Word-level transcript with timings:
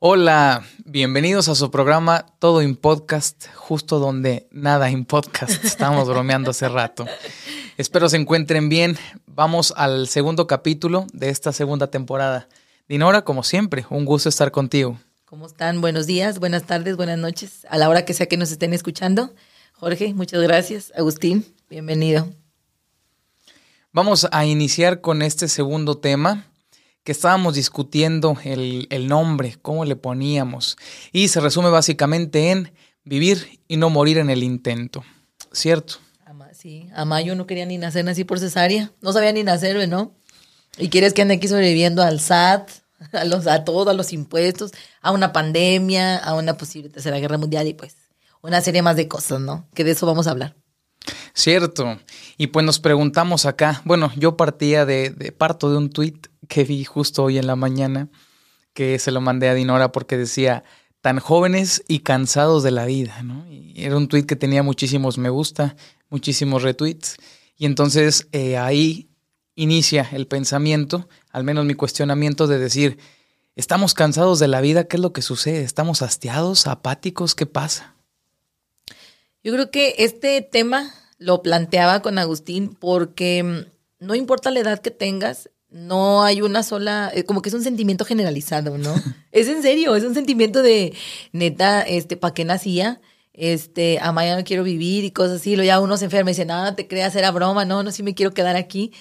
Hola, 0.00 0.64
bienvenidos 0.84 1.48
a 1.48 1.56
su 1.56 1.72
programa 1.72 2.24
Todo 2.38 2.62
en 2.62 2.76
Podcast, 2.76 3.46
justo 3.56 3.98
donde 3.98 4.46
nada 4.52 4.90
en 4.90 5.04
podcast. 5.04 5.64
Estábamos 5.64 6.06
bromeando 6.08 6.52
hace 6.52 6.68
rato. 6.68 7.04
Espero 7.78 8.08
se 8.08 8.16
encuentren 8.16 8.68
bien. 8.68 8.96
Vamos 9.26 9.74
al 9.76 10.06
segundo 10.06 10.46
capítulo 10.46 11.08
de 11.12 11.30
esta 11.30 11.52
segunda 11.52 11.90
temporada. 11.90 12.48
Dinora, 12.88 13.22
como 13.22 13.42
siempre, 13.42 13.86
un 13.90 14.04
gusto 14.04 14.28
estar 14.28 14.52
contigo. 14.52 15.00
¿Cómo 15.24 15.48
están? 15.48 15.80
Buenos 15.80 16.06
días, 16.06 16.38
buenas 16.38 16.62
tardes, 16.62 16.96
buenas 16.96 17.18
noches, 17.18 17.66
a 17.68 17.76
la 17.76 17.88
hora 17.88 18.04
que 18.04 18.14
sea 18.14 18.26
que 18.26 18.36
nos 18.36 18.52
estén 18.52 18.74
escuchando. 18.74 19.34
Jorge, 19.72 20.14
muchas 20.14 20.40
gracias. 20.40 20.92
Agustín, 20.96 21.44
bienvenido. 21.68 22.28
Vamos 23.90 24.28
a 24.30 24.46
iniciar 24.46 25.00
con 25.00 25.22
este 25.22 25.48
segundo 25.48 25.98
tema 25.98 26.47
que 27.08 27.12
estábamos 27.12 27.54
discutiendo 27.54 28.36
el, 28.44 29.08
nombre, 29.08 29.56
cómo 29.62 29.86
le 29.86 29.96
poníamos, 29.96 30.76
y 31.10 31.28
se 31.28 31.40
resume 31.40 31.70
básicamente 31.70 32.50
en 32.50 32.74
vivir 33.02 33.62
y 33.66 33.78
no 33.78 33.88
morir 33.88 34.18
en 34.18 34.28
el 34.28 34.42
intento, 34.42 35.02
¿cierto? 35.50 35.94
Sí, 36.52 36.90
Amayo 36.94 37.34
no 37.34 37.46
quería 37.46 37.64
ni 37.64 37.78
nacer, 37.78 38.04
nací 38.04 38.24
por 38.24 38.40
cesárea, 38.40 38.92
no 39.00 39.14
sabía 39.14 39.32
ni 39.32 39.42
nacer, 39.42 39.88
¿no? 39.88 40.16
Y 40.76 40.90
quieres 40.90 41.14
que 41.14 41.22
ande 41.22 41.36
aquí 41.36 41.48
sobreviviendo 41.48 42.02
al 42.02 42.20
SAT, 42.20 42.68
a, 43.14 43.24
los, 43.24 43.46
a 43.46 43.64
todo, 43.64 43.88
a 43.88 43.94
los 43.94 44.12
impuestos, 44.12 44.72
a 45.00 45.10
una 45.10 45.32
pandemia, 45.32 46.18
a 46.18 46.34
una 46.34 46.58
posible 46.58 46.90
tercera 46.90 47.18
guerra 47.20 47.38
mundial 47.38 47.68
y 47.68 47.72
pues 47.72 47.96
una 48.42 48.60
serie 48.60 48.82
más 48.82 48.96
de 48.96 49.08
cosas, 49.08 49.40
¿no? 49.40 49.66
Que 49.72 49.82
de 49.82 49.92
eso 49.92 50.04
vamos 50.04 50.26
a 50.26 50.32
hablar. 50.32 50.56
Cierto. 51.38 52.00
Y 52.36 52.48
pues 52.48 52.66
nos 52.66 52.80
preguntamos 52.80 53.46
acá, 53.46 53.80
bueno, 53.84 54.10
yo 54.16 54.36
partía 54.36 54.84
de, 54.84 55.10
de 55.10 55.30
parto 55.30 55.70
de 55.70 55.76
un 55.76 55.88
tuit 55.88 56.26
que 56.48 56.64
vi 56.64 56.82
justo 56.82 57.22
hoy 57.22 57.38
en 57.38 57.46
la 57.46 57.54
mañana, 57.54 58.08
que 58.72 58.98
se 58.98 59.12
lo 59.12 59.20
mandé 59.20 59.48
a 59.48 59.54
Dinora 59.54 59.92
porque 59.92 60.16
decía, 60.16 60.64
tan 61.00 61.20
jóvenes 61.20 61.84
y 61.86 62.00
cansados 62.00 62.64
de 62.64 62.72
la 62.72 62.86
vida, 62.86 63.22
¿no? 63.22 63.46
Y 63.48 63.72
era 63.76 63.96
un 63.96 64.08
tweet 64.08 64.24
que 64.24 64.34
tenía 64.34 64.64
muchísimos 64.64 65.16
me 65.16 65.30
gusta, 65.30 65.76
muchísimos 66.08 66.64
retweets. 66.64 67.18
Y 67.56 67.66
entonces 67.66 68.26
eh, 68.32 68.56
ahí 68.56 69.08
inicia 69.54 70.08
el 70.10 70.26
pensamiento, 70.26 71.08
al 71.30 71.44
menos 71.44 71.64
mi 71.66 71.74
cuestionamiento 71.74 72.48
de 72.48 72.58
decir, 72.58 72.98
¿estamos 73.54 73.94
cansados 73.94 74.40
de 74.40 74.48
la 74.48 74.60
vida? 74.60 74.88
¿Qué 74.88 74.96
es 74.96 75.02
lo 75.02 75.12
que 75.12 75.22
sucede? 75.22 75.62
¿Estamos 75.62 76.02
hastiados, 76.02 76.66
apáticos? 76.66 77.36
¿Qué 77.36 77.46
pasa? 77.46 77.94
Yo 79.44 79.52
creo 79.52 79.70
que 79.70 79.94
este 79.98 80.42
tema 80.42 80.92
lo 81.18 81.42
planteaba 81.42 82.00
con 82.00 82.18
Agustín 82.18 82.74
porque 82.78 83.42
mm, 83.42 84.04
no 84.04 84.14
importa 84.14 84.50
la 84.50 84.60
edad 84.60 84.80
que 84.80 84.90
tengas, 84.90 85.50
no 85.70 86.22
hay 86.22 86.40
una 86.40 86.62
sola, 86.62 87.10
eh, 87.14 87.24
como 87.24 87.42
que 87.42 87.50
es 87.50 87.54
un 87.54 87.62
sentimiento 87.62 88.04
generalizado, 88.04 88.78
¿no? 88.78 88.94
es 89.32 89.48
en 89.48 89.62
serio, 89.62 89.94
es 89.96 90.04
un 90.04 90.14
sentimiento 90.14 90.62
de, 90.62 90.94
neta, 91.32 91.82
este, 91.82 92.16
¿para 92.16 92.34
qué 92.34 92.44
nacía? 92.44 93.00
Este, 93.34 94.00
a 94.00 94.10
no 94.10 94.44
quiero 94.44 94.64
vivir 94.64 95.04
y 95.04 95.12
cosas 95.12 95.40
así, 95.40 95.54
lo 95.54 95.62
ya 95.62 95.80
uno 95.80 95.96
se 95.96 96.06
enferma 96.06 96.30
y 96.30 96.32
dice, 96.32 96.44
nada, 96.44 96.74
te 96.74 96.88
creas, 96.88 97.14
era 97.14 97.30
broma, 97.30 97.64
no, 97.64 97.82
no, 97.82 97.92
sí 97.92 98.02
me 98.02 98.14
quiero 98.14 98.32
quedar 98.32 98.56
aquí. 98.56 98.92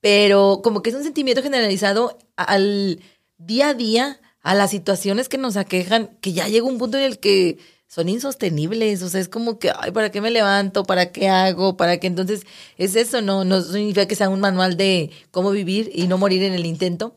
Pero 0.00 0.60
como 0.62 0.82
que 0.82 0.90
es 0.90 0.96
un 0.96 1.04
sentimiento 1.04 1.42
generalizado 1.42 2.18
al 2.36 3.00
día 3.38 3.68
a 3.68 3.74
día, 3.74 4.20
a 4.42 4.54
las 4.54 4.70
situaciones 4.70 5.28
que 5.28 5.38
nos 5.38 5.56
aquejan, 5.56 6.16
que 6.20 6.32
ya 6.32 6.48
llega 6.48 6.66
un 6.66 6.78
punto 6.78 6.98
en 6.98 7.04
el 7.04 7.18
que 7.18 7.58
son 7.88 8.08
insostenibles, 8.08 9.02
o 9.02 9.08
sea, 9.08 9.20
es 9.20 9.28
como 9.28 9.58
que, 9.58 9.72
ay, 9.78 9.92
¿para 9.92 10.10
qué 10.10 10.20
me 10.20 10.30
levanto? 10.30 10.84
¿Para 10.84 11.12
qué 11.12 11.28
hago? 11.28 11.76
¿Para 11.76 11.98
qué? 11.98 12.06
Entonces, 12.08 12.42
es 12.78 12.96
eso, 12.96 13.22
no, 13.22 13.44
no 13.44 13.62
significa 13.62 14.06
que 14.06 14.16
sea 14.16 14.28
un 14.28 14.40
manual 14.40 14.76
de 14.76 15.10
cómo 15.30 15.50
vivir 15.50 15.90
y 15.94 16.06
no 16.08 16.18
morir 16.18 16.42
en 16.42 16.54
el 16.54 16.66
intento, 16.66 17.16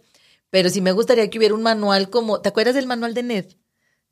pero 0.50 0.70
sí 0.70 0.81
me 0.81 0.92
gustaría 0.92 1.30
que 1.30 1.38
hubiera 1.38 1.56
un 1.56 1.64
manual 1.64 2.09
como, 2.09 2.42
¿te 2.42 2.50
acuerdas 2.50 2.75
del 2.75 2.88
manual 2.88 3.14
de 3.14 3.23
Ned? 3.23 3.45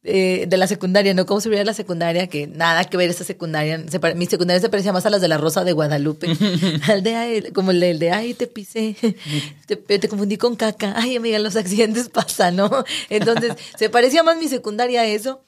Eh, 0.03 0.45
de 0.47 0.57
la 0.57 0.67
secundaria, 0.67 1.13
¿no? 1.13 1.25
¿Cómo 1.25 1.41
se 1.41 1.49
veía 1.49 1.65
la 1.65 1.73
secundaria? 1.73 2.27
Que 2.27 2.47
nada 2.47 2.85
que 2.85 2.95
ver 2.95 3.09
esa 3.09 3.25
secundaria. 3.25 3.83
mi 4.15 4.25
secundaria 4.25 4.61
se 4.61 4.69
parecía 4.69 4.93
más 4.93 5.05
a 5.05 5.09
las 5.09 5.21
de 5.21 5.27
la 5.27 5.37
Rosa 5.37 5.65
de 5.65 5.73
Guadalupe. 5.73 6.27
Al 6.87 7.03
de, 7.03 7.51
como 7.53 7.71
el 7.71 7.79
de, 7.81 7.91
el 7.91 7.99
de, 7.99 8.11
ay, 8.11 8.33
te 8.33 8.47
pisé, 8.47 8.95
te, 9.65 9.75
te, 9.75 10.07
confundí 10.07 10.37
con 10.37 10.55
caca. 10.55 10.93
Ay, 10.95 11.17
amiga, 11.17 11.39
los 11.39 11.55
accidentes 11.57 12.09
pasan, 12.13 12.55
¿no? 12.55 12.85
Entonces, 13.09 13.53
se 13.77 13.89
parecía 13.89 14.23
más 14.23 14.37
mi 14.37 14.47
secundaria 14.47 15.01
a 15.01 15.07
eso 15.07 15.41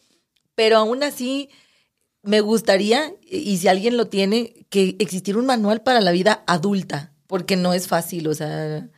pero 0.60 0.76
aún 0.76 1.04
así 1.04 1.48
me 2.22 2.42
gustaría, 2.42 3.14
y 3.26 3.56
si 3.60 3.70
alguien 3.70 3.96
lo 3.96 4.08
tiene, 4.08 4.66
que 4.70 4.98
existiera 5.00 5.40
un 5.40 5.46
manual 5.46 5.84
para 5.84 6.02
la 6.02 6.12
vida 6.12 6.44
adulta, 6.48 7.14
porque 7.28 7.56
no 7.56 7.74
es 7.74 7.88
fácil, 7.88 8.28
o 8.28 8.34
sea, 8.34 8.90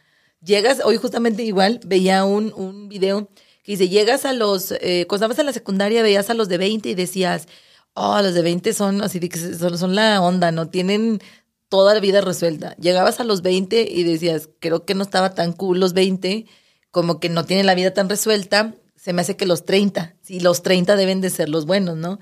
llegas, 0.44 0.82
hoy 0.84 0.98
justamente 0.98 1.44
igual 1.44 1.80
veía 1.86 2.26
un, 2.26 2.52
un 2.56 2.90
video 2.90 3.30
que 3.62 3.74
dice, 3.74 3.90
llegas 3.90 4.26
a 4.26 4.34
los, 4.34 4.72
eh, 4.72 5.06
cuando 5.08 5.26
estabas 5.26 5.38
en 5.38 5.46
la 5.46 5.54
secundaria 5.54 6.02
veías 6.02 6.32
a 6.32 6.34
los 6.34 6.50
de 6.50 6.58
20 6.58 6.90
y 6.90 6.96
decías, 6.96 7.48
oh, 7.94 8.20
los 8.24 8.34
de 8.34 8.42
20 8.42 8.74
son 8.74 9.04
así, 9.04 9.20
que 9.20 9.38
son, 9.38 9.78
son 9.78 9.94
la 9.94 10.20
onda, 10.20 10.52
¿no? 10.52 10.68
Tienen 10.68 11.22
toda 11.70 11.94
la 11.94 12.00
vida 12.00 12.22
resuelta. 12.22 12.76
Llegabas 12.78 13.20
a 13.20 13.24
los 13.24 13.44
20 13.44 13.88
y 13.88 14.02
decías, 14.02 14.50
creo 14.60 14.84
que 14.84 14.96
no 14.96 15.04
estaba 15.04 15.36
tan 15.36 15.54
cool 15.54 15.80
los 15.80 15.94
20, 15.94 16.48
como 16.90 17.20
que 17.20 17.30
no 17.30 17.46
tienen 17.46 17.68
la 17.68 17.76
vida 17.76 17.94
tan 17.94 18.10
resuelta, 18.10 18.74
se 19.02 19.14
me 19.14 19.24
hace 19.24 19.36
que 19.36 19.48
los 19.48 19.66
30, 19.66 20.16
si 20.22 20.40
los 20.42 20.62
30 20.62 20.96
deben 20.96 21.22
de 21.22 21.32
ser 21.32 21.50
los 21.50 21.66
buenos, 21.66 21.98
¿no? 21.98 22.20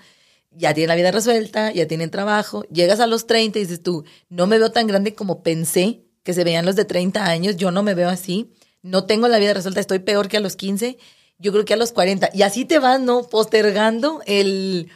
Ya 0.49 0.73
tienen 0.73 0.87
la 0.87 0.95
vida 0.95 1.11
resuelta, 1.11 1.73
ya 1.73 1.89
tienen 1.89 2.09
trabajo, 2.09 2.63
llegas 2.71 3.01
a 3.01 3.07
los 3.07 3.27
30 3.27 3.59
y 3.59 3.63
dices 3.63 3.83
tú, 3.83 4.05
no 4.29 4.47
me 4.47 4.57
veo 4.57 4.71
tan 4.71 4.87
grande 4.87 5.13
como 5.13 5.43
pensé 5.43 6.05
que 6.23 6.33
se 6.33 6.45
veían 6.45 6.65
los 6.65 6.77
de 6.77 6.85
30 6.85 7.25
años, 7.25 7.57
yo 7.57 7.71
no 7.71 7.83
me 7.83 7.95
veo 7.95 8.07
así, 8.07 8.53
no 8.81 9.03
tengo 9.03 9.27
la 9.27 9.39
vida 9.39 9.53
resuelta, 9.53 9.81
estoy 9.81 9.99
peor 9.99 10.29
que 10.29 10.37
a 10.37 10.39
los 10.39 10.55
15, 10.55 10.97
yo 11.37 11.51
creo 11.51 11.65
que 11.65 11.73
a 11.73 11.77
los 11.77 11.91
40. 11.91 12.29
Y 12.33 12.43
así 12.43 12.63
te 12.63 12.79
vas, 12.79 13.01
¿no? 13.01 13.23
Postergando 13.23 14.21
el, 14.25 14.89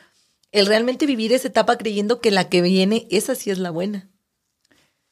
el 0.54 0.66
realmente 0.68 1.06
vivir 1.06 1.34
esa 1.34 1.50
etapa 1.50 1.78
creyendo 1.78 2.22
que 2.22 2.32
la 2.32 2.48
que 2.48 2.62
viene, 2.62 3.08
esa 3.12 3.36
sí 3.36 3.52
es 3.52 3.58
la 3.58 3.72
buena. 3.72 4.10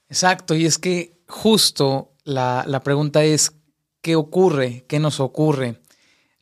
Exacto, 0.07 0.55
y 0.55 0.65
es 0.65 0.77
que 0.77 1.19
justo 1.27 2.13
la, 2.23 2.63
la 2.65 2.81
pregunta 2.81 3.25
es, 3.25 3.51
¿qué 4.01 4.15
ocurre? 4.15 4.85
¿Qué 4.87 4.99
nos 4.99 5.19
ocurre? 5.19 5.80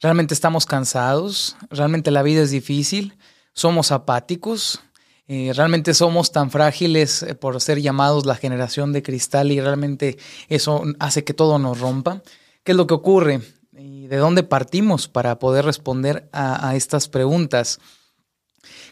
Realmente 0.02 0.34
estamos 0.34 0.66
cansados, 0.66 1.56
realmente 1.70 2.12
la 2.12 2.24
vida 2.24 2.42
es 2.42 2.52
difícil, 2.52 3.18
somos 3.54 3.92
apáticos, 3.92 4.82
eh, 5.28 5.52
realmente 5.56 5.94
somos 5.94 6.32
tan 6.32 6.50
frágiles 6.50 7.22
eh, 7.22 7.36
por 7.36 7.62
ser 7.62 7.80
llamados 7.82 8.26
la 8.26 8.36
generación 8.36 8.94
de 8.94 9.04
cristal 9.04 9.52
y 9.52 9.62
realmente 9.62 10.18
eso 10.48 10.84
hace 11.00 11.24
que 11.24 11.34
todo 11.34 11.60
nos 11.60 11.80
rompa. 11.80 12.24
¿Qué 12.64 12.72
es 12.72 12.78
lo 12.78 12.88
que 12.88 12.96
ocurre? 12.96 13.42
¿Y 13.78 14.08
de 14.08 14.18
dónde 14.18 14.44
partimos 14.44 15.08
para 15.08 15.38
poder 15.38 15.66
responder 15.66 16.28
a, 16.34 16.76
estas 16.76 17.08
preguntas? 17.08 17.80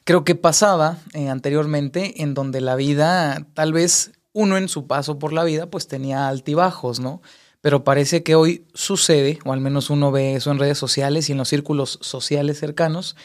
Creo 0.03 0.24
que 0.24 0.35
pasaba 0.35 1.00
eh, 1.13 1.28
anteriormente 1.29 2.22
en 2.22 2.34
donde 2.34 2.62
la 2.62 2.75
vida, 2.75 3.45
tal 3.53 3.74
vez 3.74 4.12
uno 4.31 4.57
en 4.57 4.69
su 4.69 4.85
paso 4.85 5.18
por 5.18 5.34
la 5.34 5.44
vida, 5.44 5.66
pues 5.66 5.88
tenía 5.88 6.28
altibajos, 6.28 7.00
¿no? 7.00 7.22
Pero 7.67 7.83
parece 7.83 8.23
que 8.23 8.33
hoy 8.33 8.63
sucede, 8.73 9.39
o 9.44 9.51
al 9.51 9.59
menos 9.59 9.89
uno 9.89 10.09
ve 10.09 10.35
eso 10.35 10.51
en 10.51 10.57
redes 10.57 10.78
sociales 10.78 11.28
y 11.28 11.33
en 11.33 11.38
los 11.38 11.50
círculos 11.50 12.00
sociales 12.01 12.61
cercanos, 12.61 13.17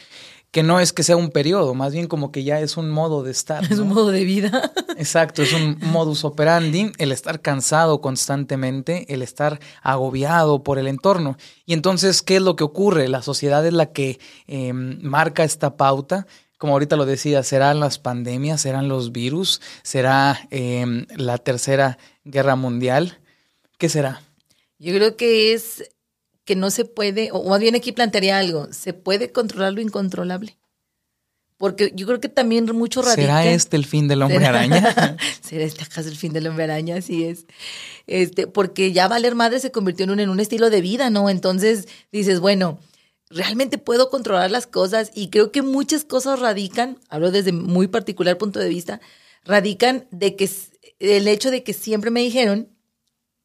que 0.51 0.65
no 0.65 0.81
es 0.81 0.93
que 0.93 1.05
sea 1.05 1.15
un 1.15 1.31
periodo, 1.31 1.75
más 1.75 1.93
bien 1.93 2.09
como 2.09 2.33
que 2.33 2.43
ya 2.43 2.59
es 2.59 2.77
un 2.77 2.91
modo 2.91 3.23
de 3.23 3.31
estar. 3.31 3.63
Es 3.71 3.79
un 3.79 3.91
modo 3.91 4.09
de 4.11 4.25
vida. 4.25 4.73
Exacto, 4.97 5.43
es 5.45 5.53
un 5.53 5.79
modus 5.93 6.25
operandi, 6.25 6.91
el 6.99 7.13
estar 7.13 7.41
cansado 7.41 8.01
constantemente, 8.01 9.15
el 9.15 9.23
estar 9.23 9.61
agobiado 9.81 10.65
por 10.65 10.81
el 10.81 10.89
entorno. 10.89 11.37
Y 11.65 11.73
entonces, 11.73 12.21
¿qué 12.21 12.35
es 12.35 12.43
lo 12.43 12.57
que 12.57 12.65
ocurre? 12.65 13.07
La 13.07 13.23
sociedad 13.23 13.65
es 13.65 13.75
la 13.75 13.93
que 13.93 14.19
em, 14.49 14.99
marca 15.03 15.45
esta 15.45 15.77
pauta. 15.77 16.27
Como 16.59 16.73
ahorita 16.73 16.97
lo 16.97 17.07
decía, 17.07 17.45
serán 17.45 17.79
las 17.79 18.01
pandemias, 18.01 18.61
serán 18.61 18.89
los 18.89 19.13
virus, 19.13 19.61
será 19.85 20.49
em, 20.51 21.07
la 21.15 21.39
tercera 21.39 21.97
guerra 22.25 22.57
mundial. 22.57 23.21
¿Qué 23.79 23.89
será? 23.89 24.21
Yo 24.83 24.93
creo 24.93 25.17
que 25.17 25.53
es 25.53 25.93
que 26.45 26.57
no 26.57 26.71
se 26.71 26.85
puede, 26.85 27.29
o 27.31 27.49
más 27.49 27.61
bien 27.61 27.77
aquí 27.77 27.93
plantearía 27.93 28.39
algo, 28.39 28.67
se 28.73 28.93
puede 28.93 29.31
controlar 29.31 29.73
lo 29.73 29.81
incontrolable. 29.81 30.59
Porque 31.57 31.93
yo 31.95 32.05
creo 32.09 32.19
que 32.19 32.29
también 32.29 32.65
mucho 32.75 33.01
radica... 33.01 33.23
¿Será 33.23 33.45
este 33.45 33.77
el 33.77 33.85
fin 33.85 34.09
del 34.09 34.23
hombre 34.23 34.45
araña? 34.45 35.17
¿Será 35.41 35.63
este 35.63 35.85
acaso 35.85 36.09
el 36.09 36.17
fin 36.17 36.33
del 36.33 36.49
hombre 36.49 36.65
araña? 36.65 36.97
Así 36.97 37.23
es. 37.23 37.47
Este, 38.09 38.49
porque 38.49 38.91
ya 38.91 39.07
valer 39.07 39.37
madre 39.37 39.61
se 39.61 39.71
convirtió 39.71 40.03
en 40.03 40.11
un, 40.11 40.19
en 40.19 40.31
un 40.31 40.41
estilo 40.41 40.69
de 40.69 40.81
vida, 40.81 41.11
¿no? 41.11 41.31
Entonces 41.31 41.87
dices, 42.11 42.41
bueno, 42.41 42.81
realmente 43.31 43.79
puedo 43.79 44.11
controlar 44.11 44.51
las 44.51 44.67
cosas 44.67 45.13
y 45.15 45.29
creo 45.29 45.53
que 45.53 45.63
muchas 45.63 46.03
cosas 46.03 46.41
radican, 46.41 46.99
hablo 47.09 47.31
desde 47.31 47.53
muy 47.53 47.87
particular 47.87 48.37
punto 48.37 48.59
de 48.59 48.69
vista, 48.69 49.01
radican 49.45 50.09
de 50.11 50.35
que 50.35 50.51
el 50.99 51.29
hecho 51.29 51.53
de 51.53 51.63
que 51.63 51.73
siempre 51.73 52.11
me 52.11 52.21
dijeron 52.21 52.73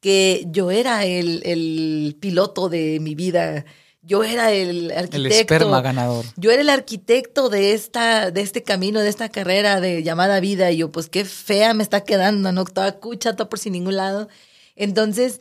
que 0.00 0.44
yo 0.48 0.70
era 0.70 1.04
el, 1.04 2.16
piloto 2.20 2.68
de 2.68 2.98
mi 3.00 3.14
vida. 3.14 3.64
Yo 4.02 4.24
era 4.24 4.52
el 4.52 4.90
arquitecto. 4.90 5.16
El 5.16 5.26
esperma 5.26 5.80
ganador. 5.82 6.24
Yo 6.36 6.50
era 6.50 6.62
el 6.62 6.70
arquitecto 6.70 7.48
de 7.48 7.72
esta, 7.72 8.30
de 8.30 8.40
este 8.40 8.62
camino, 8.62 9.00
de 9.00 9.08
esta 9.08 9.28
carrera 9.28 9.80
de 9.80 10.02
llamada 10.02 10.40
vida. 10.40 10.70
Y 10.70 10.78
yo, 10.78 10.92
pues 10.92 11.08
qué 11.08 11.24
fea 11.24 11.74
me 11.74 11.82
está 11.82 12.04
quedando, 12.04 12.52
¿no? 12.52 12.64
Toda 12.64 12.92
cucha, 13.00 13.34
toda 13.34 13.48
por 13.48 13.58
sin 13.58 13.72
ningún 13.72 13.96
lado. 13.96 14.28
Entonces, 14.76 15.40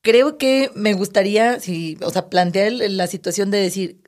creo 0.00 0.38
que 0.38 0.70
me 0.74 0.94
gustaría, 0.94 1.60
si, 1.60 1.98
o 2.02 2.10
sea, 2.10 2.28
plantear 2.28 2.72
la 2.72 3.06
situación 3.06 3.50
de 3.50 3.58
decir, 3.58 4.00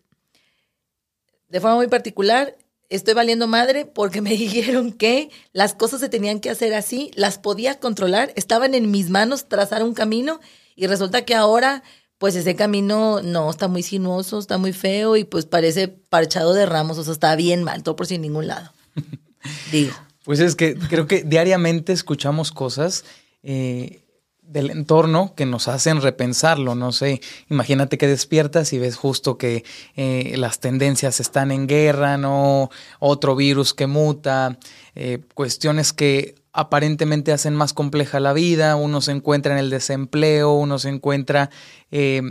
de 1.49 1.61
forma 1.61 1.76
muy 1.76 1.88
particular, 1.88 2.56
estoy 2.90 3.14
valiendo 3.14 3.46
madre 3.46 3.84
porque 3.86 4.20
me 4.20 4.31
dijeron 4.36 4.92
que 4.92 5.31
las 5.52 5.75
cosas 5.75 6.00
se 6.00 6.08
tenían 6.08 6.40
que 6.40 6.50
hacer 6.50 6.75
así, 6.75 7.10
las 7.14 7.38
podía 7.38 7.78
controlar, 7.78 8.32
estaban 8.36 8.75
en 8.75 8.90
mis 8.90 9.10
manos 9.10 9.48
trazar 9.48 9.82
un 9.82 9.94
camino 9.94 10.40
y 10.76 10.86
resulta 10.86 11.25
que 11.25 11.34
ahora 11.34 11.82
pues 12.19 12.36
ese 12.36 12.54
camino 12.54 13.20
no 13.22 13.50
está 13.50 13.69
muy 13.69 13.82
sinuoso, 13.82 14.38
está 14.38 14.56
muy 14.56 14.72
feo 14.72 15.16
y 15.16 15.25
pues 15.25 15.46
parece 15.46 15.88
parchado 15.88 16.54
de 16.54 16.64
ramos, 16.64 16.96
o 16.96 17.04
sea, 17.04 17.12
está 17.12 17.36
bien 17.36 17.64
mal, 17.64 17.82
todo 17.82 17.96
por 17.96 18.06
sin 18.06 18.22
ningún 18.22 18.46
lado. 18.46 18.72
Digo. 19.72 19.92
Pues 20.25 20.40
es 20.40 20.56
que 20.56 20.75
creo 20.75 21.06
que 21.06 21.22
diariamente 21.22 21.92
escuchamos 21.92 22.50
cosas 22.50 23.04
eh, 23.42 24.03
del 24.46 24.70
entorno 24.70 25.35
que 25.35 25.46
nos 25.46 25.69
hacen 25.69 26.00
repensarlo, 26.00 26.75
no 26.75 26.93
sé, 26.93 27.20
imagínate 27.50 27.99
que 27.99 28.06
despiertas 28.06 28.73
y 28.73 28.79
ves 28.79 28.96
justo 28.96 29.38
que 29.38 29.64
eh, 29.96 30.35
las 30.37 30.61
tendencias 30.61 31.19
están 31.19 31.50
en 31.50 31.67
guerra, 31.67 32.19
¿no? 32.19 32.70
Otro 33.00 33.37
virus 33.37 33.75
que 33.75 33.87
muta, 33.87 34.58
eh, 34.94 35.20
cuestiones 35.35 35.93
que 35.93 36.37
aparentemente 36.52 37.32
hacen 37.32 37.55
más 37.55 37.73
compleja 37.73 38.20
la 38.20 38.32
vida, 38.32 38.76
uno 38.76 39.00
se 39.00 39.12
encuentra 39.12 39.52
en 39.52 39.58
el 39.58 39.70
desempleo, 39.70 40.52
uno 40.52 40.79
se 40.79 40.88
encuentra 40.88 41.50
eh, 41.90 42.23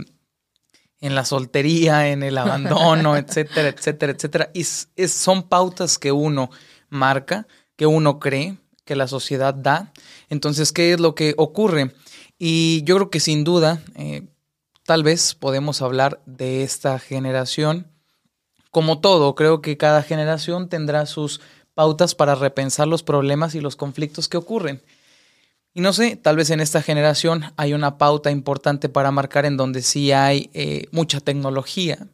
en 1.00 1.14
la 1.14 1.26
soltería, 1.26 2.08
en 2.08 2.22
el 2.22 2.38
abandono, 2.38 3.16
etcétera, 3.18 3.68
etcétera, 3.68 4.12
etcétera. 4.12 4.50
Y 4.54 4.64
son 4.64 5.42
pautas 5.42 5.98
que 5.98 6.10
uno 6.10 6.50
marca, 6.88 7.46
que 7.76 7.86
uno 7.86 8.18
cree, 8.18 8.56
que 8.84 8.96
la 8.96 9.08
sociedad 9.08 9.54
da. 9.54 9.92
Entonces, 10.28 10.72
¿qué 10.72 10.92
es 10.92 11.00
lo 11.00 11.14
que 11.14 11.34
ocurre? 11.36 11.94
Y 12.38 12.82
yo 12.84 12.96
creo 12.96 13.10
que 13.10 13.20
sin 13.20 13.44
duda, 13.44 13.82
eh, 13.96 14.22
tal 14.84 15.02
vez 15.02 15.34
podemos 15.34 15.82
hablar 15.82 16.20
de 16.26 16.62
esta 16.62 16.98
generación. 16.98 17.86
Como 18.70 19.00
todo, 19.00 19.34
creo 19.34 19.62
que 19.62 19.76
cada 19.76 20.02
generación 20.02 20.68
tendrá 20.68 21.06
sus 21.06 21.40
pautas 21.74 22.14
para 22.14 22.34
repensar 22.34 22.86
los 22.86 23.02
problemas 23.02 23.54
y 23.54 23.60
los 23.60 23.76
conflictos 23.76 24.28
que 24.28 24.36
ocurren. 24.36 24.82
Y 25.76 25.80
no 25.80 25.92
sé, 25.92 26.16
tal 26.16 26.36
vez 26.36 26.50
en 26.50 26.60
esta 26.60 26.82
generación 26.82 27.52
hay 27.56 27.74
una 27.74 27.98
pauta 27.98 28.30
importante 28.30 28.88
para 28.88 29.10
marcar 29.10 29.44
en 29.44 29.56
donde 29.56 29.82
sí 29.82 30.12
hay 30.12 30.50
eh, 30.54 30.86
mucha 30.92 31.18
tecnología, 31.18 32.06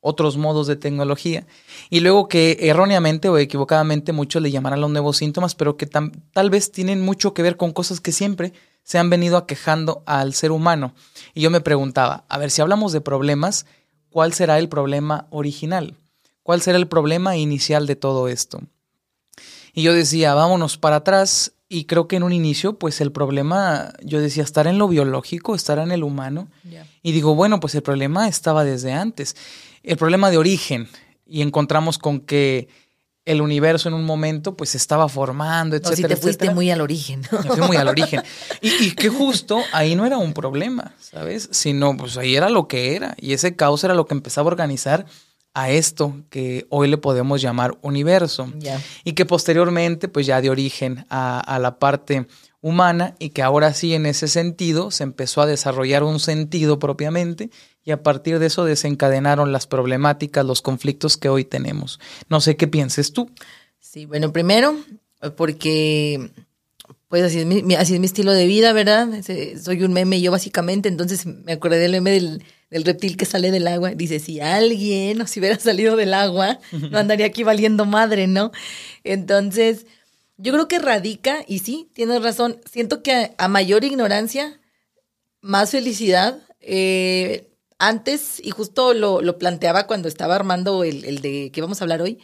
otros 0.00 0.36
modos 0.36 0.66
de 0.66 0.76
tecnología, 0.76 1.46
y 1.90 2.00
luego 2.00 2.28
que 2.28 2.56
erróneamente 2.60 3.28
o 3.28 3.38
equivocadamente 3.38 4.12
muchos 4.12 4.40
le 4.40 4.50
llamarán 4.50 4.80
los 4.80 4.90
nuevos 4.90 5.16
síntomas, 5.16 5.54
pero 5.54 5.76
que 5.76 5.86
tal 5.86 6.50
vez 6.50 6.70
tienen 6.70 7.00
mucho 7.00 7.34
que 7.34 7.42
ver 7.42 7.56
con 7.56 7.72
cosas 7.72 8.00
que 8.00 8.12
siempre 8.12 8.52
se 8.82 8.98
han 8.98 9.10
venido 9.10 9.36
aquejando 9.36 10.02
al 10.06 10.32
ser 10.34 10.50
humano. 10.50 10.94
Y 11.34 11.42
yo 11.42 11.50
me 11.50 11.60
preguntaba, 11.60 12.24
a 12.28 12.38
ver, 12.38 12.50
si 12.50 12.62
hablamos 12.62 12.92
de 12.92 13.00
problemas, 13.00 13.66
¿cuál 14.08 14.32
será 14.32 14.58
el 14.58 14.68
problema 14.68 15.26
original? 15.30 15.94
¿Cuál 16.42 16.62
será 16.62 16.78
el 16.78 16.88
problema 16.88 17.36
inicial 17.36 17.86
de 17.86 17.96
todo 17.96 18.28
esto? 18.28 18.62
Y 19.74 19.82
yo 19.82 19.92
decía, 19.92 20.32
vámonos 20.32 20.78
para 20.78 20.96
atrás. 20.96 21.52
Y 21.68 21.84
creo 21.84 22.08
que 22.08 22.16
en 22.16 22.22
un 22.22 22.32
inicio, 22.32 22.78
pues 22.78 23.02
el 23.02 23.12
problema, 23.12 23.92
yo 24.02 24.22
decía, 24.22 24.42
estar 24.42 24.66
en 24.66 24.78
lo 24.78 24.88
biológico, 24.88 25.54
estar 25.54 25.78
en 25.78 25.92
el 25.92 26.02
humano. 26.02 26.48
Y 27.02 27.12
digo, 27.12 27.34
bueno, 27.34 27.60
pues 27.60 27.74
el 27.74 27.82
problema 27.82 28.26
estaba 28.26 28.64
desde 28.64 28.94
antes. 28.94 29.36
El 29.88 29.96
problema 29.96 30.30
de 30.30 30.38
origen. 30.38 30.88
Y 31.26 31.42
encontramos 31.42 31.98
con 31.98 32.20
que 32.20 32.68
el 33.24 33.42
universo 33.42 33.88
en 33.88 33.94
un 33.94 34.04
momento 34.04 34.56
pues 34.56 34.70
se 34.70 34.78
estaba 34.78 35.08
formando, 35.08 35.76
etcétera. 35.76 36.08
No, 36.08 36.08
si 36.08 36.14
te 36.14 36.20
fuiste 36.20 36.50
muy 36.50 36.70
al 36.70 36.80
origen. 36.80 37.22
Me 37.30 37.50
fui 37.50 37.66
muy 37.66 37.76
al 37.76 37.88
origen. 37.88 38.22
Y, 38.60 38.68
y, 38.86 38.90
que 38.92 39.08
justo 39.08 39.62
ahí 39.72 39.94
no 39.94 40.06
era 40.06 40.18
un 40.18 40.32
problema, 40.32 40.94
¿sabes? 40.98 41.48
Sino 41.52 41.96
pues 41.96 42.16
ahí 42.16 42.36
era 42.36 42.48
lo 42.48 42.68
que 42.68 42.96
era. 42.96 43.14
Y 43.18 43.32
ese 43.32 43.54
caos 43.54 43.84
era 43.84 43.94
lo 43.94 44.06
que 44.06 44.14
empezaba 44.14 44.48
a 44.48 44.52
organizar 44.52 45.06
a 45.54 45.70
esto 45.70 46.14
que 46.30 46.66
hoy 46.70 46.88
le 46.88 46.98
podemos 46.98 47.40
llamar 47.40 47.76
universo. 47.82 48.52
Y 49.04 49.12
que 49.12 49.26
posteriormente 49.26 50.08
pues 50.08 50.26
ya 50.26 50.40
dio 50.40 50.52
origen 50.52 51.06
a, 51.10 51.40
a 51.40 51.58
la 51.58 51.78
parte 51.78 52.26
humana 52.60 53.14
y 53.18 53.30
que 53.30 53.42
ahora 53.42 53.72
sí 53.72 53.94
en 53.94 54.06
ese 54.06 54.28
sentido 54.28 54.90
se 54.90 55.04
empezó 55.04 55.42
a 55.42 55.46
desarrollar 55.46 56.02
un 56.02 56.20
sentido 56.20 56.78
propiamente 56.78 57.50
y 57.88 57.90
a 57.90 58.02
partir 58.02 58.38
de 58.38 58.48
eso 58.48 58.66
desencadenaron 58.66 59.50
las 59.50 59.66
problemáticas, 59.66 60.44
los 60.44 60.60
conflictos 60.60 61.16
que 61.16 61.30
hoy 61.30 61.46
tenemos. 61.46 61.98
No 62.28 62.42
sé 62.42 62.54
qué 62.54 62.68
pienses 62.68 63.14
tú. 63.14 63.30
Sí, 63.80 64.04
bueno, 64.04 64.30
primero, 64.30 64.76
porque 65.38 66.30
pues 67.08 67.22
así 67.22 67.38
es 67.38 67.46
mi, 67.46 67.74
así 67.76 67.94
es 67.94 68.00
mi 68.00 68.04
estilo 68.04 68.32
de 68.32 68.46
vida, 68.46 68.74
¿verdad? 68.74 69.08
Soy 69.58 69.82
un 69.84 69.94
meme 69.94 70.20
yo 70.20 70.30
básicamente, 70.30 70.90
entonces 70.90 71.24
me 71.24 71.52
acordé 71.52 71.78
del 71.78 71.92
meme 71.92 72.10
del, 72.10 72.44
del 72.68 72.84
reptil 72.84 73.16
que 73.16 73.24
sale 73.24 73.50
del 73.50 73.66
agua. 73.66 73.92
Dice, 73.92 74.18
si 74.18 74.38
alguien 74.38 75.22
o 75.22 75.26
si 75.26 75.40
hubiera 75.40 75.58
salido 75.58 75.96
del 75.96 76.12
agua, 76.12 76.58
no 76.90 76.98
andaría 76.98 77.24
aquí 77.24 77.42
valiendo 77.42 77.86
madre, 77.86 78.26
¿no? 78.26 78.52
Entonces, 79.02 79.86
yo 80.36 80.52
creo 80.52 80.68
que 80.68 80.78
radica, 80.78 81.38
y 81.46 81.60
sí, 81.60 81.88
tienes 81.94 82.22
razón, 82.22 82.60
siento 82.70 83.02
que 83.02 83.32
a, 83.38 83.48
mayor 83.48 83.82
ignorancia, 83.82 84.60
más 85.40 85.70
felicidad. 85.70 86.42
Eh, 86.60 87.47
antes, 87.78 88.40
y 88.44 88.50
justo 88.50 88.94
lo, 88.94 89.38
planteaba 89.38 89.86
cuando 89.86 90.08
estaba 90.08 90.34
armando 90.34 90.84
el, 90.84 91.04
el 91.04 91.20
de 91.20 91.50
que 91.52 91.60
vamos 91.60 91.80
a 91.80 91.84
hablar 91.84 92.02
hoy, 92.02 92.18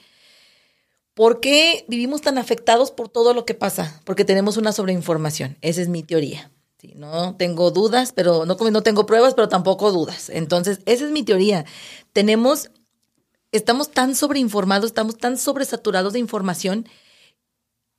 ¿por 1.14 1.40
qué 1.40 1.84
vivimos 1.88 2.20
tan 2.20 2.38
afectados 2.38 2.90
por 2.90 3.08
todo 3.08 3.34
lo 3.34 3.44
que 3.44 3.54
pasa? 3.54 4.00
Porque 4.04 4.24
tenemos 4.24 4.56
una 4.56 4.72
sobreinformación, 4.72 5.56
esa 5.60 5.80
es 5.80 5.88
mi 5.88 6.02
teoría. 6.02 6.50
no 6.94 7.36
tengo 7.36 7.70
dudas, 7.70 8.12
pero 8.12 8.44
no, 8.46 8.56
no 8.56 8.82
tengo 8.82 9.06
pruebas, 9.06 9.34
pero 9.34 9.48
tampoco 9.48 9.92
dudas. 9.92 10.28
Entonces, 10.28 10.80
esa 10.86 11.04
es 11.04 11.10
mi 11.10 11.22
teoría. 11.22 11.64
Tenemos, 12.12 12.70
estamos 13.52 13.90
tan 13.90 14.14
sobreinformados, 14.14 14.86
estamos 14.86 15.16
tan 15.16 15.38
sobresaturados 15.38 16.12
de 16.12 16.18
información 16.18 16.88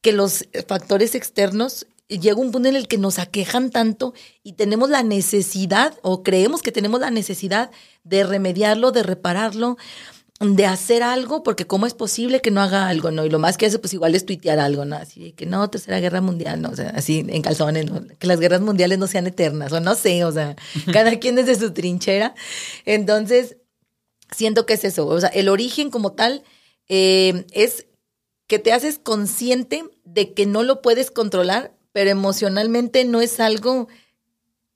que 0.01 0.11
los 0.11 0.45
factores 0.67 1.15
externos 1.15 1.87
llega 2.07 2.35
un 2.35 2.51
punto 2.51 2.69
en 2.69 2.75
el 2.75 2.87
que 2.87 2.97
nos 2.97 3.19
aquejan 3.19 3.71
tanto 3.71 4.13
y 4.43 4.53
tenemos 4.53 4.89
la 4.89 5.03
necesidad 5.03 5.97
o 6.01 6.23
creemos 6.23 6.61
que 6.61 6.71
tenemos 6.71 6.99
la 6.99 7.09
necesidad 7.09 7.71
de 8.03 8.23
remediarlo, 8.23 8.91
de 8.91 9.03
repararlo, 9.03 9.77
de 10.39 10.65
hacer 10.65 11.01
algo, 11.01 11.43
porque 11.43 11.65
cómo 11.65 11.85
es 11.85 11.93
posible 11.93 12.41
que 12.41 12.51
no 12.51 12.61
haga 12.61 12.89
algo, 12.89 13.09
¿no? 13.09 13.25
Y 13.25 13.29
lo 13.29 13.39
más 13.39 13.57
que 13.57 13.67
hace, 13.67 13.79
pues 13.79 13.93
igual 13.93 14.15
es 14.15 14.25
tuitear 14.25 14.59
algo, 14.59 14.83
¿no? 14.83 14.97
Así 14.97 15.31
que 15.31 15.45
no, 15.45 15.69
tercera 15.69 15.99
guerra 15.99 16.19
mundial, 16.19 16.61
¿no? 16.61 16.69
O 16.69 16.75
sea, 16.75 16.89
así 16.89 17.25
en 17.27 17.41
calzones, 17.41 17.89
¿no? 17.89 18.05
Que 18.19 18.27
las 18.27 18.39
guerras 18.39 18.59
mundiales 18.59 18.99
no 18.99 19.07
sean 19.07 19.27
eternas, 19.27 19.71
o 19.71 19.79
no 19.79 19.95
sé, 19.95 20.25
o 20.25 20.31
sea, 20.31 20.55
cada 20.91 21.17
quien 21.19 21.35
desde 21.35 21.55
su 21.55 21.71
trinchera. 21.71 22.35
Entonces, 22.85 23.57
siento 24.35 24.65
que 24.65 24.73
es 24.73 24.83
eso, 24.83 25.07
o 25.07 25.19
sea, 25.19 25.29
el 25.29 25.47
origen 25.47 25.89
como 25.89 26.11
tal 26.11 26.43
eh, 26.89 27.45
es 27.51 27.87
que 28.47 28.59
te 28.59 28.73
haces 28.73 28.99
consciente 28.99 29.85
de 30.03 30.33
que 30.33 30.45
no 30.45 30.63
lo 30.63 30.81
puedes 30.81 31.11
controlar, 31.11 31.74
pero 31.95 32.09
emocionalmente 32.09 33.05
no 33.05 33.21
es 33.21 33.39
algo 33.39 33.87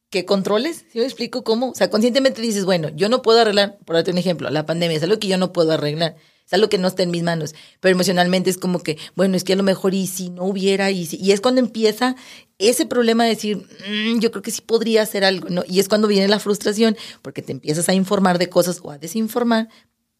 que 0.10 0.24
controles, 0.24 0.86
¿sí 0.90 1.00
me 1.00 1.04
explico 1.04 1.44
cómo? 1.44 1.72
O 1.72 1.76
sea, 1.76 1.90
conscientemente 1.90 2.42
dices, 2.42 2.64
bueno, 2.64 2.88
yo 2.96 3.10
no 3.10 3.22
puedo 3.22 3.42
arreglar, 3.42 3.78
por 3.84 3.98
darte 3.98 4.12
un 4.12 4.18
ejemplo, 4.18 4.50
la 4.50 4.66
pandemia 4.66 4.96
es 4.96 5.04
algo 5.04 5.20
que 5.20 5.28
yo 5.28 5.38
no 5.38 5.52
puedo 5.52 5.74
arreglar, 5.74 6.16
es 6.46 6.54
algo 6.54 6.70
que 6.70 6.78
no 6.78 6.88
está 6.88 7.04
en 7.04 7.12
mis 7.12 7.24
manos, 7.24 7.56
pero 7.82 7.92
emocionalmente 7.92 8.50
es 8.50 8.58
como 8.58 8.80
que, 8.80 8.98
bueno, 9.18 9.36
es 9.36 9.44
que 9.44 9.52
a 9.52 9.58
lo 9.58 9.64
mejor 9.64 9.94
y 9.94 10.08
si 10.08 10.30
no 10.30 10.46
hubiera, 10.46 10.92
y, 10.92 11.10
y 11.12 11.34
es 11.34 11.42
cuando 11.42 11.60
empieza 11.60 12.16
ese 12.58 12.86
problema 12.86 13.26
de 13.26 13.32
decir, 13.32 13.58
mm, 13.58 14.20
yo 14.20 14.32
creo 14.32 14.42
que 14.42 14.52
sí 14.52 14.62
podría 14.62 15.02
hacer 15.02 15.26
algo, 15.26 15.50
¿no? 15.50 15.66
Y 15.68 15.82
es 15.82 15.90
cuando 15.90 16.08
viene 16.08 16.30
la 16.30 16.40
frustración, 16.40 16.96
porque 17.22 17.42
te 17.42 17.52
empiezas 17.52 17.90
a 17.90 17.94
informar 17.94 18.38
de 18.38 18.48
cosas 18.48 18.80
o 18.82 18.92
a 18.92 18.98
desinformar, 18.98 19.68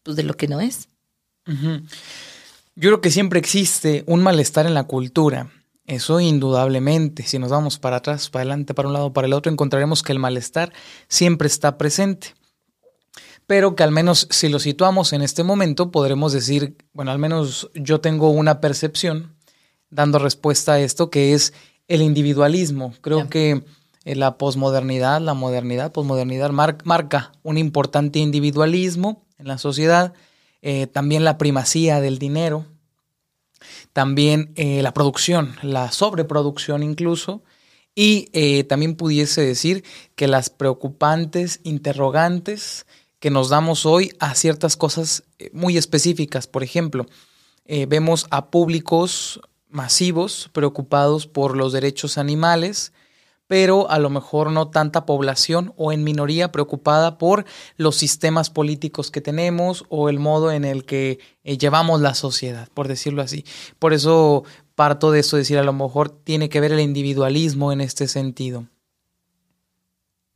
pues 0.02 0.18
de 0.18 0.22
lo 0.22 0.36
que 0.36 0.48
no 0.48 0.60
es. 0.60 0.90
Yo 1.46 2.90
creo 2.90 3.00
que 3.00 3.10
siempre 3.10 3.40
existe 3.40 4.04
un 4.06 4.22
malestar 4.22 4.66
en 4.66 4.74
la 4.74 4.84
cultura 4.84 5.50
eso 5.90 6.20
indudablemente, 6.20 7.24
si 7.24 7.38
nos 7.38 7.50
vamos 7.50 7.78
para 7.78 7.96
atrás, 7.96 8.30
para 8.30 8.42
adelante, 8.42 8.74
para 8.74 8.88
un 8.88 8.94
lado, 8.94 9.12
para 9.12 9.26
el 9.26 9.32
otro, 9.32 9.50
encontraremos 9.50 10.02
que 10.02 10.12
el 10.12 10.20
malestar 10.20 10.72
siempre 11.08 11.48
está 11.48 11.78
presente. 11.78 12.34
Pero 13.48 13.74
que 13.74 13.82
al 13.82 13.90
menos 13.90 14.28
si 14.30 14.48
lo 14.48 14.60
situamos 14.60 15.12
en 15.12 15.22
este 15.22 15.42
momento, 15.42 15.90
podremos 15.90 16.32
decir, 16.32 16.76
bueno, 16.92 17.10
al 17.10 17.18
menos 17.18 17.70
yo 17.74 18.00
tengo 18.00 18.30
una 18.30 18.60
percepción 18.60 19.34
dando 19.90 20.20
respuesta 20.20 20.74
a 20.74 20.80
esto, 20.80 21.10
que 21.10 21.34
es 21.34 21.52
el 21.88 22.02
individualismo. 22.02 22.94
Creo 23.00 23.28
que 23.28 23.64
eh, 24.04 24.14
la 24.14 24.38
posmodernidad, 24.38 25.20
la 25.20 25.34
modernidad, 25.34 25.90
posmodernidad 25.90 26.50
marca 26.50 27.32
un 27.42 27.58
importante 27.58 28.20
individualismo 28.20 29.26
en 29.38 29.48
la 29.48 29.58
sociedad, 29.58 30.12
eh, 30.62 30.86
también 30.86 31.24
la 31.24 31.36
primacía 31.36 32.00
del 32.00 32.20
dinero, 32.20 32.66
también 33.92 34.52
eh, 34.56 34.82
la 34.82 34.92
producción, 34.92 35.56
la 35.62 35.90
sobreproducción 35.92 36.82
incluso, 36.82 37.42
y 37.94 38.28
eh, 38.32 38.64
también 38.64 38.94
pudiese 38.94 39.42
decir 39.42 39.84
que 40.14 40.28
las 40.28 40.50
preocupantes 40.50 41.60
interrogantes 41.64 42.86
que 43.18 43.30
nos 43.30 43.48
damos 43.48 43.84
hoy 43.84 44.12
a 44.20 44.34
ciertas 44.34 44.76
cosas 44.76 45.24
eh, 45.38 45.50
muy 45.52 45.76
específicas. 45.76 46.46
Por 46.46 46.62
ejemplo, 46.62 47.06
vemos 47.86 48.26
a 48.30 48.50
públicos 48.50 49.40
masivos 49.68 50.50
preocupados 50.52 51.28
por 51.28 51.56
los 51.56 51.72
derechos 51.72 52.18
animales, 52.18 52.92
pero 53.50 53.90
a 53.90 53.98
lo 53.98 54.10
mejor 54.10 54.52
no 54.52 54.68
tanta 54.68 55.06
población 55.06 55.74
o 55.76 55.90
en 55.90 56.04
minoría 56.04 56.52
preocupada 56.52 57.18
por 57.18 57.46
los 57.76 57.96
sistemas 57.96 58.48
políticos 58.48 59.10
que 59.10 59.20
tenemos 59.20 59.84
o 59.88 60.08
el 60.08 60.20
modo 60.20 60.52
en 60.52 60.64
el 60.64 60.84
que 60.84 61.18
eh, 61.42 61.58
llevamos 61.58 62.00
la 62.00 62.14
sociedad, 62.14 62.68
por 62.74 62.86
decirlo 62.86 63.22
así. 63.22 63.44
Por 63.80 63.92
eso 63.92 64.44
parto 64.76 65.10
de 65.10 65.18
eso, 65.18 65.36
decir, 65.36 65.58
a 65.58 65.64
lo 65.64 65.72
mejor 65.72 66.10
tiene 66.10 66.48
que 66.48 66.60
ver 66.60 66.70
el 66.70 66.78
individualismo 66.78 67.72
en 67.72 67.80
este 67.80 68.06
sentido. 68.06 68.68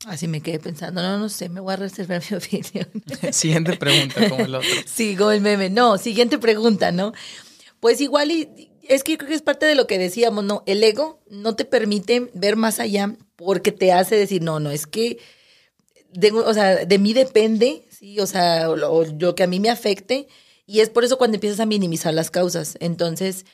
Así 0.05 0.27
me 0.27 0.41
quedé 0.41 0.59
pensando, 0.59 1.01
no, 1.01 1.17
no 1.17 1.29
sé, 1.29 1.47
me 1.47 1.61
voy 1.61 1.71
a 1.71 1.77
reservar 1.77 2.21
mi 2.29 2.35
opinión. 2.35 2.89
siguiente 3.31 3.77
pregunta, 3.77 4.27
como 4.27 4.43
el 4.43 4.55
otro. 4.55 4.69
Sigo 4.85 5.31
el 5.31 5.39
meme. 5.39 5.69
No, 5.69 5.97
siguiente 5.97 6.37
pregunta, 6.37 6.91
¿no? 6.91 7.13
Pues 7.79 8.01
igual 8.01 8.31
y 8.31 8.74
es 8.89 9.03
que 9.03 9.17
creo 9.17 9.29
que 9.29 9.35
es 9.35 9.41
parte 9.41 9.65
de 9.65 9.75
lo 9.75 9.87
que 9.87 9.97
decíamos, 9.97 10.43
¿no? 10.43 10.63
El 10.65 10.83
ego 10.83 11.19
no 11.29 11.55
te 11.55 11.65
permite 11.65 12.29
ver 12.33 12.55
más 12.55 12.79
allá 12.79 13.15
porque 13.35 13.71
te 13.71 13.91
hace 13.91 14.15
decir, 14.15 14.41
no, 14.41 14.59
no, 14.59 14.71
es 14.71 14.87
que, 14.87 15.17
de, 16.13 16.31
o 16.31 16.53
sea, 16.53 16.85
de 16.85 16.99
mí 16.99 17.13
depende, 17.13 17.83
¿sí? 17.89 18.19
O 18.19 18.27
sea, 18.27 18.67
lo, 18.67 19.35
que 19.35 19.43
a 19.43 19.47
mí 19.47 19.59
me 19.59 19.69
afecte. 19.69 20.27
Y 20.67 20.79
es 20.79 20.89
por 20.89 21.03
eso 21.03 21.17
cuando 21.17 21.35
empiezas 21.35 21.59
a 21.59 21.65
minimizar 21.65 22.13
las 22.13 22.31
causas. 22.31 22.77
Entonces, 22.79 23.45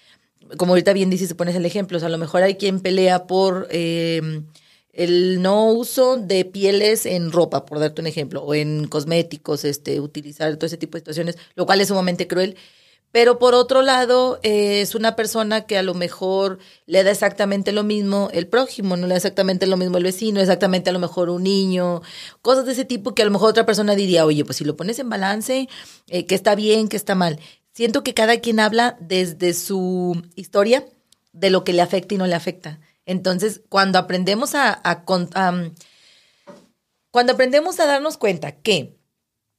como 0.58 0.74
ahorita 0.74 0.94
bien 0.94 1.10
dices, 1.10 1.34
pones 1.34 1.56
el 1.56 1.66
ejemplo, 1.66 1.98
o 1.98 2.00
sea, 2.00 2.08
a 2.08 2.12
lo 2.12 2.18
mejor 2.18 2.44
hay 2.44 2.56
quien 2.56 2.80
pelea 2.80 3.28
por 3.28 3.68
em, 3.72 4.46
el 4.94 5.42
no 5.42 5.72
uso 5.72 6.18
de 6.18 6.46
pieles 6.46 7.06
en 7.06 7.32
ropa, 7.32 7.66
por 7.66 7.80
darte 7.80 8.02
un 8.02 8.08
ejemplo, 8.08 8.44
o 8.44 8.54
en 8.54 8.88
cosméticos, 8.88 9.66
este, 9.66 10.00
utilizar 10.00 10.56
todo 10.58 10.68
ese 10.68 10.78
tipo 10.78 10.94
de 10.98 11.02
situaciones, 11.02 11.38
lo 11.56 11.66
cual 11.66 11.82
es 11.82 11.90
sumamente 11.90 12.28
cruel. 12.28 12.56
Pero 13.12 13.40
por 13.40 13.54
otro 13.56 13.82
lado, 13.82 14.40
eh, 14.42 14.82
es 14.82 14.96
una 14.96 15.16
persona 15.18 15.62
que 15.66 15.78
a 15.78 15.84
lo 15.84 15.94
mejor 15.94 16.60
le 16.86 17.04
da 17.04 17.12
exactamente 17.12 17.74
lo 17.74 17.84
mismo 17.84 18.30
el 18.32 18.48
prójimo, 18.48 18.96
no 18.96 19.06
le 19.06 19.14
da 19.14 19.18
exactamente 19.18 19.68
lo 19.68 19.76
mismo 19.76 19.98
el 19.98 20.04
vecino, 20.04 20.40
exactamente 20.40 20.90
a 20.90 20.94
lo 20.94 21.00
mejor 21.00 21.30
un 21.30 21.44
niño, 21.44 22.02
cosas 22.42 22.66
de 22.66 22.72
ese 22.72 22.86
tipo 22.86 23.14
que 23.14 23.22
a 23.22 23.26
lo 23.26 23.32
mejor 23.32 23.50
otra 23.50 23.66
persona 23.66 23.96
diría, 23.96 24.26
oye, 24.26 24.46
pues 24.46 24.58
si 24.58 24.64
lo 24.64 24.78
pones 24.78 24.98
en 25.00 25.10
balance, 25.10 25.68
eh, 26.08 26.26
que 26.26 26.36
está 26.36 26.56
bien, 26.56 26.88
que 26.88 26.96
está 26.96 27.16
mal. 27.16 27.40
Siento 27.74 28.04
que 28.04 28.14
cada 28.14 28.40
quien 28.40 28.60
habla 28.60 28.98
desde 29.02 29.54
su 29.54 30.22
historia 30.36 30.86
de 31.34 31.50
lo 31.50 31.64
que 31.64 31.74
le 31.74 31.82
afecta 31.82 32.16
y 32.16 32.18
no 32.18 32.28
le 32.28 32.36
afecta. 32.36 32.80
Entonces, 33.06 33.62
cuando 33.68 34.00
aprendemos 34.00 34.56
a, 34.56 34.80
a 34.84 35.04
cuando 35.04 35.74
aprendemos 37.34 37.80
a 37.80 37.86
darnos 37.88 38.18
cuenta 38.18 38.54
que 38.54 38.98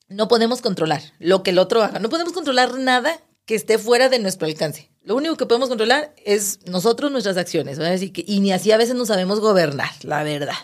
no 0.08 0.28
podemos 0.28 0.62
controlar 0.62 1.02
lo 1.18 1.42
que 1.42 1.50
el 1.50 1.58
otro 1.58 1.82
haga, 1.82 1.98
no 1.98 2.08
podemos 2.08 2.32
controlar 2.32 2.78
nada 2.78 3.20
que 3.44 3.54
esté 3.54 3.78
fuera 3.78 4.08
de 4.08 4.18
nuestro 4.18 4.46
alcance. 4.46 4.90
Lo 5.02 5.16
único 5.16 5.36
que 5.36 5.46
podemos 5.46 5.68
controlar 5.68 6.14
es 6.24 6.60
nosotros, 6.66 7.10
nuestras 7.10 7.36
acciones. 7.36 7.78
y 8.14 8.40
ni 8.40 8.52
así 8.52 8.70
a 8.70 8.76
veces 8.76 8.94
no 8.94 9.06
sabemos 9.06 9.40
gobernar, 9.40 9.90
la 10.02 10.22
verdad. 10.22 10.54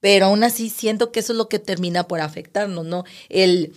Pero 0.00 0.26
aún 0.26 0.44
así 0.44 0.70
siento 0.70 1.10
que 1.10 1.20
eso 1.20 1.32
es 1.32 1.36
lo 1.36 1.48
que 1.48 1.58
termina 1.58 2.06
por 2.06 2.20
afectarnos, 2.20 2.84
¿no? 2.84 3.04
El 3.28 3.74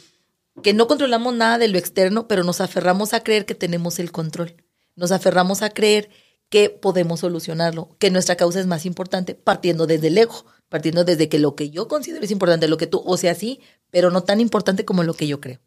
que 0.61 0.73
no 0.73 0.87
controlamos 0.87 1.33
nada 1.33 1.57
de 1.57 1.67
lo 1.67 1.77
externo, 1.77 2.27
pero 2.27 2.43
nos 2.43 2.61
aferramos 2.61 3.13
a 3.13 3.23
creer 3.23 3.45
que 3.45 3.55
tenemos 3.55 3.99
el 3.99 4.11
control. 4.11 4.55
Nos 4.95 5.11
aferramos 5.11 5.61
a 5.61 5.71
creer 5.71 6.09
que 6.49 6.69
podemos 6.69 7.21
solucionarlo, 7.21 7.95
que 7.97 8.11
nuestra 8.11 8.35
causa 8.35 8.59
es 8.59 8.67
más 8.67 8.85
importante, 8.85 9.35
partiendo 9.35 9.87
desde 9.87 10.07
el 10.07 10.17
ego, 10.17 10.45
partiendo 10.69 11.05
desde 11.05 11.29
que 11.29 11.39
lo 11.39 11.55
que 11.55 11.69
yo 11.69 11.87
considero 11.87 12.25
es 12.25 12.31
importante, 12.31 12.67
lo 12.67 12.77
que 12.77 12.87
tú, 12.87 13.01
o 13.05 13.17
sea, 13.17 13.33
sí, 13.35 13.61
pero 13.89 14.11
no 14.11 14.23
tan 14.23 14.41
importante 14.41 14.83
como 14.83 15.03
lo 15.03 15.13
que 15.13 15.27
yo 15.27 15.39
creo. 15.39 15.59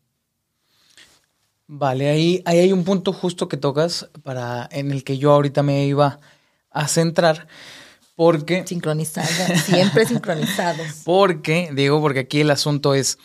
Vale, 1.66 2.10
ahí, 2.10 2.42
ahí 2.44 2.58
hay 2.58 2.72
un 2.72 2.84
punto 2.84 3.12
justo 3.12 3.48
que 3.48 3.56
tocas 3.56 4.10
para 4.22 4.68
en 4.70 4.90
el 4.90 5.02
que 5.02 5.16
yo 5.16 5.32
ahorita 5.32 5.62
me 5.62 5.86
iba 5.86 6.20
a 6.70 6.88
centrar. 6.88 7.46
Porque. 8.16 8.66
Sincronizados, 8.66 9.30
siempre 9.62 10.06
sincronizados. 10.06 11.02
Porque, 11.04 11.70
digo, 11.72 12.00
porque 12.00 12.20
aquí 12.20 12.40
el 12.40 12.50
asunto 12.50 12.94
es. 12.94 13.18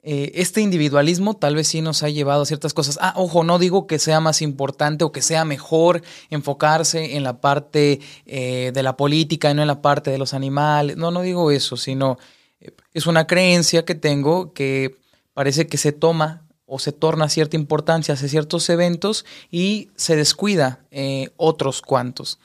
Eh, 0.00 0.40
este 0.40 0.60
individualismo 0.60 1.34
tal 1.34 1.56
vez 1.56 1.66
sí 1.68 1.82
nos 1.82 2.04
ha 2.04 2.08
llevado 2.08 2.42
a 2.42 2.46
ciertas 2.46 2.72
cosas. 2.72 2.98
Ah, 3.02 3.14
ojo, 3.16 3.42
no 3.42 3.58
digo 3.58 3.86
que 3.86 3.98
sea 3.98 4.20
más 4.20 4.40
importante 4.40 5.04
o 5.04 5.10
que 5.10 5.22
sea 5.22 5.44
mejor 5.44 6.02
enfocarse 6.30 7.16
en 7.16 7.24
la 7.24 7.40
parte 7.40 8.00
eh, 8.24 8.70
de 8.72 8.82
la 8.84 8.96
política 8.96 9.50
y 9.50 9.54
no 9.54 9.62
en 9.62 9.68
la 9.68 9.82
parte 9.82 10.10
de 10.10 10.18
los 10.18 10.34
animales. 10.34 10.96
No, 10.96 11.10
no 11.10 11.22
digo 11.22 11.50
eso, 11.50 11.76
sino 11.76 12.16
eh, 12.60 12.70
es 12.94 13.06
una 13.06 13.26
creencia 13.26 13.84
que 13.84 13.96
tengo 13.96 14.52
que 14.52 14.96
parece 15.34 15.66
que 15.66 15.76
se 15.76 15.92
toma 15.92 16.47
o 16.68 16.78
se 16.78 16.92
torna 16.92 17.30
cierta 17.30 17.56
importancia 17.56 18.14
hacia 18.14 18.28
ciertos 18.28 18.68
eventos 18.68 19.24
y 19.50 19.90
se 19.96 20.16
descuida 20.16 20.80
eh, 20.90 21.30
otros 21.36 21.80
cuantos. 21.80 22.38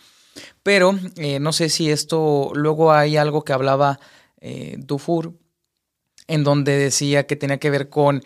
Pero 0.64 0.98
eh, 1.18 1.40
no 1.40 1.52
sé 1.52 1.68
si 1.70 1.92
esto, 1.92 2.52
luego 2.56 2.94
hay 2.94 3.18
algo 3.18 3.44
que 3.44 3.52
hablaba 3.52 4.00
eh, 4.40 4.78
Dufour, 4.80 5.34
en 6.28 6.46
donde 6.46 6.78
decía 6.78 7.28
que 7.28 7.36
tenía 7.36 7.60
que 7.60 7.70
ver 7.70 7.90
con 7.90 8.24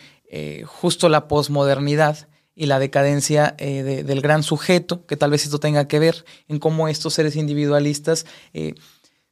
justo 0.65 1.07
la 1.07 1.29
posmodernidad 1.29 2.27
y 2.53 2.65
la 2.65 2.79
decadencia 2.79 3.55
del 3.57 4.19
gran 4.19 4.43
sujeto, 4.43 5.05
que 5.05 5.15
tal 5.15 5.31
vez 5.31 5.45
esto 5.45 5.57
tenga 5.57 5.87
que 5.87 5.99
ver 5.99 6.25
en 6.49 6.59
cómo 6.59 6.89
estos 6.89 7.13
seres 7.13 7.37
individualistas 7.37 8.25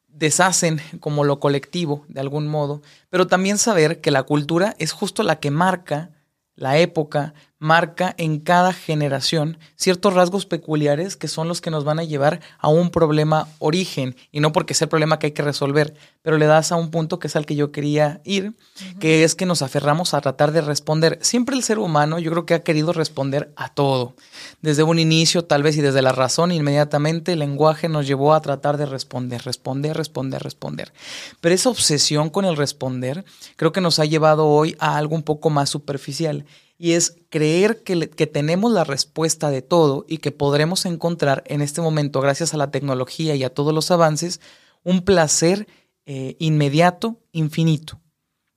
deshacen 0.08 0.80
como 1.02 1.26
lo 1.26 1.42
colectivo 1.42 2.06
de 2.08 2.22
algún 2.22 2.48
modo, 2.48 2.82
pero 3.10 3.28
también 3.28 3.58
saber 3.58 4.00
que 4.00 4.10
la 4.10 4.24
cultura 4.24 4.74
es 4.80 4.94
justo 4.94 5.22
la 5.22 5.42
que 5.42 5.52
marca 5.52 6.15
la 6.56 6.78
época, 6.80 7.34
marca 7.60 8.14
en 8.18 8.40
cada 8.40 8.74
generación 8.74 9.58
ciertos 9.76 10.14
rasgos 10.14 10.46
peculiares 10.46 11.16
que 11.16 11.30
son 11.30 11.48
los 11.48 11.62
que 11.62 11.72
nos 11.72 11.86
van 11.86 12.00
a 12.00 12.04
llevar 12.04 12.42
a 12.60 12.68
un 12.68 12.90
problema 12.90 13.48
origen 13.60 14.16
y 14.32 14.42
no 14.42 14.52
porque 14.52 14.74
sea 14.74 14.86
el 14.86 14.90
problema 14.90 15.20
que 15.20 15.28
hay 15.28 15.32
que 15.32 15.42
resolver, 15.42 15.96
pero 16.22 16.38
le 16.38 16.48
das 16.48 16.72
a 16.72 16.76
un 16.76 16.92
punto 16.92 17.18
que 17.18 17.28
es 17.28 17.36
al 17.36 17.46
que 17.46 17.56
yo 17.56 17.72
quería 17.72 18.20
ir, 18.26 18.54
que 19.00 19.24
es 19.24 19.36
que 19.36 19.46
nos 19.46 19.62
aferramos 19.62 20.14
a 20.14 20.22
tratar 20.22 20.52
de 20.52 20.62
responder. 20.62 21.18
Siempre 21.22 21.56
el 21.56 21.64
ser 21.64 21.80
humano 21.80 22.20
yo 22.20 22.32
creo 22.32 22.46
que 22.46 22.56
ha 22.56 22.64
querido 22.64 22.92
responder 22.92 23.54
a 23.56 23.70
todo. 23.70 24.16
Desde 24.62 24.84
un 24.84 25.00
inicio 25.00 25.46
tal 25.46 25.64
vez 25.64 25.78
y 25.78 25.82
desde 25.82 26.02
la 26.02 26.12
razón 26.12 26.52
inmediatamente 26.52 27.34
el 27.34 27.40
lenguaje 27.40 27.88
nos 27.88 28.06
llevó 28.06 28.34
a 28.34 28.42
tratar 28.42 28.78
de 28.78 28.86
responder, 28.86 29.42
responder, 29.44 29.96
responder, 29.96 30.44
responder. 30.44 30.94
Pero 31.40 31.56
esa 31.56 31.70
obsesión 31.70 32.30
con 32.30 32.44
el 32.44 32.58
responder 32.58 33.24
creo 33.56 33.72
que 33.72 33.82
nos 33.82 34.00
ha 34.00 34.06
llevado 34.06 34.48
hoy 34.48 34.76
a 34.80 34.98
algo 34.98 35.16
un 35.16 35.24
poco 35.24 35.50
más 35.50 35.70
superficial 35.70 36.46
y 36.78 36.92
es 36.92 37.18
creer 37.30 37.84
que, 37.84 37.96
tenemos 38.28 38.72
la 38.72 38.84
respuesta 38.84 39.50
de 39.50 39.62
todo 39.62 40.06
y 40.08 40.18
que 40.18 40.32
podremos 40.32 40.86
encontrar 40.86 41.44
en 41.48 41.62
este 41.62 41.82
momento, 41.82 42.22
gracias 42.22 42.54
a 42.54 42.58
la 42.58 42.72
tecnología 42.72 43.36
y 43.36 43.44
a 43.44 43.54
todos 43.54 43.74
los 43.74 43.92
avances, 43.92 44.42
un 44.84 45.02
placer 45.02 45.68
eh, 46.06 46.36
inmediato, 46.40 47.20
infinito. 47.32 48.00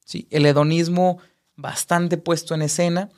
¿sí? 0.05 0.27
El 0.31 0.47
hedonismo 0.47 1.19
bastante 1.57 2.19
puesto 2.19 2.55
en 2.55 2.63
escena, 2.63 3.11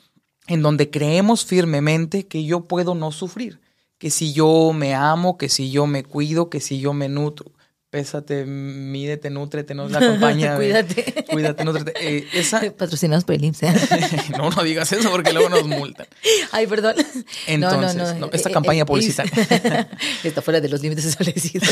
en 0.47 0.61
donde 0.61 0.89
creemos 0.89 1.45
firmemente 1.45 2.27
que 2.27 2.43
yo 2.43 2.67
puedo 2.67 2.95
no 2.95 3.11
sufrir, 3.11 3.61
que 3.97 4.09
si 4.09 4.33
yo 4.33 4.71
me 4.73 4.93
amo, 4.93 5.37
que 5.37 5.49
si 5.49 5.71
yo 5.71 5.87
me 5.87 6.03
cuido, 6.03 6.49
que 6.49 6.59
si 6.59 6.79
yo 6.79 6.93
me 6.93 7.09
nutro, 7.09 7.51
pésate, 7.91 8.45
mídete, 8.45 9.29
nútrete, 9.29 9.75
nos 9.75 9.91
la 9.91 9.99
acompaña. 10.01 10.55
cuídate. 10.55 11.25
cuídate, 11.29 11.65
nútrete. 11.65 11.93
Eh, 11.99 12.27
esa... 12.33 12.61
Patrocinados 12.77 13.25
por 13.25 13.35
el 13.35 13.43
IMSS. 13.43 13.63
¿eh? 13.63 13.73
no, 14.37 14.49
no 14.49 14.63
digas 14.63 14.91
eso 14.93 15.11
porque 15.11 15.33
luego 15.33 15.49
nos 15.49 15.67
multan. 15.67 16.07
Ay, 16.51 16.67
perdón. 16.67 16.95
Entonces, 17.47 17.95
no, 17.95 18.13
no, 18.13 18.19
no. 18.19 18.29
esta 18.31 18.49
eh, 18.49 18.53
campaña 18.53 18.85
publicitaria. 18.85 19.89
Está 20.23 20.41
fuera 20.41 20.61
de 20.61 20.69
los 20.69 20.81
límites 20.81 21.03
establecidos. 21.05 21.67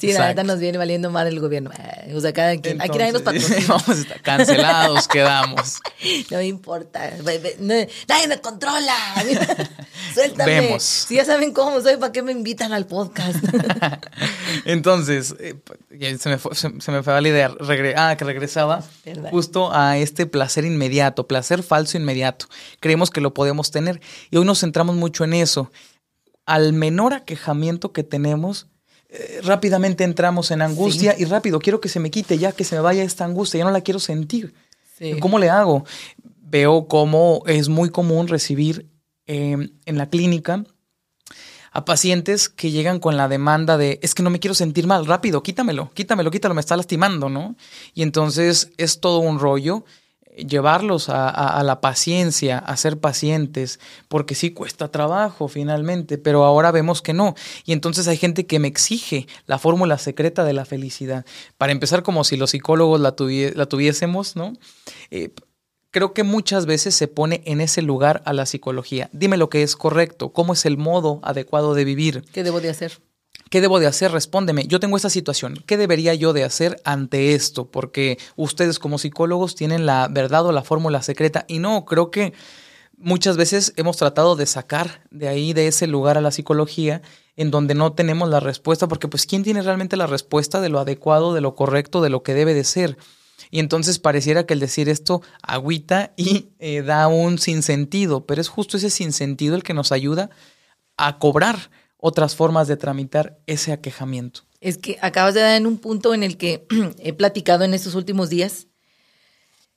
Sí, 0.00 0.12
la 0.12 0.28
verdad 0.28 0.44
nos 0.44 0.58
viene 0.58 0.78
valiendo 0.78 1.10
mal 1.10 1.26
el 1.26 1.38
gobierno. 1.38 1.70
O 2.14 2.20
sea, 2.20 2.32
cada 2.32 2.58
quien. 2.58 2.80
Aquí 2.80 2.98
nadie 2.98 3.12
nos 3.12 3.22
patrocina. 3.22 3.60
Vamos 3.68 3.88
a 3.88 3.92
estar 3.92 4.22
cancelados, 4.22 5.06
quedamos. 5.08 5.80
No 6.30 6.38
me 6.38 6.46
importa. 6.46 7.10
Nadie 7.60 8.28
me 8.28 8.40
controla. 8.40 8.96
Suéltame. 10.14 10.60
Vemos. 10.60 10.82
Si 10.82 11.16
ya 11.16 11.24
saben 11.24 11.52
cómo 11.52 11.80
soy, 11.82 11.96
¿para 11.96 12.12
qué 12.12 12.22
me 12.22 12.32
invitan 12.32 12.72
al 12.72 12.86
podcast? 12.86 13.36
Entonces, 14.64 15.33
eh, 15.38 16.18
se, 16.18 16.28
me 16.28 16.38
fue, 16.38 16.54
se, 16.54 16.68
me 16.68 17.02
fue 17.02 17.20
la 17.20 17.28
idea, 17.28 17.54
ah, 17.96 18.16
que 18.16 18.24
regresaba 18.24 18.82
justo 19.30 19.72
a 19.72 19.98
este 19.98 20.26
placer 20.26 20.64
inmediato, 20.64 21.26
placer 21.26 21.62
falso 21.62 21.96
inmediato. 21.96 22.46
Creemos 22.80 23.10
que 23.10 23.20
lo 23.20 23.34
podemos 23.34 23.70
tener 23.70 24.00
y 24.30 24.36
hoy 24.36 24.44
nos 24.44 24.60
centramos 24.60 24.96
mucho 24.96 25.24
en 25.24 25.34
eso. 25.34 25.70
Al 26.46 26.72
menor 26.72 27.14
aquejamiento 27.14 27.92
que 27.92 28.02
tenemos, 28.02 28.68
eh, 29.08 29.40
rápidamente 29.42 30.04
entramos 30.04 30.50
en 30.50 30.62
angustia 30.62 31.14
y 31.18 31.24
rápido, 31.24 31.58
quiero 31.58 31.80
que 31.80 31.88
se 31.88 32.00
me 32.00 32.10
quite 32.10 32.38
ya, 32.38 32.52
que 32.52 32.64
se 32.64 32.76
me 32.76 32.82
vaya 32.82 33.02
esta 33.02 33.24
angustia, 33.24 33.58
ya 33.58 33.64
no 33.64 33.70
la 33.70 33.80
quiero 33.80 34.00
sentir. 34.00 34.54
¿Cómo 35.20 35.38
le 35.38 35.50
hago? 35.50 35.84
Veo 36.40 36.86
cómo 36.86 37.42
es 37.46 37.68
muy 37.68 37.90
común 37.90 38.28
recibir 38.28 38.88
em, 39.26 39.70
en 39.86 39.98
la 39.98 40.08
clínica 40.08 40.64
a 41.74 41.84
pacientes 41.84 42.48
que 42.48 42.70
llegan 42.70 43.00
con 43.00 43.16
la 43.16 43.28
demanda 43.28 43.76
de, 43.76 43.98
es 44.00 44.14
que 44.14 44.22
no 44.22 44.30
me 44.30 44.38
quiero 44.38 44.54
sentir 44.54 44.86
mal, 44.86 45.06
rápido, 45.06 45.42
quítamelo, 45.42 45.90
quítamelo, 45.92 46.30
quítalo, 46.30 46.54
me 46.54 46.60
está 46.60 46.76
lastimando, 46.76 47.28
¿no? 47.28 47.56
Y 47.94 48.02
entonces 48.02 48.70
es 48.78 49.00
todo 49.00 49.18
un 49.18 49.40
rollo. 49.40 49.84
llevarlos 50.36 51.08
a, 51.10 51.62
la 51.62 51.80
paciencia, 51.80 52.58
a 52.58 52.76
ser 52.76 52.98
pacientes, 52.98 53.78
porque 54.08 54.34
sí 54.34 54.50
cuesta 54.50 54.88
trabajo 54.88 55.46
finalmente, 55.46 56.18
pero 56.18 56.44
ahora 56.44 56.72
vemos 56.72 57.02
que 57.02 57.12
no. 57.12 57.36
Y 57.64 57.72
entonces 57.72 58.08
hay 58.08 58.16
gente 58.16 58.44
que 58.44 58.58
me 58.58 58.66
exige 58.66 59.28
la 59.46 59.58
fórmula 59.58 59.96
secreta 59.98 60.44
de 60.44 60.52
la 60.52 60.64
felicidad. 60.64 61.24
Para 61.56 61.72
empezar, 61.72 62.02
como 62.02 62.24
si 62.24 62.36
los 62.36 62.50
psicólogos 62.50 63.00
la, 63.00 63.14
tuviésemos, 63.14 64.34
¿no? 64.34 64.54
Eh, 65.12 65.30
creo 65.94 66.12
que 66.12 66.24
muchas 66.24 66.66
veces 66.66 66.92
se 66.96 67.06
pone 67.06 67.40
en 67.46 67.60
ese 67.60 67.80
lugar 67.80 68.20
a 68.26 68.32
la 68.32 68.46
psicología. 68.46 69.08
Dime 69.12 69.36
lo 69.36 69.48
que 69.48 69.62
es 69.62 69.76
correcto, 69.76 70.32
cómo 70.32 70.52
es 70.52 70.66
el 70.66 70.76
modo 70.76 71.20
adecuado 71.22 71.72
de 71.74 71.84
vivir. 71.84 72.24
¿Qué 72.32 72.42
debo 72.42 72.60
de 72.60 72.68
hacer? 72.68 72.98
¿Qué 73.48 73.60
debo 73.60 73.78
de 73.78 73.86
hacer? 73.86 74.10
Respóndeme. 74.10 74.66
Yo 74.66 74.80
tengo 74.80 74.96
esta 74.96 75.08
situación. 75.08 75.62
¿Qué 75.66 75.76
debería 75.76 76.12
yo 76.14 76.32
de 76.32 76.42
hacer 76.42 76.80
ante 76.84 77.34
esto? 77.34 77.70
Porque 77.70 78.18
ustedes 78.34 78.80
como 78.80 78.98
psicólogos 78.98 79.54
tienen 79.54 79.86
la 79.86 80.08
verdad 80.10 80.44
o 80.44 80.50
la 80.50 80.64
fórmula 80.64 81.00
secreta 81.00 81.44
y 81.46 81.60
no, 81.60 81.84
creo 81.84 82.10
que 82.10 82.32
muchas 82.98 83.36
veces 83.36 83.72
hemos 83.76 83.96
tratado 83.96 84.34
de 84.34 84.46
sacar 84.46 85.04
de 85.12 85.28
ahí, 85.28 85.52
de 85.52 85.68
ese 85.68 85.86
lugar 85.86 86.18
a 86.18 86.22
la 86.22 86.32
psicología 86.32 87.02
en 87.36 87.52
donde 87.52 87.76
no 87.76 87.92
tenemos 87.92 88.28
la 88.28 88.40
respuesta, 88.40 88.88
porque 88.88 89.06
pues 89.06 89.26
¿quién 89.26 89.44
tiene 89.44 89.62
realmente 89.62 89.96
la 89.96 90.08
respuesta 90.08 90.60
de 90.60 90.70
lo 90.70 90.80
adecuado, 90.80 91.34
de 91.34 91.40
lo 91.40 91.54
correcto, 91.54 92.02
de 92.02 92.10
lo 92.10 92.24
que 92.24 92.34
debe 92.34 92.52
de 92.52 92.64
ser? 92.64 92.98
Y 93.50 93.58
entonces 93.58 93.98
pareciera 93.98 94.46
que 94.46 94.54
el 94.54 94.60
decir 94.60 94.88
esto 94.88 95.22
agüita 95.42 96.12
y 96.16 96.48
eh, 96.58 96.82
da 96.82 97.08
un 97.08 97.38
sinsentido, 97.38 98.26
pero 98.26 98.40
es 98.40 98.48
justo 98.48 98.76
ese 98.76 98.90
sinsentido 98.90 99.54
el 99.54 99.62
que 99.62 99.74
nos 99.74 99.92
ayuda 99.92 100.30
a 100.96 101.18
cobrar 101.18 101.70
otras 101.96 102.36
formas 102.36 102.68
de 102.68 102.76
tramitar 102.76 103.38
ese 103.46 103.72
aquejamiento. 103.72 104.42
Es 104.60 104.78
que 104.78 104.98
acabas 105.00 105.34
de 105.34 105.40
dar 105.40 105.56
en 105.56 105.66
un 105.66 105.78
punto 105.78 106.14
en 106.14 106.22
el 106.22 106.36
que 106.36 106.66
he 106.98 107.12
platicado 107.12 107.64
en 107.64 107.74
estos 107.74 107.94
últimos 107.94 108.28
días 108.28 108.66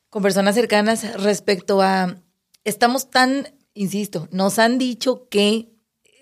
con 0.09 0.23
personas 0.23 0.55
cercanas 0.55 1.21
respecto 1.21 1.81
a, 1.81 2.17
estamos 2.63 3.09
tan, 3.09 3.53
insisto, 3.73 4.27
nos 4.31 4.59
han 4.59 4.77
dicho 4.77 5.27
que 5.29 5.69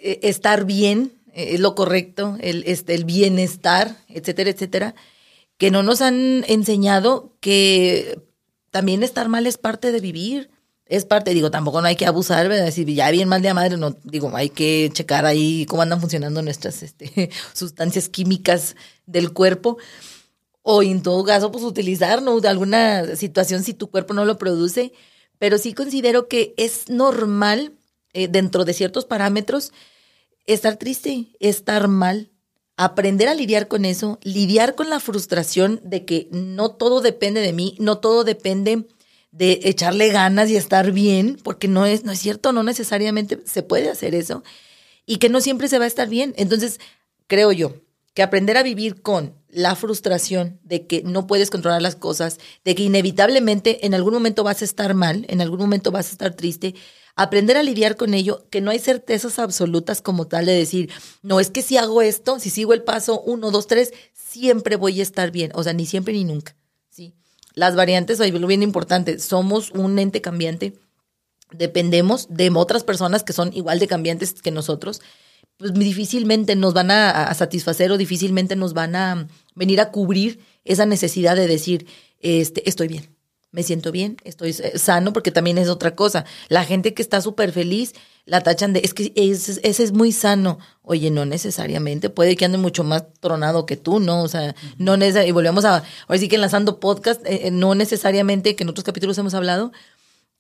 eh, 0.02 0.20
estar 0.24 0.66
bien 0.66 1.14
eh, 1.36 1.54
es 1.54 1.60
lo 1.60 1.76
correcto, 1.76 2.38
el, 2.40 2.64
este, 2.66 2.96
el 2.96 3.06
bienestar, 3.06 3.98
etcétera, 4.08 4.50
etcétera, 4.50 4.96
que 5.58 5.72
no 5.72 5.84
nos 5.84 6.02
han 6.02 6.44
enseñado 6.48 7.36
que 7.40 8.20
también 8.72 9.04
estar 9.04 9.30
mal 9.30 9.48
es 9.48 9.58
parte 9.58 9.92
de 9.92 10.00
vivir, 10.02 10.50
es 10.88 11.06
parte, 11.06 11.34
digo, 11.34 11.50
tampoco 11.50 11.82
no 11.82 11.88
hay 11.88 11.96
que 11.96 12.06
abusar, 12.06 12.48
¿verdad? 12.48 12.72
Si 12.72 12.86
ya 12.94 13.10
bien 13.10 13.28
mal 13.28 13.42
de 13.42 13.54
madre, 13.54 13.78
no, 13.78 13.96
digo, 14.04 14.32
hay 14.36 14.50
que 14.50 14.92
checar 14.94 15.26
ahí 15.26 15.66
cómo 15.66 15.82
andan 15.82 16.00
funcionando 16.00 16.42
nuestras 16.42 16.84
este, 16.84 17.32
sustancias 17.54 18.08
químicas 18.08 18.76
del 19.06 19.34
cuerpo. 19.34 19.78
O 20.62 20.84
en 20.84 21.02
todo 21.02 21.24
caso, 21.24 21.52
pues 21.52 21.64
utilizar, 21.64 22.22
¿no? 22.22 22.40
De 22.40 22.48
alguna 22.48 23.16
situación 23.16 23.64
si 23.64 23.74
tu 23.74 23.90
cuerpo 23.90 24.14
no 24.14 24.26
lo 24.26 24.38
produce. 24.38 24.94
Pero 25.40 25.58
sí 25.58 25.74
considero 25.74 26.28
que 26.28 26.54
es 26.58 26.90
normal, 26.90 27.74
eh, 28.14 28.28
dentro 28.28 28.64
de 28.66 28.74
ciertos 28.74 29.06
parámetros, 29.06 29.74
estar 30.46 30.78
triste, 30.78 31.28
estar 31.40 31.88
mal, 31.88 32.32
aprender 32.78 33.28
a 33.28 33.36
lidiar 33.36 33.68
con 33.68 33.86
eso, 33.86 34.20
lidiar 34.24 34.76
con 34.76 34.90
la 34.90 35.00
frustración 35.00 35.80
de 35.84 36.06
que 36.06 36.28
no 36.32 36.72
todo 36.72 37.02
depende 37.02 37.42
de 37.42 37.54
mí, 37.54 37.76
no 37.80 38.00
todo 38.00 38.24
depende 38.24 38.86
de 39.32 39.60
echarle 39.64 40.10
ganas 40.10 40.50
y 40.50 40.56
estar 40.56 40.92
bien, 40.92 41.38
porque 41.44 41.68
no 41.68 41.86
es, 41.86 42.04
no 42.04 42.12
es 42.12 42.20
cierto, 42.20 42.54
no 42.54 42.64
necesariamente 42.64 43.40
se 43.46 43.64
puede 43.64 43.90
hacer 43.90 44.16
eso, 44.16 44.44
y 45.06 45.18
que 45.18 45.30
no 45.30 45.42
siempre 45.42 45.68
se 45.68 45.78
va 45.78 45.86
a 45.86 45.90
estar 45.90 46.10
bien. 46.10 46.34
Entonces, 46.38 46.80
creo 47.28 47.52
yo 47.52 47.76
que 48.14 48.24
aprender 48.24 48.56
a 48.56 48.64
vivir 48.64 49.02
con 49.02 49.36
la 49.50 49.76
frustración 49.76 50.60
de 50.64 50.88
que 50.88 51.04
no 51.04 51.28
puedes 51.28 51.50
controlar 51.50 51.82
las 51.82 51.98
cosas, 51.98 52.40
de 52.64 52.76
que 52.76 52.84
inevitablemente 52.84 53.86
en 53.86 53.94
algún 53.94 54.14
momento 54.14 54.44
vas 54.44 54.62
a 54.62 54.66
estar 54.66 54.94
mal, 54.94 55.26
en 55.28 55.42
algún 55.42 55.60
momento 55.60 55.92
vas 55.92 56.08
a 56.08 56.12
estar 56.12 56.34
triste, 56.34 56.76
aprender 57.16 57.58
a 57.58 57.64
lidiar 57.64 57.96
con 57.96 58.14
ello, 58.14 58.46
que 58.50 58.62
no 58.62 58.72
hay 58.72 58.80
certezas 58.80 59.40
absolutas 59.40 60.02
como 60.02 60.28
tal 60.28 60.46
de 60.46 60.54
decir, 60.54 60.92
no 61.22 61.40
es 61.40 61.50
que 61.50 61.62
si 61.62 61.78
hago 61.78 62.02
esto, 62.02 62.40
si 62.40 62.50
sigo 62.50 62.74
el 62.74 62.84
paso 62.84 63.22
uno, 63.22 63.52
dos, 63.52 63.68
tres, 63.68 63.94
siempre 64.14 64.76
voy 64.76 65.00
a 65.00 65.04
estar 65.04 65.32
bien, 65.32 65.52
o 65.56 65.64
sea, 65.64 65.74
ni 65.74 65.86
siempre 65.86 66.14
ni 66.14 66.24
nunca. 66.24 66.56
Las 67.54 67.78
variantes, 67.78 68.20
ahí 68.20 68.32
lo 68.32 68.48
bien 68.48 68.64
importante, 68.64 69.18
somos 69.18 69.72
un 69.72 69.98
ente 69.98 70.20
cambiante, 70.20 70.74
dependemos 71.52 72.28
de 72.30 72.52
otras 72.54 72.84
personas 72.84 73.24
que 73.24 73.32
son 73.32 73.54
igual 73.54 73.80
de 73.80 73.88
cambiantes 73.88 74.34
que 74.34 74.52
nosotros, 74.52 75.02
pues 75.56 75.74
difícilmente 75.74 76.58
nos 76.58 76.74
van 76.74 76.92
a, 76.92 77.34
satisfacer 77.34 77.92
o 77.94 77.98
difícilmente 77.98 78.58
nos 78.58 78.74
van 78.74 78.98
a 78.98 79.28
venir 79.56 79.80
a 79.80 79.90
cubrir 79.92 80.42
esa 80.66 80.86
necesidad 80.86 81.38
de 81.38 81.48
decir, 81.48 81.88
este, 82.20 82.68
estoy 82.68 82.90
bien, 82.90 83.15
me 83.56 83.64
siento 83.64 83.94
bien, 83.94 84.18
estoy 84.26 84.54
sano, 84.54 85.14
porque 85.14 85.32
también 85.32 85.58
es 85.58 85.70
otra 85.70 85.96
cosa. 85.96 86.26
La 86.50 86.66
gente 86.66 86.94
que 86.94 87.02
está 87.02 87.22
súper 87.22 87.54
feliz 87.54 87.94
la 88.26 88.42
tachan 88.42 88.74
de, 88.74 88.82
es 88.84 88.94
que 88.94 89.14
ese 89.16 89.62
es 89.64 89.92
muy 89.94 90.12
sano. 90.12 90.60
Oye, 90.82 91.10
no 91.10 91.26
necesariamente, 91.26 92.10
puede 92.10 92.36
que 92.36 92.44
ande 92.44 92.58
mucho 92.58 92.84
más 92.84 93.06
tronado 93.22 93.66
que 93.66 93.78
tú, 93.78 94.02
¿no? 94.02 94.24
O 94.24 94.28
sea, 94.28 94.56
no 94.78 94.98
necesariamente, 94.98 95.30
y 95.30 95.32
volvemos 95.32 95.64
a, 95.64 95.84
ahora 96.08 96.20
sí 96.20 96.28
que 96.28 96.36
enlazando 96.36 96.82
podcast, 96.82 97.26
eh, 97.26 97.48
eh, 97.48 97.52
no 97.52 97.76
necesariamente, 97.76 98.58
que 98.58 98.64
en 98.64 98.70
otros 98.70 98.84
capítulos 98.84 99.18
hemos 99.20 99.34
hablado, 99.34 99.72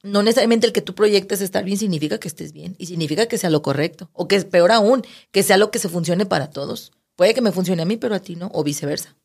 no 0.04 0.22
necesariamente 0.22 0.68
el 0.68 0.74
que 0.74 0.82
tú 0.82 0.94
proyectes 0.94 1.40
estar 1.40 1.64
bien 1.64 1.78
significa 1.78 2.20
que 2.20 2.28
estés 2.28 2.52
bien 2.52 2.76
y 2.78 2.88
significa 2.88 3.28
que 3.28 3.38
sea 3.38 3.50
lo 3.50 3.62
correcto. 3.62 4.10
O 4.12 4.28
que 4.28 4.36
es 4.36 4.44
peor 4.44 4.74
aún, 4.74 5.04
que 5.32 5.42
sea 5.42 5.56
lo 5.56 5.72
que 5.72 5.80
se 5.80 5.88
funcione 5.88 6.26
para 6.26 6.50
todos. 6.50 6.92
Puede 7.16 7.34
que 7.34 7.42
me 7.42 7.54
funcione 7.54 7.82
a 7.82 7.86
mí, 7.86 7.96
pero 7.96 8.14
a 8.14 8.20
ti 8.20 8.36
no, 8.36 8.52
o 8.54 8.64
viceversa. 8.64 9.16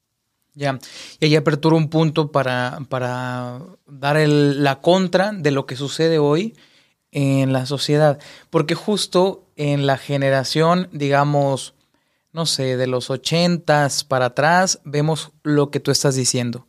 Ya, 0.54 0.78
y 1.20 1.26
ahí 1.26 1.36
apertura 1.36 1.76
un 1.76 1.88
punto 1.88 2.32
para, 2.32 2.80
para 2.88 3.60
dar 3.86 4.16
el, 4.16 4.64
la 4.64 4.80
contra 4.80 5.32
de 5.32 5.52
lo 5.52 5.64
que 5.64 5.76
sucede 5.76 6.18
hoy 6.18 6.56
en 7.12 7.52
la 7.52 7.66
sociedad, 7.66 8.18
porque 8.50 8.74
justo 8.74 9.44
en 9.56 9.86
la 9.86 9.96
generación, 9.96 10.88
digamos, 10.92 11.74
no 12.32 12.46
sé, 12.46 12.76
de 12.76 12.86
los 12.86 13.10
ochentas 13.10 14.04
para 14.04 14.26
atrás, 14.26 14.80
vemos 14.84 15.30
lo 15.42 15.70
que 15.70 15.80
tú 15.80 15.90
estás 15.90 16.14
diciendo. 16.14 16.66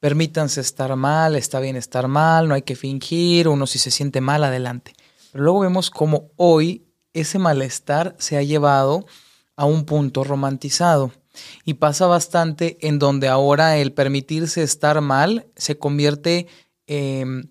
Permítanse 0.00 0.60
estar 0.60 0.94
mal, 0.96 1.36
está 1.36 1.60
bien 1.60 1.76
estar 1.76 2.08
mal, 2.08 2.48
no 2.48 2.54
hay 2.54 2.62
que 2.62 2.76
fingir, 2.76 3.48
uno 3.48 3.66
si 3.66 3.78
se 3.78 3.90
siente 3.90 4.20
mal, 4.20 4.44
adelante. 4.44 4.94
Pero 5.30 5.44
luego 5.44 5.60
vemos 5.60 5.90
cómo 5.90 6.30
hoy 6.36 6.86
ese 7.12 7.38
malestar 7.38 8.16
se 8.18 8.36
ha 8.36 8.42
llevado 8.42 9.06
a 9.56 9.64
un 9.64 9.84
punto 9.84 10.24
romantizado. 10.24 11.12
Y 11.64 11.74
pasa 11.74 12.06
bastante 12.06 12.78
en 12.86 12.98
donde 12.98 13.28
ahora 13.28 13.78
el 13.78 13.92
permitirse 13.92 14.62
estar 14.62 15.00
mal 15.00 15.46
se 15.56 15.78
convierte 15.78 16.46
em, 16.86 17.48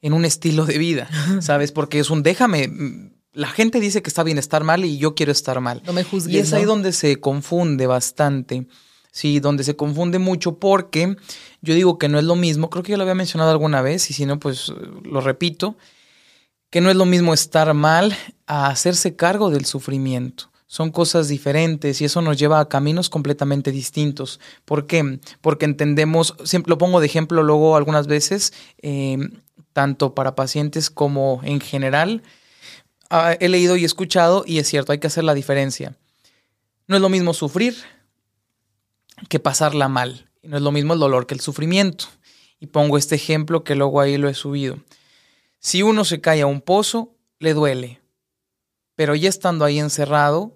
en 0.00 0.12
un 0.12 0.24
estilo 0.24 0.66
de 0.66 0.78
vida, 0.78 1.08
¿sabes? 1.40 1.72
Porque 1.72 1.98
es 1.98 2.10
un 2.10 2.22
déjame. 2.22 2.68
Mm, 2.68 3.12
la 3.32 3.48
gente 3.48 3.80
dice 3.80 4.02
que 4.02 4.08
está 4.08 4.22
bien 4.22 4.38
estar 4.38 4.64
mal 4.64 4.84
y 4.84 4.98
yo 4.98 5.14
quiero 5.14 5.32
estar 5.32 5.60
mal. 5.60 5.82
No 5.84 5.92
me 5.92 6.04
juzgues. 6.04 6.34
Y 6.34 6.38
es 6.38 6.52
ahí 6.52 6.64
donde 6.64 6.92
se 6.92 7.20
confunde 7.20 7.86
bastante. 7.86 8.66
Sí, 9.12 9.40
donde 9.40 9.64
se 9.64 9.76
confunde 9.76 10.18
mucho 10.18 10.58
porque 10.58 11.16
yo 11.62 11.74
digo 11.74 11.98
que 11.98 12.08
no 12.08 12.18
es 12.18 12.24
lo 12.24 12.36
mismo, 12.36 12.68
creo 12.68 12.82
que 12.82 12.92
ya 12.92 12.98
lo 12.98 13.02
había 13.02 13.14
mencionado 13.14 13.50
alguna 13.50 13.80
vez 13.80 14.10
y 14.10 14.14
si 14.14 14.26
no, 14.26 14.38
pues 14.38 14.70
lo 15.04 15.22
repito, 15.22 15.78
que 16.68 16.82
no 16.82 16.90
es 16.90 16.96
lo 16.96 17.06
mismo 17.06 17.32
estar 17.32 17.72
mal 17.72 18.14
a 18.46 18.66
hacerse 18.66 19.16
cargo 19.16 19.48
del 19.48 19.64
sufrimiento 19.64 20.50
son 20.66 20.90
cosas 20.90 21.28
diferentes 21.28 22.00
y 22.00 22.04
eso 22.04 22.22
nos 22.22 22.36
lleva 22.36 22.58
a 22.60 22.68
caminos 22.68 23.08
completamente 23.08 23.70
distintos. 23.70 24.40
¿Por 24.64 24.86
qué? 24.86 25.20
Porque 25.40 25.64
entendemos, 25.64 26.34
siempre 26.44 26.70
lo 26.70 26.78
pongo 26.78 27.00
de 27.00 27.06
ejemplo 27.06 27.42
luego 27.42 27.76
algunas 27.76 28.06
veces, 28.06 28.52
eh, 28.82 29.18
tanto 29.72 30.14
para 30.14 30.34
pacientes 30.34 30.90
como 30.90 31.40
en 31.44 31.60
general. 31.60 32.22
Ah, 33.10 33.36
he 33.38 33.48
leído 33.48 33.76
y 33.76 33.84
escuchado 33.84 34.42
y 34.46 34.58
es 34.58 34.68
cierto, 34.68 34.92
hay 34.92 34.98
que 34.98 35.06
hacer 35.06 35.22
la 35.22 35.34
diferencia. 35.34 35.96
No 36.88 36.96
es 36.96 37.02
lo 37.02 37.08
mismo 37.08 37.34
sufrir 37.34 37.76
que 39.28 39.38
pasarla 39.38 39.88
mal. 39.88 40.28
No 40.42 40.56
es 40.56 40.62
lo 40.62 40.72
mismo 40.72 40.94
el 40.94 41.00
dolor 41.00 41.26
que 41.26 41.34
el 41.34 41.40
sufrimiento. 41.40 42.06
Y 42.58 42.66
pongo 42.66 42.98
este 42.98 43.14
ejemplo 43.14 43.64
que 43.64 43.74
luego 43.74 44.00
ahí 44.00 44.16
lo 44.16 44.28
he 44.28 44.34
subido. 44.34 44.78
Si 45.58 45.82
uno 45.82 46.04
se 46.04 46.20
cae 46.20 46.42
a 46.42 46.46
un 46.46 46.60
pozo, 46.60 47.14
le 47.38 47.54
duele. 47.54 48.00
Pero 48.94 49.14
ya 49.14 49.28
estando 49.28 49.64
ahí 49.64 49.78
encerrado, 49.78 50.55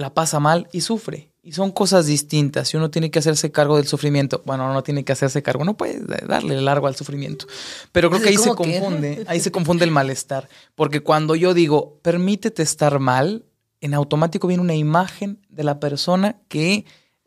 la 0.00 0.14
pasa 0.14 0.40
mal 0.40 0.68
y 0.72 0.80
sufre. 0.80 1.30
Y 1.42 1.52
son 1.52 1.70
cosas 1.70 2.06
distintas. 2.06 2.72
Y 2.74 2.76
uno 2.76 2.90
tiene 2.90 3.10
que 3.10 3.18
hacerse 3.18 3.50
cargo 3.50 3.76
del 3.76 3.86
sufrimiento. 3.86 4.42
Bueno, 4.44 4.72
no 4.72 4.82
tiene 4.82 5.04
que 5.04 5.12
hacerse 5.12 5.42
cargo, 5.42 5.64
no 5.64 5.76
puede 5.76 6.00
darle 6.26 6.60
largo 6.60 6.86
al 6.86 6.96
sufrimiento. 6.96 7.46
Pero 7.92 8.10
creo 8.10 8.22
que 8.22 8.28
ahí 8.28 8.36
se 8.36 8.54
confunde, 8.54 9.24
ahí 9.26 9.40
se 9.40 9.50
confunde 9.50 9.84
el 9.84 9.90
malestar. 9.90 10.48
Porque 10.74 11.00
cuando 11.00 11.34
yo 11.36 11.54
digo, 11.54 11.98
permítete 12.02 12.62
estar 12.62 12.98
mal, 12.98 13.46
en 13.80 13.94
automático 13.94 14.48
viene 14.48 14.62
una 14.62 14.74
imagen 14.74 15.38
de 15.48 15.64
la 15.64 15.80
persona 15.80 16.36
que 16.48 16.84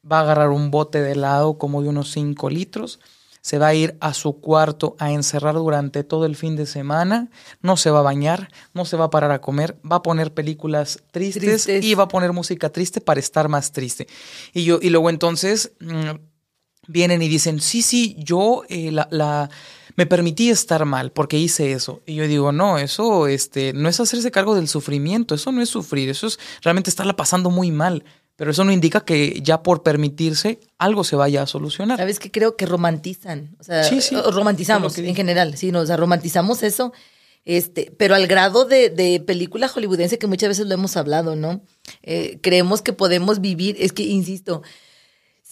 va 0.10 0.20
a 0.20 0.22
agarrar 0.22 0.50
un 0.50 0.70
bote 0.70 1.02
de 1.02 1.14
helado 1.14 1.58
como 1.58 1.82
de 1.82 1.90
unos 1.90 2.12
5 2.12 2.50
litros 2.50 3.00
se 3.44 3.58
va 3.58 3.68
a 3.68 3.74
ir 3.76 3.98
a 4.00 4.14
su 4.14 4.40
cuarto 4.40 4.96
a 5.00 5.12
encerrar 5.12 5.56
durante 5.56 6.06
todo 6.06 6.26
el 6.26 6.38
fin 6.38 6.56
de 6.56 6.66
semana, 6.66 7.30
no 7.62 7.76
se 7.76 7.92
va 7.92 8.00
a 8.00 8.04
bañar, 8.04 8.50
no 8.74 8.86
se 8.86 8.96
va 8.96 9.06
a 9.06 9.10
parar 9.10 9.32
a 9.32 9.42
comer, 9.42 9.78
va 9.90 9.98
a 9.98 10.02
poner 10.02 10.34
películas 10.34 11.04
tristes, 11.12 11.68
y 11.68 11.94
va 11.94 12.04
a 12.04 12.08
poner 12.08 12.32
música 12.32 12.70
triste 12.70 13.02
para 13.02 13.20
estar 13.20 13.50
más 13.50 13.74
triste. 13.74 14.08
Y, 14.54 14.64
yo, 14.64 14.80
y 14.82 14.90
luego 14.90 15.10
entonces 15.10 15.74
mm, 15.82 16.12
vienen 16.88 17.22
y 17.22 17.28
dicen, 17.28 17.60
sí, 17.60 17.82
sí, 17.82 18.16
yo 18.18 18.64
eh, 18.70 18.92
la, 18.92 19.50
me 19.98 20.06
permití 20.06 20.50
estar 20.50 20.86
mal 20.86 21.12
porque 21.12 21.38
hice 21.38 21.74
eso. 21.74 22.02
Y 22.06 22.16
yo 22.16 22.28
digo, 22.30 22.54
no, 22.54 22.78
eso 22.78 23.28
este, 23.28 23.74
no 23.74 23.90
es 23.90 24.00
hacerse 24.00 24.32
cargo 24.32 24.56
del 24.56 24.70
sufrimiento, 24.70 25.36
eso 25.36 25.52
no 25.52 25.62
es 25.62 25.68
sufrir, 25.68 26.08
eso 26.08 26.28
es 26.28 26.40
realmente 26.62 26.90
estarla 26.90 27.18
pasando 27.18 27.50
muy 27.50 27.72
mal. 27.72 28.06
Pero 28.36 28.52
eso 28.52 28.64
no 28.64 28.72
indica 28.72 29.02
que 29.02 29.42
ya 29.44 29.62
por 29.62 29.84
permitirse 29.84 30.60
algo 30.78 31.04
se 31.04 31.16
vaya 31.16 31.44
a 31.44 31.48
solucionar. 31.48 31.98
Sabes 31.98 32.20
que 32.20 32.32
creo 32.32 32.56
que 32.56 32.66
romantizan, 32.66 33.56
o 33.60 33.64
sea, 33.64 33.84
romantizamos 34.32 34.98
en 34.98 35.16
general, 35.16 35.56
sí, 35.56 35.72
no, 35.72 35.82
o 35.82 35.86
sea, 35.86 35.98
romantizamos 35.98 36.64
eso, 36.64 36.94
este, 37.46 37.94
pero 37.98 38.16
al 38.16 38.26
grado 38.26 38.66
de, 38.66 38.90
de 38.90 39.20
película 39.20 39.68
hollywoodense 39.68 40.18
que 40.18 40.28
muchas 40.28 40.50
veces 40.50 40.66
lo 40.66 40.74
hemos 40.74 40.98
hablado, 40.98 41.36
¿no? 41.36 41.62
Eh, 42.02 42.40
creemos 42.42 42.82
que 42.82 42.94
podemos 42.94 43.40
vivir, 43.40 43.76
es 43.80 43.94
que, 43.94 44.04
insisto, 44.04 44.64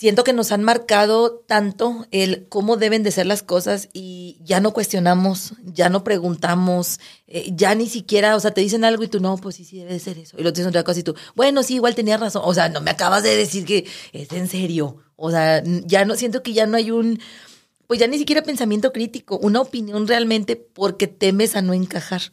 siento 0.01 0.23
que 0.23 0.33
nos 0.33 0.51
han 0.51 0.63
marcado 0.63 1.43
tanto 1.45 2.07
el 2.09 2.47
cómo 2.49 2.75
deben 2.75 3.03
de 3.03 3.11
ser 3.11 3.27
las 3.27 3.43
cosas 3.43 3.87
y 3.93 4.39
ya 4.41 4.59
no 4.59 4.73
cuestionamos, 4.73 5.53
ya 5.63 5.89
no 5.89 6.03
preguntamos, 6.03 6.99
eh, 7.27 7.51
ya 7.53 7.75
ni 7.75 7.85
siquiera, 7.87 8.35
o 8.35 8.39
sea, 8.39 8.49
te 8.49 8.61
dicen 8.61 8.83
algo 8.83 9.03
y 9.03 9.09
tú, 9.09 9.19
no, 9.19 9.37
pues 9.37 9.57
sí, 9.57 9.63
sí, 9.63 9.77
debe 9.77 9.93
de 9.93 9.99
ser 9.99 10.17
eso. 10.17 10.37
Y 10.39 10.41
lo 10.41 10.53
tienes 10.53 10.69
otra 10.69 10.83
cosa 10.83 11.01
y 11.01 11.03
tú, 11.03 11.13
bueno, 11.35 11.61
sí, 11.61 11.75
igual 11.75 11.93
tenías 11.93 12.19
razón. 12.19 12.41
O 12.43 12.51
sea, 12.51 12.67
no 12.67 12.81
me 12.81 12.89
acabas 12.89 13.21
de 13.21 13.35
decir 13.35 13.63
que 13.63 13.87
es 14.11 14.31
en 14.31 14.47
serio. 14.47 14.97
O 15.17 15.29
sea, 15.29 15.61
ya 15.63 16.03
no, 16.03 16.15
siento 16.15 16.41
que 16.41 16.53
ya 16.53 16.65
no 16.65 16.77
hay 16.77 16.89
un, 16.89 17.19
pues 17.85 17.99
ya 17.99 18.07
ni 18.07 18.17
siquiera 18.17 18.41
pensamiento 18.41 18.91
crítico, 18.91 19.37
una 19.37 19.61
opinión 19.61 20.07
realmente 20.07 20.55
porque 20.55 21.05
temes 21.05 21.55
a 21.55 21.61
no 21.61 21.75
encajar. 21.75 22.23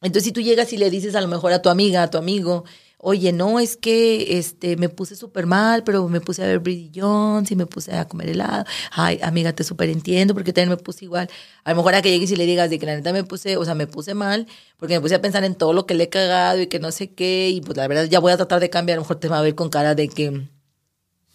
Entonces, 0.00 0.24
si 0.24 0.32
tú 0.32 0.40
llegas 0.40 0.72
y 0.72 0.78
le 0.78 0.88
dices 0.88 1.14
a 1.16 1.20
lo 1.20 1.28
mejor 1.28 1.52
a 1.52 1.60
tu 1.60 1.68
amiga, 1.68 2.02
a 2.02 2.08
tu 2.08 2.16
amigo, 2.16 2.64
oye, 3.06 3.32
no, 3.32 3.60
es 3.60 3.76
que 3.76 4.38
este, 4.38 4.76
me 4.76 4.88
puse 4.88 5.14
súper 5.14 5.44
mal, 5.44 5.84
pero 5.84 6.08
me 6.08 6.22
puse 6.22 6.42
a 6.42 6.46
ver 6.46 6.58
Bridget 6.58 7.02
Jones 7.02 7.50
y 7.50 7.56
me 7.56 7.66
puse 7.66 7.94
a 7.94 8.08
comer 8.08 8.30
helado. 8.30 8.64
Ay, 8.92 9.20
amiga, 9.22 9.52
te 9.52 9.62
súper 9.62 9.90
entiendo 9.90 10.32
porque 10.32 10.54
también 10.54 10.70
me 10.70 10.78
puse 10.78 11.04
igual. 11.04 11.28
A 11.64 11.70
lo 11.70 11.76
mejor 11.76 11.94
a 11.94 12.00
que 12.00 12.10
llegues 12.10 12.30
y 12.30 12.36
le 12.36 12.46
digas 12.46 12.70
de 12.70 12.78
que 12.78 12.86
la 12.86 12.96
neta 12.96 13.12
me 13.12 13.22
puse, 13.22 13.58
o 13.58 13.64
sea, 13.64 13.74
me 13.74 13.86
puse 13.86 14.14
mal 14.14 14.46
porque 14.78 14.94
me 14.94 15.02
puse 15.02 15.14
a 15.14 15.20
pensar 15.20 15.44
en 15.44 15.54
todo 15.54 15.74
lo 15.74 15.84
que 15.86 15.92
le 15.94 16.04
he 16.04 16.08
cagado 16.08 16.62
y 16.62 16.66
que 16.66 16.78
no 16.78 16.90
sé 16.92 17.12
qué. 17.12 17.50
Y 17.50 17.60
pues 17.60 17.76
la 17.76 17.86
verdad 17.88 18.04
ya 18.04 18.20
voy 18.20 18.32
a 18.32 18.38
tratar 18.38 18.58
de 18.60 18.70
cambiar. 18.70 18.96
A 18.96 19.00
lo 19.00 19.02
mejor 19.02 19.20
te 19.20 19.28
va 19.28 19.38
a 19.38 19.42
ver 19.42 19.54
con 19.54 19.68
cara 19.68 19.94
de 19.94 20.08
que, 20.08 20.48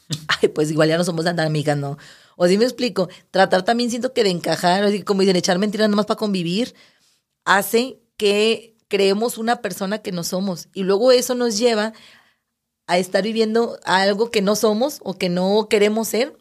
ay, 0.41 0.49
pues 0.49 0.71
igual 0.71 0.89
ya 0.89 0.97
no 0.97 1.03
somos 1.03 1.23
tan 1.23 1.39
amigas, 1.39 1.77
¿no? 1.77 1.99
O 2.35 2.47
si 2.47 2.57
me 2.57 2.63
explico, 2.63 3.09
tratar 3.29 3.63
también 3.63 3.91
siento 3.91 4.11
que 4.13 4.23
de 4.23 4.31
encajar, 4.31 4.83
así 4.83 5.03
como 5.03 5.21
dicen, 5.21 5.35
echar 5.35 5.59
mentiras 5.59 5.87
nomás 5.87 6.07
para 6.07 6.17
convivir, 6.17 6.73
hace 7.45 7.99
que 8.17 8.78
creemos 8.89 9.37
una 9.37 9.61
persona 9.61 9.99
que 9.99 10.11
no 10.11 10.25
somos. 10.25 10.67
Y 10.73 10.83
luego 10.83 11.13
eso 11.13 11.35
nos 11.35 11.57
lleva 11.57 11.93
a 12.87 12.97
estar 12.97 13.23
viviendo 13.23 13.79
algo 13.85 14.31
que 14.31 14.41
no 14.41 14.55
somos 14.55 14.99
o 15.03 15.17
que 15.17 15.29
no 15.29 15.67
queremos 15.69 16.09
ser, 16.09 16.35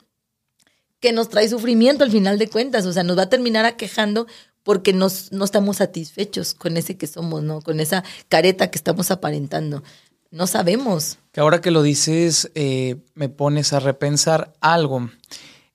que 0.99 1.13
nos 1.13 1.29
trae 1.29 1.49
sufrimiento 1.49 2.03
al 2.03 2.11
final 2.11 2.39
de 2.39 2.49
cuentas. 2.49 2.87
O 2.87 2.93
sea, 2.93 3.05
nos 3.05 3.17
va 3.17 3.23
a 3.23 3.29
terminar 3.29 3.67
aquejando 3.67 4.27
porque 4.65 4.93
nos, 4.93 5.31
no 5.31 5.45
estamos 5.45 5.77
satisfechos 5.77 6.55
con 6.55 6.77
ese 6.77 6.97
que 6.97 7.07
somos, 7.07 7.43
¿no? 7.43 7.61
Con 7.61 7.81
esa 7.81 8.03
careta 8.29 8.71
que 8.71 8.79
estamos 8.79 9.11
aparentando. 9.11 9.85
No 10.31 10.47
sabemos. 10.47 11.19
Que 11.33 11.41
ahora 11.41 11.61
que 11.61 11.71
lo 11.71 11.83
dices, 11.83 12.51
eh, 12.55 12.97
me 13.15 13.29
pones 13.29 13.73
a 13.73 13.81
repensar 13.81 14.53
algo 14.61 15.11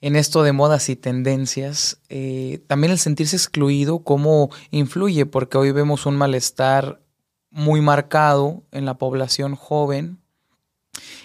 en 0.04 0.18
esto 0.18 0.44
de 0.44 0.52
modas 0.52 0.90
y 0.90 0.98
tendencias, 0.98 1.98
eh, 2.10 2.62
también 2.68 2.92
el 2.92 3.00
sentirse 3.00 3.38
excluido, 3.38 4.00
cómo 4.00 4.50
influye, 4.70 5.26
porque 5.26 5.58
hoy 5.58 5.72
vemos 5.72 6.06
un 6.06 6.18
malestar 6.18 7.02
muy 7.52 7.80
marcado 7.80 8.64
en 8.74 8.84
la 8.84 8.96
población 8.96 9.56
joven. 9.56 10.20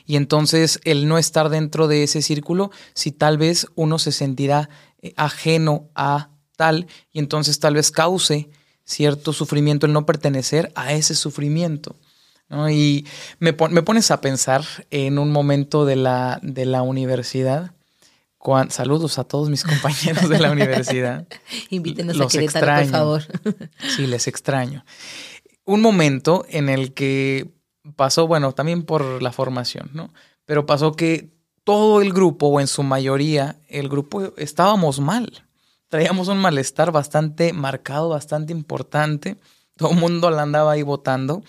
Y 0.07 0.15
entonces 0.15 0.79
el 0.85 1.09
no 1.09 1.19
estar 1.19 1.49
dentro 1.49 1.89
de 1.89 2.05
ese 2.05 2.23
círculo, 2.23 2.71
si 2.95 3.11
tal 3.11 3.37
vez 3.37 3.67
uno 3.75 3.99
se 3.99 4.13
sentirá 4.13 4.71
eh, 5.03 5.13
ajeno 5.17 5.89
a 5.97 6.31
tal, 6.57 6.87
y 7.11 7.19
entonces 7.19 7.59
tal 7.59 7.75
vez 7.75 7.91
cause 7.91 8.49
cierto 8.85 9.33
sufrimiento 9.33 9.87
el 9.87 9.93
no 9.93 10.07
pertenecer 10.07 10.71
a 10.77 10.93
ese 10.93 11.17
sufrimiento. 11.17 11.97
Y 12.71 13.07
me, 13.41 13.57
me, 13.71 13.83
pones 13.83 14.13
a 14.13 14.21
pensar 14.21 14.65
en 14.91 15.19
un 15.19 15.33
momento 15.33 15.85
de 15.85 15.97
la, 15.97 16.39
de 16.45 16.65
la 16.65 16.83
universidad 16.83 17.73
saludos 18.69 19.19
a 19.19 19.25
todos 19.25 19.51
mis 19.51 19.65
compañeros 19.65 20.29
de 20.29 20.39
la 20.39 20.51
universidad. 20.51 21.27
Invítenos 21.71 22.21
a 22.21 22.27
Querétaro, 22.27 22.83
por 22.83 22.91
favor. 22.91 23.23
sí, 23.97 24.07
les 24.07 24.27
extraño. 24.27 24.85
Un 25.65 25.83
momento 25.83 26.47
en 26.49 26.69
el 26.69 26.95
que 26.95 27.51
pasó, 27.97 28.27
bueno, 28.27 28.53
también 28.53 28.83
por 28.83 29.23
la 29.23 29.33
formación, 29.33 29.91
¿no? 29.93 30.13
Pero 30.45 30.67
pasó 30.67 30.93
que 30.93 31.31
todo 31.65 32.01
el 32.01 32.13
grupo, 32.13 32.47
o 32.47 32.61
en 32.61 32.67
su 32.67 32.83
mayoría, 32.83 33.57
el 33.69 33.89
grupo 33.89 34.33
estábamos 34.39 35.01
mal. 35.01 35.45
Traíamos 35.89 36.29
un 36.29 36.39
malestar 36.39 36.93
bastante 36.93 37.53
marcado, 37.53 38.09
bastante 38.09 38.53
importante. 38.53 39.37
Todo 39.77 39.91
el 39.91 39.99
mundo 39.99 40.31
la 40.31 40.43
andaba 40.43 40.73
ahí 40.73 40.83
votando. 40.83 41.43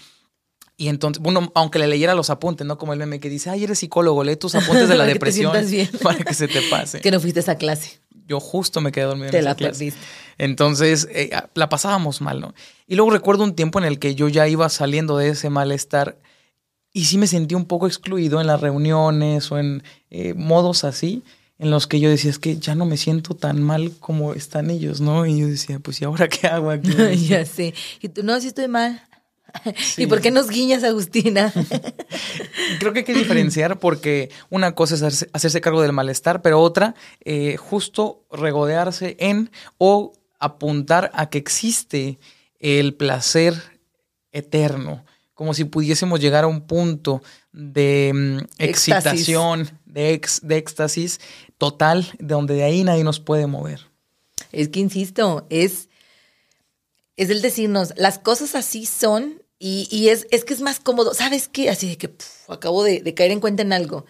Y 0.80 0.88
entonces, 0.88 1.22
bueno, 1.22 1.52
aunque 1.56 1.78
le 1.78 1.88
leyera 1.88 2.16
los 2.16 2.30
apuntes, 2.30 2.66
¿no? 2.66 2.78
Como 2.78 2.94
el 2.94 3.00
meme 3.00 3.20
que 3.20 3.30
dice, 3.30 3.50
ay, 3.50 3.66
eres 3.66 3.80
psicólogo, 3.80 4.24
lee 4.24 4.38
tus 4.38 4.56
apuntes 4.56 4.88
de 4.88 4.96
la 4.96 5.06
depresión 5.06 5.52
para 6.02 6.24
que 6.24 6.34
se 6.34 6.48
te 6.48 6.62
pase. 6.70 7.02
Que 7.02 7.12
no 7.12 7.20
fuiste 7.20 7.42
a 7.42 7.44
esa 7.44 7.56
clase. 7.56 8.00
Yo 8.26 8.40
justo 8.40 8.80
me 8.80 8.94
quedé 8.94 9.04
dormido 9.04 9.30
te 9.30 9.40
en 9.40 9.42
esa 9.42 9.50
la 9.50 9.56
clase. 9.56 9.92
Entonces, 10.38 11.10
eh, 11.12 11.32
la 11.54 11.68
pasábamos 11.68 12.22
mal, 12.22 12.40
¿no? 12.40 12.54
Y 12.88 12.96
luego 12.96 13.12
recuerdo 13.12 13.44
un 13.44 13.56
tiempo 13.56 13.78
en 13.78 13.84
el 13.84 14.00
que 14.00 14.16
yo 14.16 14.30
ya 14.30 14.48
iba 14.48 14.70
saliendo 14.70 15.18
de 15.18 15.28
ese 15.28 15.50
malestar 15.50 16.18
y 16.94 17.04
sí 17.06 17.18
me 17.18 17.28
sentí 17.28 17.56
un 17.56 17.66
poco 17.66 17.86
excluido 17.86 18.40
en 18.40 18.48
las 18.48 18.62
reuniones 18.62 19.52
o 19.52 19.58
en 19.58 19.84
eh, 20.10 20.34
modos 20.34 20.86
así 20.86 21.24
en 21.58 21.72
los 21.72 21.88
que 21.88 22.00
yo 22.00 22.10
decía, 22.10 22.32
es 22.32 22.40
que 22.40 22.58
ya 22.58 22.74
no 22.74 22.86
me 22.86 22.96
siento 22.96 23.36
tan 23.36 23.62
mal 23.62 23.92
como 24.00 24.34
están 24.34 24.70
ellos, 24.70 25.02
¿no? 25.02 25.26
Y 25.26 25.42
yo 25.42 25.48
decía, 25.48 25.80
pues, 25.80 26.02
¿y 26.02 26.06
ahora 26.06 26.30
qué 26.30 26.48
hago 26.48 26.72
aquí? 26.72 26.96
ya 27.28 27.46
sé. 27.46 27.74
Y 28.00 28.08
tú, 28.08 28.24
no, 28.24 28.40
sí 28.40 28.48
estoy 28.48 28.70
mal. 28.70 29.06
¿Y 29.98 30.08
por 30.08 30.22
qué 30.22 30.32
nos 30.32 30.50
guiñas, 30.50 30.84
Agustina? 30.84 31.54
Creo 32.80 32.94
que 32.94 33.00
hay 33.00 33.06
que 33.06 33.14
diferenciar 33.14 33.80
porque 33.80 34.30
una 34.50 34.76
cosa 34.76 34.96
es 34.96 35.28
hacerse, 35.34 35.62
cargo 35.62 35.82
del 35.82 35.94
malestar, 35.94 36.42
pero 36.42 36.60
otra, 36.60 36.96
eh, 37.24 37.58
justo 37.58 38.26
regodearse 38.32 39.16
en 39.20 39.52
o 39.78 40.14
apuntar 40.40 41.12
a 41.14 41.30
que 41.30 41.38
existe 41.38 42.20
el 42.60 42.94
placer 42.94 43.56
eterno, 44.32 45.06
como 45.34 45.54
si 45.54 45.66
pudiésemos 45.66 46.20
llegar 46.20 46.44
a 46.44 46.48
un 46.48 46.62
punto 46.62 47.22
de 47.52 48.12
mm, 48.14 48.38
excitación, 48.58 49.70
de, 49.86 50.14
ex, 50.14 50.42
de 50.44 50.58
éxtasis 50.58 51.20
total, 51.58 52.08
de 52.20 52.34
donde 52.34 52.56
de 52.56 52.64
ahí 52.64 52.84
nadie 52.84 53.04
nos 53.04 53.20
puede 53.20 53.48
mover. 53.48 53.90
Es 54.52 54.70
que, 54.70 54.80
insisto, 54.80 55.46
es 55.50 55.89
es 57.20 57.30
el 57.30 57.42
decirnos, 57.42 57.94
las 57.98 58.18
cosas 58.18 58.56
así 58.56 58.86
son 58.86 59.44
y, 59.60 60.08
es, 60.08 60.26
es, 60.32 60.46
que 60.46 60.54
es 60.54 60.62
más 60.62 60.80
cómodo. 60.80 61.14
¿Sabes 61.14 61.50
qué? 61.50 61.70
Así 61.70 61.90
de 61.90 61.98
que 61.98 62.10
acabo 62.48 62.82
de, 62.82 63.14
caer 63.14 63.32
en 63.32 63.42
cuenta 63.42 63.62
en 63.62 63.74
algo. 63.74 64.06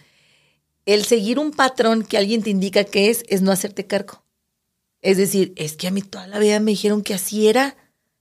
El 0.86 1.04
seguir 1.06 1.40
un 1.40 1.50
patrón 1.50 2.04
que 2.04 2.20
alguien 2.20 2.44
te 2.44 2.52
indica 2.52 2.84
que 2.84 3.10
es, 3.10 3.24
es 3.28 3.42
no 3.42 3.52
hacerte 3.52 3.88
cargo. 3.88 4.22
Es 5.02 5.18
decir, 5.18 5.54
es 5.56 5.76
que 5.76 5.88
a 5.88 5.92
mí 5.92 6.04
toda 6.04 6.28
la 6.28 6.38
vida 6.38 6.60
me 6.60 6.70
dijeron 6.70 7.02
que 7.02 7.16
así 7.16 7.48
era. 7.48 7.76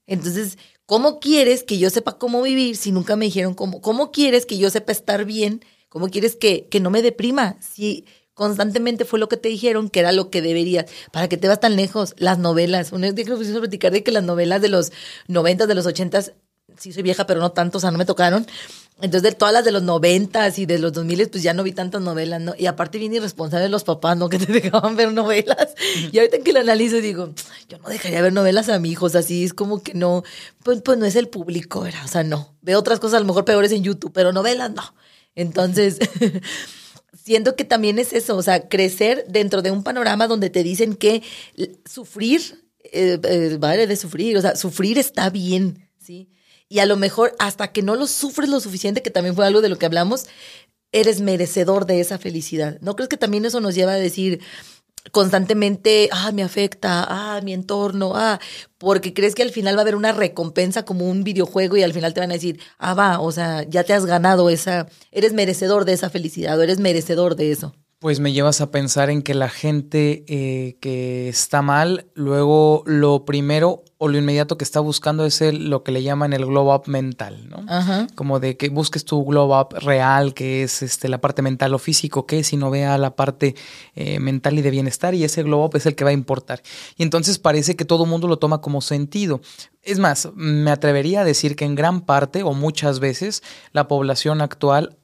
Entonces, 0.07 0.57
¿cómo 0.87 1.19
quieres 1.19 1.63
que 1.63 1.77
yo 1.77 1.91
sepa 1.91 2.17
cómo 2.17 2.41
vivir 2.41 2.75
si 2.75 2.91
nunca 2.91 3.15
me 3.15 3.25
dijeron 3.25 3.53
cómo? 3.53 3.81
¿Cómo 3.81 4.11
quieres 4.11 4.47
que 4.47 4.57
yo 4.57 4.71
sepa 4.71 4.91
estar 4.91 5.23
bien? 5.23 5.63
¿Cómo 5.89 6.09
quieres 6.09 6.35
que, 6.35 6.65
que 6.65 6.79
no 6.79 6.89
me 6.89 7.03
deprima? 7.03 7.57
Si 7.61 8.05
constantemente 8.39 9.03
fue 9.03 9.19
lo 9.19 9.27
que 9.27 9.35
te 9.35 9.49
dijeron 9.49 9.89
que 9.89 9.99
era 9.99 10.13
lo 10.13 10.29
que 10.29 10.41
deberías. 10.41 10.85
¿Para 11.11 11.27
que 11.27 11.35
te 11.35 11.49
vas 11.49 11.59
tan 11.59 11.75
lejos? 11.75 12.15
Las 12.19 12.39
novelas. 12.39 12.93
Un 12.93 13.01
día 13.01 13.13
que 13.13 13.25
nos 13.25 13.53
a 13.53 13.59
platicar 13.59 13.91
de 13.91 14.01
que 14.01 14.13
las 14.13 14.23
novelas 14.23 14.61
de 14.61 14.69
los 14.69 14.93
90, 15.27 15.67
de 15.67 15.75
los 15.75 15.85
80, 15.85 16.21
sí 16.77 16.93
soy 16.93 17.03
vieja, 17.03 17.27
pero 17.27 17.41
no 17.41 17.51
tanto, 17.51 17.79
o 17.79 17.81
sea, 17.81 17.91
no 17.91 17.97
me 17.97 18.05
tocaron. 18.05 18.47
Entonces, 19.01 19.23
de 19.23 19.33
todas 19.33 19.53
las 19.53 19.65
de 19.65 19.71
los 19.71 19.83
90 19.83 20.53
y 20.55 20.65
de 20.65 20.79
los 20.79 20.93
2000, 20.93 21.27
pues 21.29 21.43
ya 21.43 21.53
no 21.53 21.63
vi 21.63 21.73
tantas 21.73 22.01
novelas, 22.01 22.39
¿no? 22.39 22.53
Y 22.57 22.67
aparte 22.67 22.97
bien 22.97 23.13
irresponsable 23.13 23.67
los 23.67 23.83
papás, 23.83 24.15
¿no? 24.15 24.29
Que 24.29 24.39
te 24.39 24.53
dejaban 24.53 24.95
ver 24.95 25.11
novelas. 25.11 25.75
Y 26.09 26.17
ahorita 26.17 26.37
que 26.39 26.53
lo 26.53 26.61
analizo 26.61 26.95
digo, 27.01 27.33
yo 27.67 27.77
no 27.79 27.89
dejaría 27.89 28.21
ver 28.21 28.31
novelas 28.31 28.69
a 28.69 28.79
mi 28.79 28.91
hijo, 28.91 29.07
o 29.07 29.09
sea, 29.09 29.19
así 29.19 29.43
es 29.43 29.53
como 29.53 29.83
que 29.83 29.95
no, 29.95 30.23
pues, 30.63 30.81
pues 30.81 30.97
no 30.97 31.05
es 31.05 31.17
el 31.17 31.27
público, 31.27 31.81
¿verdad? 31.81 32.05
O 32.05 32.07
sea, 32.07 32.23
no. 32.23 32.55
Veo 32.61 32.79
otras 32.79 33.01
cosas 33.01 33.17
a 33.17 33.19
lo 33.19 33.25
mejor 33.25 33.43
peores 33.43 33.73
en 33.73 33.83
YouTube, 33.83 34.13
pero 34.13 34.31
novelas 34.31 34.71
no. 34.71 34.93
Entonces... 35.35 35.99
siento 37.13 37.55
que 37.55 37.65
también 37.65 37.99
es 37.99 38.13
eso, 38.13 38.35
o 38.35 38.41
sea, 38.41 38.67
crecer 38.67 39.25
dentro 39.27 39.61
de 39.61 39.71
un 39.71 39.83
panorama 39.83 40.27
donde 40.27 40.49
te 40.49 40.63
dicen 40.63 40.95
que 40.95 41.21
sufrir, 41.85 42.65
eh, 42.83 43.19
eh, 43.23 43.57
vale 43.59 43.87
de 43.87 43.95
sufrir, 43.95 44.37
o 44.37 44.41
sea, 44.41 44.55
sufrir 44.55 44.97
está 44.97 45.29
bien, 45.29 45.89
¿sí? 45.97 46.29
Y 46.67 46.79
a 46.79 46.85
lo 46.85 46.97
mejor 46.97 47.35
hasta 47.39 47.71
que 47.71 47.81
no 47.81 47.95
lo 47.95 48.07
sufres 48.07 48.49
lo 48.49 48.59
suficiente, 48.59 49.01
que 49.01 49.09
también 49.09 49.35
fue 49.35 49.45
algo 49.45 49.61
de 49.61 49.69
lo 49.69 49.77
que 49.77 49.85
hablamos, 49.85 50.27
eres 50.91 51.21
merecedor 51.21 51.85
de 51.85 51.99
esa 51.99 52.17
felicidad. 52.17 52.77
¿No 52.81 52.95
crees 52.95 53.09
que 53.09 53.17
también 53.17 53.45
eso 53.45 53.59
nos 53.59 53.75
lleva 53.75 53.93
a 53.93 53.97
decir, 53.97 54.39
constantemente, 55.11 56.09
ah, 56.11 56.31
me 56.31 56.43
afecta, 56.43 57.05
ah, 57.07 57.41
mi 57.41 57.53
entorno, 57.53 58.13
ah, 58.15 58.39
porque 58.77 59.13
crees 59.13 59.35
que 59.35 59.43
al 59.43 59.51
final 59.51 59.75
va 59.75 59.81
a 59.81 59.83
haber 59.83 59.95
una 59.95 60.11
recompensa 60.11 60.85
como 60.85 61.09
un 61.09 61.23
videojuego 61.23 61.77
y 61.77 61.83
al 61.83 61.93
final 61.93 62.13
te 62.13 62.19
van 62.21 62.31
a 62.31 62.35
decir, 62.35 62.59
ah, 62.77 62.93
va, 62.93 63.19
o 63.19 63.31
sea, 63.31 63.63
ya 63.63 63.83
te 63.83 63.93
has 63.93 64.05
ganado 64.05 64.49
esa, 64.49 64.87
eres 65.11 65.33
merecedor 65.33 65.85
de 65.85 65.93
esa 65.93 66.09
felicidad 66.09 66.57
o 66.59 66.63
eres 66.63 66.79
merecedor 66.79 67.35
de 67.35 67.51
eso. 67.51 67.75
Pues 67.99 68.21
me 68.21 68.31
llevas 68.31 68.61
a 68.61 68.71
pensar 68.71 69.09
en 69.09 69.21
que 69.21 69.33
la 69.33 69.49
gente 69.49 70.23
eh, 70.27 70.77
que 70.79 71.27
está 71.27 71.61
mal, 71.61 72.07
luego 72.13 72.81
lo 72.85 73.25
primero 73.25 73.83
o 73.97 74.07
lo 74.07 74.17
inmediato 74.17 74.57
que 74.57 74.63
está 74.63 74.79
buscando 74.79 75.25
es 75.25 75.41
el, 75.41 75.69
lo 75.69 75.83
que 75.83 75.91
le 75.91 76.01
llaman 76.01 76.31
el 76.31 76.45
glow 76.45 76.73
up 76.73 76.83
mental, 76.87 77.49
¿no? 77.49 77.65
Ajá. 77.67 78.07
Como 78.15 78.39
de 78.39 78.55
que 78.55 78.69
busques 78.69 79.03
tu 79.03 79.25
glow 79.25 79.53
up 79.53 79.75
real, 79.81 80.33
que 80.33 80.63
es 80.63 80.81
este, 80.81 81.09
la 81.09 81.19
parte 81.19 81.41
mental 81.41 81.73
o 81.73 81.77
físico, 81.77 82.25
que 82.25 82.45
si 82.45 82.55
no 82.55 82.69
vea 82.69 82.97
la 82.97 83.17
parte 83.17 83.55
eh, 83.95 84.21
mental 84.21 84.57
y 84.57 84.61
de 84.61 84.71
bienestar, 84.71 85.13
y 85.13 85.25
ese 85.25 85.43
glow 85.43 85.65
up 85.65 85.75
es 85.75 85.85
el 85.85 85.95
que 85.95 86.05
va 86.05 86.11
a 86.11 86.13
importar. 86.13 86.61
Y 86.95 87.03
entonces 87.03 87.37
parece 87.37 87.75
que 87.75 87.83
todo 87.83 88.05
el 88.05 88.09
mundo 88.09 88.29
lo 88.29 88.39
toma 88.39 88.61
como 88.61 88.79
sentido. 88.79 89.41
Es 89.83 89.99
más, 89.99 90.29
me 90.35 90.71
atrevería 90.71 91.21
a 91.21 91.25
decir 91.25 91.57
que 91.57 91.65
en 91.65 91.75
gran 91.75 91.99
parte 91.99 92.43
o 92.43 92.53
muchas 92.53 93.01
veces 93.01 93.43
la 93.73 93.89
población 93.89 94.39
actual 94.39 94.98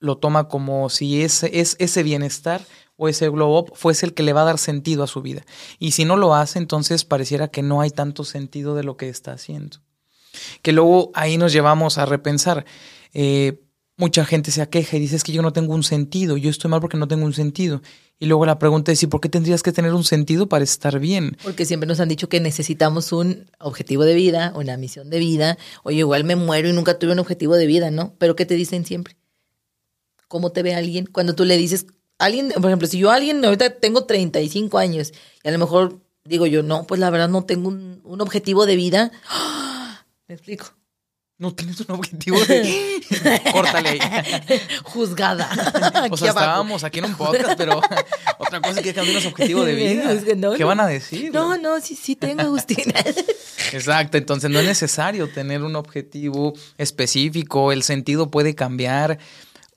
lo 0.00 0.18
toma 0.18 0.48
como 0.48 0.88
si 0.88 1.22
ese, 1.22 1.60
es, 1.60 1.76
ese 1.78 2.02
bienestar 2.02 2.66
o 2.96 3.08
ese 3.08 3.28
glow 3.28 3.56
up 3.56 3.72
fuese 3.74 4.06
el 4.06 4.14
que 4.14 4.22
le 4.22 4.32
va 4.32 4.42
a 4.42 4.46
dar 4.46 4.58
sentido 4.58 5.02
a 5.02 5.06
su 5.06 5.22
vida. 5.22 5.42
Y 5.78 5.92
si 5.92 6.04
no 6.04 6.16
lo 6.16 6.34
hace, 6.34 6.58
entonces 6.58 7.04
pareciera 7.04 7.48
que 7.48 7.62
no 7.62 7.80
hay 7.80 7.90
tanto 7.90 8.24
sentido 8.24 8.74
de 8.74 8.82
lo 8.82 8.96
que 8.96 9.08
está 9.08 9.32
haciendo. 9.32 9.78
Que 10.62 10.72
luego 10.72 11.10
ahí 11.14 11.36
nos 11.38 11.52
llevamos 11.52 11.98
a 11.98 12.06
repensar. 12.06 12.64
Eh, 13.12 13.62
mucha 13.96 14.24
gente 14.24 14.50
se 14.50 14.62
aqueja 14.62 14.96
y 14.96 15.00
dice 15.00 15.16
es 15.16 15.24
que 15.24 15.32
yo 15.32 15.42
no 15.42 15.52
tengo 15.52 15.74
un 15.74 15.82
sentido, 15.82 16.36
yo 16.36 16.50
estoy 16.50 16.70
mal 16.70 16.80
porque 16.80 16.96
no 16.96 17.06
tengo 17.06 17.24
un 17.24 17.34
sentido. 17.34 17.82
Y 18.18 18.26
luego 18.26 18.44
la 18.44 18.58
pregunta 18.58 18.92
es, 18.92 19.02
¿y 19.02 19.06
por 19.06 19.20
qué 19.20 19.30
tendrías 19.30 19.62
que 19.62 19.72
tener 19.72 19.94
un 19.94 20.04
sentido 20.04 20.46
para 20.46 20.64
estar 20.64 20.98
bien? 20.98 21.38
Porque 21.42 21.64
siempre 21.64 21.86
nos 21.86 22.00
han 22.00 22.08
dicho 22.08 22.28
que 22.28 22.40
necesitamos 22.40 23.12
un 23.12 23.50
objetivo 23.58 24.04
de 24.04 24.14
vida, 24.14 24.52
una 24.54 24.76
misión 24.76 25.08
de 25.08 25.18
vida. 25.18 25.58
Oye, 25.84 25.98
igual 25.98 26.24
me 26.24 26.36
muero 26.36 26.68
y 26.68 26.72
nunca 26.72 26.98
tuve 26.98 27.12
un 27.12 27.18
objetivo 27.18 27.56
de 27.56 27.66
vida, 27.66 27.90
¿no? 27.90 28.14
Pero 28.18 28.36
¿qué 28.36 28.44
te 28.44 28.54
dicen 28.54 28.84
siempre? 28.84 29.19
¿Cómo 30.30 30.52
te 30.52 30.62
ve 30.62 30.76
alguien? 30.76 31.06
Cuando 31.06 31.34
tú 31.34 31.44
le 31.44 31.56
dices, 31.56 31.86
alguien, 32.18 32.52
por 32.52 32.66
ejemplo, 32.66 32.86
si 32.86 32.98
yo 32.98 33.10
a 33.10 33.16
alguien, 33.16 33.44
ahorita 33.44 33.70
tengo 33.80 34.04
35 34.04 34.78
años 34.78 35.12
y 35.42 35.48
a 35.48 35.50
lo 35.50 35.58
mejor 35.58 35.98
digo 36.24 36.46
yo, 36.46 36.62
no, 36.62 36.86
pues 36.86 37.00
la 37.00 37.10
verdad 37.10 37.28
no 37.28 37.42
tengo 37.42 37.66
un, 37.66 38.00
un 38.04 38.20
objetivo 38.20 38.64
de 38.64 38.76
vida. 38.76 39.10
¿Me 40.28 40.36
explico? 40.36 40.66
No 41.36 41.52
tienes 41.52 41.80
un 41.80 41.90
objetivo 41.96 42.38
de... 42.44 43.02
Córtale. 43.52 43.98
Juzgada. 44.84 45.50
o 46.12 46.16
sea, 46.16 46.28
estábamos 46.28 46.84
aquí 46.84 47.00
en 47.00 47.06
un 47.06 47.16
podcast, 47.16 47.54
pero 47.56 47.78
otra 48.38 48.60
cosa 48.60 48.78
es 48.78 48.84
que 48.84 48.94
cambiar 48.94 49.16
los 49.16 49.26
objetivos 49.26 49.66
de 49.66 49.74
vida. 49.74 50.12
Es 50.12 50.22
que 50.22 50.36
no, 50.36 50.52
¿Qué 50.52 50.60
no. 50.60 50.68
van 50.68 50.78
a 50.78 50.86
decir? 50.86 51.32
No, 51.32 51.58
no, 51.58 51.80
sí, 51.80 51.96
sí 51.96 52.14
tengo, 52.14 52.42
Agustín. 52.42 52.92
Exacto, 53.72 54.16
entonces 54.16 54.48
no 54.48 54.60
es 54.60 54.66
necesario 54.66 55.28
tener 55.28 55.64
un 55.64 55.74
objetivo 55.74 56.52
específico, 56.78 57.72
el 57.72 57.82
sentido 57.82 58.30
puede 58.30 58.54
cambiar 58.54 59.18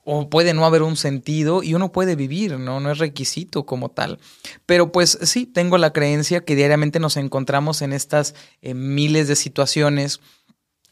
o 0.04 0.28
puede 0.28 0.54
no 0.54 0.64
haber 0.66 0.82
un 0.82 0.96
sentido 0.96 1.62
y 1.62 1.74
uno 1.74 1.90
puede 1.92 2.14
vivir, 2.16 2.58
¿no? 2.58 2.80
No 2.80 2.90
es 2.90 2.98
requisito 2.98 3.64
como 3.64 3.90
tal. 3.90 4.18
Pero 4.66 4.92
pues 4.92 5.18
sí, 5.22 5.46
tengo 5.46 5.78
la 5.78 5.92
creencia 5.92 6.44
que 6.44 6.56
diariamente 6.56 7.00
nos 7.00 7.16
encontramos 7.16 7.82
en 7.82 7.92
estas 7.92 8.34
eh, 8.62 8.74
miles 8.74 9.28
de 9.28 9.36
situaciones 9.36 10.20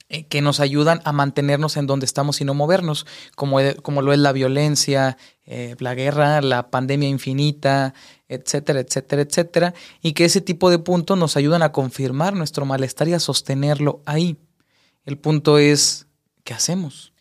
eh, 0.09 0.25
que 0.27 0.42
nos 0.42 0.61
ayudan 0.61 1.01
a 1.05 1.12
mantenernos 1.12 1.77
en 1.77 1.87
donde 1.87 2.07
estamos 2.07 2.40
y 2.40 2.44
no 2.44 2.55
movernos, 2.55 3.07
como, 3.37 3.61
e- 3.61 3.77
como 3.77 4.03
lo 4.03 4.12
es 4.12 4.18
la 4.18 4.33
violencia, 4.33 5.16
eh, 5.46 5.75
la 5.79 5.94
guerra, 5.94 6.40
la 6.40 6.70
pandemia 6.70 7.09
infinita, 7.09 7.94
etcétera, 8.29 8.81
etcétera, 8.81 9.22
etcétera, 9.22 9.75
y 10.03 10.12
que 10.12 10.25
ese 10.25 10.40
tipo 10.40 10.70
de 10.70 10.79
puntos 10.79 11.18
nos 11.18 11.37
ayudan 11.37 11.62
a 11.62 11.72
confirmar 11.72 12.35
nuestro 12.35 12.64
malestar 12.66 13.09
y 13.09 13.14
a 13.14 13.20
sostenerlo 13.20 14.03
ahí. 14.07 14.37
El 15.05 15.18
punto 15.18 15.59
es, 15.59 16.07
¿qué 16.44 16.55
hacemos? 16.55 17.12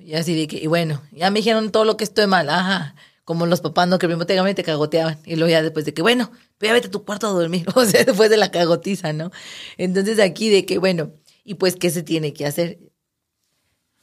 Y 0.00 0.14
así 0.14 0.34
de 0.34 0.46
que, 0.46 0.56
y 0.56 0.66
bueno, 0.66 1.02
ya 1.12 1.30
me 1.30 1.40
dijeron 1.40 1.70
todo 1.70 1.84
lo 1.84 1.96
que 1.96 2.04
estoy 2.04 2.26
mal, 2.26 2.48
ajá, 2.48 2.94
como 3.24 3.46
los 3.46 3.60
papás, 3.60 3.88
no, 3.88 3.98
que 3.98 4.06
primero 4.06 4.26
te, 4.26 4.54
te 4.54 4.62
cagoteaban, 4.62 5.18
y 5.24 5.36
luego 5.36 5.50
ya 5.50 5.62
después 5.62 5.84
de 5.84 5.92
que, 5.92 6.02
bueno, 6.02 6.30
pues 6.58 6.68
ya 6.68 6.72
vete 6.72 6.88
a 6.88 6.90
tu 6.90 7.04
cuarto 7.04 7.26
a 7.26 7.30
dormir, 7.30 7.66
o 7.74 7.84
sea, 7.84 8.04
después 8.04 8.30
de 8.30 8.36
la 8.36 8.50
cagotiza, 8.50 9.12
¿no? 9.12 9.30
Entonces 9.76 10.18
aquí 10.20 10.48
de 10.48 10.64
que, 10.64 10.78
bueno, 10.78 11.12
y 11.44 11.54
pues, 11.54 11.76
¿qué 11.76 11.90
se 11.90 12.02
tiene 12.02 12.32
que 12.32 12.46
hacer? 12.46 12.78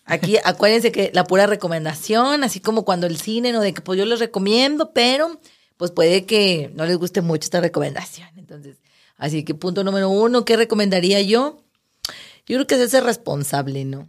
Aquí, 0.06 0.38
acuérdense 0.44 0.92
que 0.92 1.12
la 1.14 1.24
pura 1.24 1.48
recomendación, 1.48 2.44
así 2.44 2.60
como 2.60 2.86
cuando 2.86 3.08
el 3.08 3.18
cine, 3.18 3.52
¿no? 3.52 3.62
De 3.62 3.74
que 3.74 3.82
pues 3.82 3.98
yo 3.98 4.06
les 4.06 4.20
recomiendo, 4.20 4.94
pero 4.94 5.40
pues 5.78 5.92
puede 5.92 6.26
que 6.26 6.72
no 6.76 6.86
les 6.86 6.98
guste 6.98 7.22
mucho 7.22 7.46
esta 7.46 7.62
recomendación. 7.62 8.30
Entonces, 8.38 8.78
así 9.18 9.44
que 9.44 9.56
punto 9.56 9.84
número 9.84 10.10
uno, 10.10 10.46
¿qué 10.46 10.58
recomendaría 10.58 11.22
yo? 11.22 11.64
Yo 12.46 12.58
creo 12.58 12.68
que 12.68 12.82
es 12.82 12.92
ser 12.92 13.04
responsable, 13.04 13.86
¿no? 13.86 14.08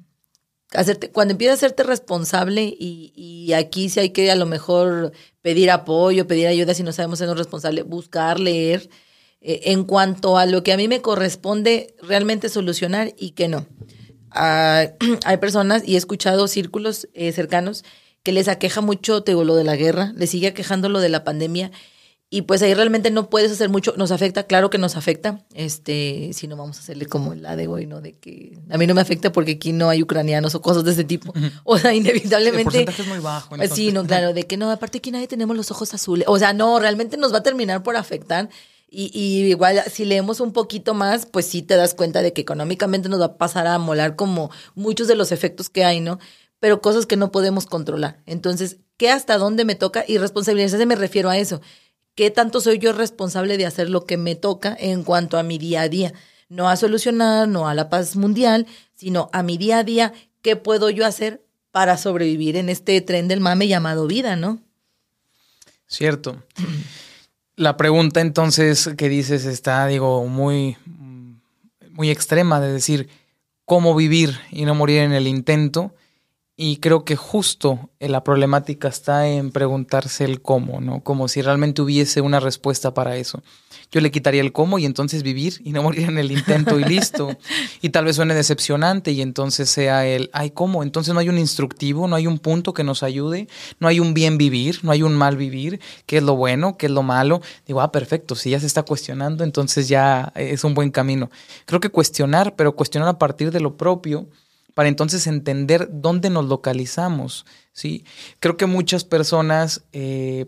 Hacerte, 0.75 1.11
cuando 1.11 1.33
empiezas 1.33 1.55
a 1.55 1.67
hacerte 1.67 1.83
responsable 1.85 2.65
y, 2.65 3.13
y 3.17 3.53
aquí 3.53 3.89
sí 3.89 4.01
hay 4.01 4.11
que 4.11 4.31
a 4.31 4.35
lo 4.35 4.47
mejor 4.47 5.13
pedir 5.41 5.71
apoyo, 5.71 6.27
pedir 6.27 6.47
ayuda 6.47 6.75
si 6.75 6.83
no 6.83 6.93
sabemos 6.93 7.19
sernos 7.19 7.39
responsables, 7.39 7.87
buscar, 7.87 8.41
leer, 8.41 8.89
eh, 9.47 9.73
en 9.73 9.85
cuanto 9.85 10.39
a 10.39 10.47
lo 10.47 10.63
que 10.63 10.73
a 10.73 10.79
mí 10.79 10.89
me 10.89 11.03
corresponde 11.03 11.95
realmente 12.01 12.49
solucionar 12.49 13.13
y 13.19 13.33
que 13.33 13.47
no. 13.47 13.67
Ah, 14.31 14.87
hay 15.27 15.37
personas, 15.37 15.83
y 15.87 15.97
he 15.97 15.99
escuchado 15.99 16.49
círculos 16.49 17.09
eh, 17.13 17.31
cercanos, 17.33 17.85
que 18.23 18.33
les 18.33 18.49
aqueja 18.49 18.81
mucho, 18.81 19.23
lo 19.27 19.55
de 19.55 19.65
la 19.65 19.77
guerra, 19.77 20.15
les 20.17 20.31
sigue 20.31 20.47
aquejando 20.47 20.89
lo 20.89 20.99
de 20.99 21.11
la 21.11 21.25
pandemia, 21.25 21.71
y 22.31 22.43
pues 22.43 22.63
ahí 22.63 22.75
realmente 22.75 23.11
no 23.11 23.31
puedes 23.31 23.53
hacer 23.53 23.69
mucho, 23.69 23.95
nos 23.97 24.11
afecta, 24.11 24.43
claro 24.45 24.69
que 24.69 24.79
nos 24.79 24.97
afecta, 24.97 25.45
este, 25.55 26.31
si 26.33 26.49
no 26.49 26.57
vamos 26.57 26.79
a 26.79 26.81
hacerle 26.81 27.07
como 27.07 27.35
la 27.35 27.55
de 27.55 27.69
hoy, 27.69 27.87
¿no? 27.87 28.01
De 28.01 28.13
que 28.13 28.59
a 28.71 28.79
mí 28.79 28.87
no 28.87 28.95
me 28.95 29.03
afecta 29.03 29.31
porque 29.31 29.53
aquí 29.53 29.73
no 29.73 29.89
hay 29.89 30.03
ucranianos 30.03 30.55
o 30.55 30.61
cosas 30.61 30.85
de 30.85 30.93
ese 30.93 31.05
tipo. 31.05 31.33
O 31.65 31.79
sea, 31.79 31.93
El 31.93 31.99
inevitablemente... 31.99 32.65
porcentaje 32.65 33.03
es 33.03 33.09
muy 33.09 33.21
bajo. 33.21 33.55
Pues 33.57 33.71
sí, 33.71 33.93
no, 33.93 34.05
claro, 34.05 34.33
de 34.33 34.45
que 34.47 34.57
no, 34.57 34.71
aparte 34.71 34.99
aquí 34.99 35.11
nadie 35.11 35.29
tenemos 35.29 35.57
los 35.57 35.71
ojos 35.71 35.95
azules. 35.95 36.27
O 36.29 36.39
sea, 36.39 36.53
no, 36.53 36.79
realmente 36.79 37.17
nos 37.17 37.33
va 37.33 37.39
a 37.39 37.43
terminar 37.43 37.83
por 37.83 37.97
afectar. 37.97 38.49
Y, 38.89 39.11
y 39.13 39.45
igual, 39.49 39.83
si 39.91 40.05
leemos 40.05 40.41
un 40.41 40.53
poquito 40.53 40.95
más, 40.95 41.27
pues 41.27 41.47
sí 41.47 41.63
te 41.63 41.77
das 41.77 41.95
cuenta 41.95 42.23
de 42.23 42.33
que 42.33 42.43
económicamente 42.43 43.09
nos 43.09 43.21
va 43.21 43.27
a 43.27 43.37
pasar 43.37 43.67
a 43.67 43.79
molar 43.79 44.17
como 44.17 44.51
muchos 44.75 45.09
de 45.09 45.15
los 45.15 45.33
efectos 45.33 45.69
que 45.69 45.85
hay, 45.85 46.01
¿no? 46.01 46.19
Pero 46.61 46.81
cosas 46.81 47.07
que 47.07 47.17
no 47.17 47.31
podemos 47.31 47.67
controlar. 47.67 48.23
Entonces, 48.27 48.79
¿qué 48.97 49.11
hasta 49.11 49.39
dónde 49.39 49.65
me 49.65 49.75
toca? 49.75 50.05
Y 50.07 50.19
responsabilidad, 50.19 50.79
me 50.87 50.97
refiero 50.97 51.31
a 51.31 51.39
eso. 51.39 51.61
¿Qué 52.15 52.31
tanto 52.31 52.61
soy 52.61 52.79
yo 52.79 52.93
responsable 52.93 53.57
de 53.57 53.67
hacer 53.67 53.91
lo 53.91 54.05
que 54.05 54.17
me 54.17 54.37
toca 54.37 54.77
en 54.79 55.03
cuanto 55.03 55.37
a 55.37 55.43
mi 55.43 55.59
día 55.59 55.83
a 55.83 55.89
día? 55.89 56.13
No 56.49 56.69
a 56.69 56.77
solucionar, 56.77 57.49
no 57.49 57.69
a 57.69 57.75
la 57.75 57.91
paz 57.91 58.15
mundial, 58.15 58.67
sino 58.95 59.29
a 59.33 59.43
mi 59.43 59.59
día 59.59 59.79
a 59.79 59.85
día, 59.85 60.13
¿qué 60.41 60.55
puedo 60.55 60.91
yo 60.91 61.05
hacer 61.05 61.45
para 61.73 61.97
sobrevivir 61.97 62.57
en 62.57 62.69
este 62.69 63.01
tren 63.01 63.27
del 63.27 63.41
mame 63.41 63.67
llamado 63.67 64.07
vida, 64.07 64.37
¿no? 64.37 64.61
Cierto. 65.89 66.41
La 67.57 67.77
pregunta 67.77 68.21
entonces 68.21 68.91
que 68.97 69.09
dices 69.09 69.45
está, 69.45 69.87
digo, 69.89 70.25
muy, 70.27 70.77
muy 71.91 72.11
extrema 72.11 72.61
de 72.61 72.73
decir 72.73 73.09
cómo 73.65 73.95
vivir 73.97 74.39
y 74.51 74.65
no 74.65 74.75
morir 74.75 75.01
en 75.01 75.13
el 75.13 75.27
intento. 75.27 75.93
Y 76.57 76.77
creo 76.77 77.05
que 77.05 77.17
justo 77.17 77.91
eh, 77.99 78.09
la 78.09 78.23
problemática 78.23 78.87
está 78.87 79.27
en 79.27 79.51
preguntarse 79.51 80.25
el 80.25 80.41
cómo, 80.41 80.81
¿no? 80.81 81.03
Como 81.03 81.27
si 81.27 81.43
realmente 81.43 81.83
hubiese 81.83 82.21
una 82.21 82.39
respuesta 82.39 82.95
para 82.95 83.17
eso. 83.17 83.43
Yo 83.91 84.01
le 84.01 84.13
quitaría 84.13 84.41
el 84.41 84.53
cómo 84.53 84.79
y 84.79 84.85
entonces 84.85 85.25
vivir 85.25 85.61
y 85.65 85.73
no 85.73 85.83
morir 85.83 86.09
en 86.09 86.19
el 86.19 86.31
intento 86.31 86.79
y 86.79 86.85
listo. 86.85 87.37
Y 87.83 87.91
tal 87.91 88.07
vez 88.07 88.17
suene 88.17 88.35
decepcionante 88.35 89.13
y 89.13 89.21
entonces 89.21 89.69
sea 89.69 90.07
el, 90.07 90.31
ay, 90.33 90.51
¿cómo? 90.53 90.83
Entonces 90.83 91.13
no 91.13 91.21
hay 91.21 91.29
un 91.29 91.37
instructivo, 91.37 92.09
no 92.09 92.17
hay 92.17 92.27
un 92.27 92.39
punto 92.39 92.73
que 92.73 92.83
nos 92.83 93.03
ayude, 93.03 93.47
no 93.79 93.89
hay 93.89 94.01
un 94.01 94.15
bien 94.15 94.39
vivir, 94.39 94.81
no 94.83 94.91
hay 94.91 95.03
un 95.03 95.15
mal 95.15 95.37
vivir, 95.37 95.81
qué 96.07 96.17
es 96.17 96.23
lo 96.23 96.35
bueno, 96.35 96.79
qué 96.79 96.87
es 96.87 96.93
lo 96.93 97.03
malo. 97.03 97.43
Digo, 97.67 97.83
ah, 97.83 97.93
perfecto, 97.93 98.37
si 98.37 98.51
ya 98.51 98.61
se 98.61 98.67
está 98.67 98.85
cuestionando, 98.85 99.45
entonces 99.45 99.87
ya 99.89 100.33
es 100.35 100.65
un 100.65 100.73
buen 100.73 100.91
camino. 100.91 101.31
Creo 101.67 101.81
que 101.81 101.91
cuestionar, 101.91 102.55
pero 102.57 102.75
cuestionar 102.75 103.09
a 103.09 103.19
partir 103.19 103.51
de 103.51 103.61
lo 103.61 103.77
propio 103.77 104.27
para 104.75 104.89
entonces 104.89 105.27
entender 105.27 105.89
dónde 105.91 106.31
nos 106.31 106.47
localizamos, 106.47 107.47
¿sí? 107.73 108.05
Creo 108.41 108.57
que 108.57 108.67
muchas 108.67 109.05
personas, 109.05 109.83
eh, 109.93 110.47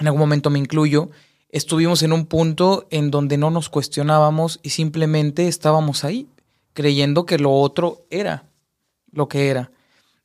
en 0.00 0.06
algún 0.06 0.20
momento 0.20 0.48
me 0.48 0.60
incluyo, 0.60 1.10
estuvimos 1.48 2.02
en 2.02 2.12
un 2.12 2.26
punto 2.26 2.86
en 2.90 3.10
donde 3.10 3.36
no 3.36 3.50
nos 3.50 3.68
cuestionábamos 3.68 4.60
y 4.62 4.70
simplemente 4.70 5.48
estábamos 5.48 6.04
ahí, 6.04 6.28
creyendo 6.72 7.26
que 7.26 7.38
lo 7.38 7.52
otro 7.52 8.06
era 8.10 8.48
lo 9.10 9.28
que 9.28 9.48
era. 9.48 9.70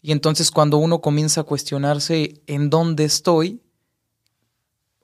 Y 0.02 0.12
entonces 0.12 0.52
cuando 0.52 0.78
uno 0.78 1.02
comienza 1.02 1.42
a 1.42 1.44
cuestionarse 1.44 2.42
en 2.48 2.70
dónde 2.70 3.04
estoy, 3.04 3.60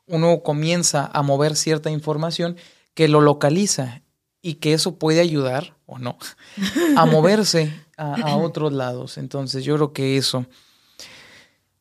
uno 0.08 0.42
comienza 0.44 1.10
a 1.12 1.22
mover 1.24 1.56
cierta 1.56 1.90
información 1.90 2.58
que 2.94 3.08
lo 3.08 3.22
localiza 3.22 4.02
y 4.42 4.56
que 4.56 4.74
eso 4.74 4.96
puede 4.96 5.20
ayudar 5.20 5.76
o 5.86 5.98
no 5.98 6.18
a 6.96 7.06
moverse 7.06 7.74
a, 7.98 8.16
a, 8.16 8.38
otros 8.38 8.74
lados. 8.74 9.18
Entonces 9.18 9.64
yo 9.64 9.76
creo 9.76 9.94
que 9.94 10.18
eso, 10.18 10.46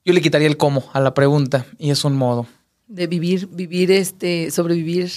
yo 0.05 0.13
le 0.13 0.21
quitaría 0.21 0.49
el 0.49 0.57
cómo 0.57 0.85
a 0.93 1.01
la 1.01 1.15
pregunta 1.15 1.67
y 1.79 1.91
es 1.91 2.05
un 2.05 2.17
modo. 2.17 2.47
De 2.89 3.07
vivir, 3.07 3.47
vivir, 3.49 3.91
este, 3.91 4.51
sobrevivir. 4.51 5.11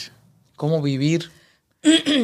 ¿Cómo 0.56 0.82
vivir 0.82 1.32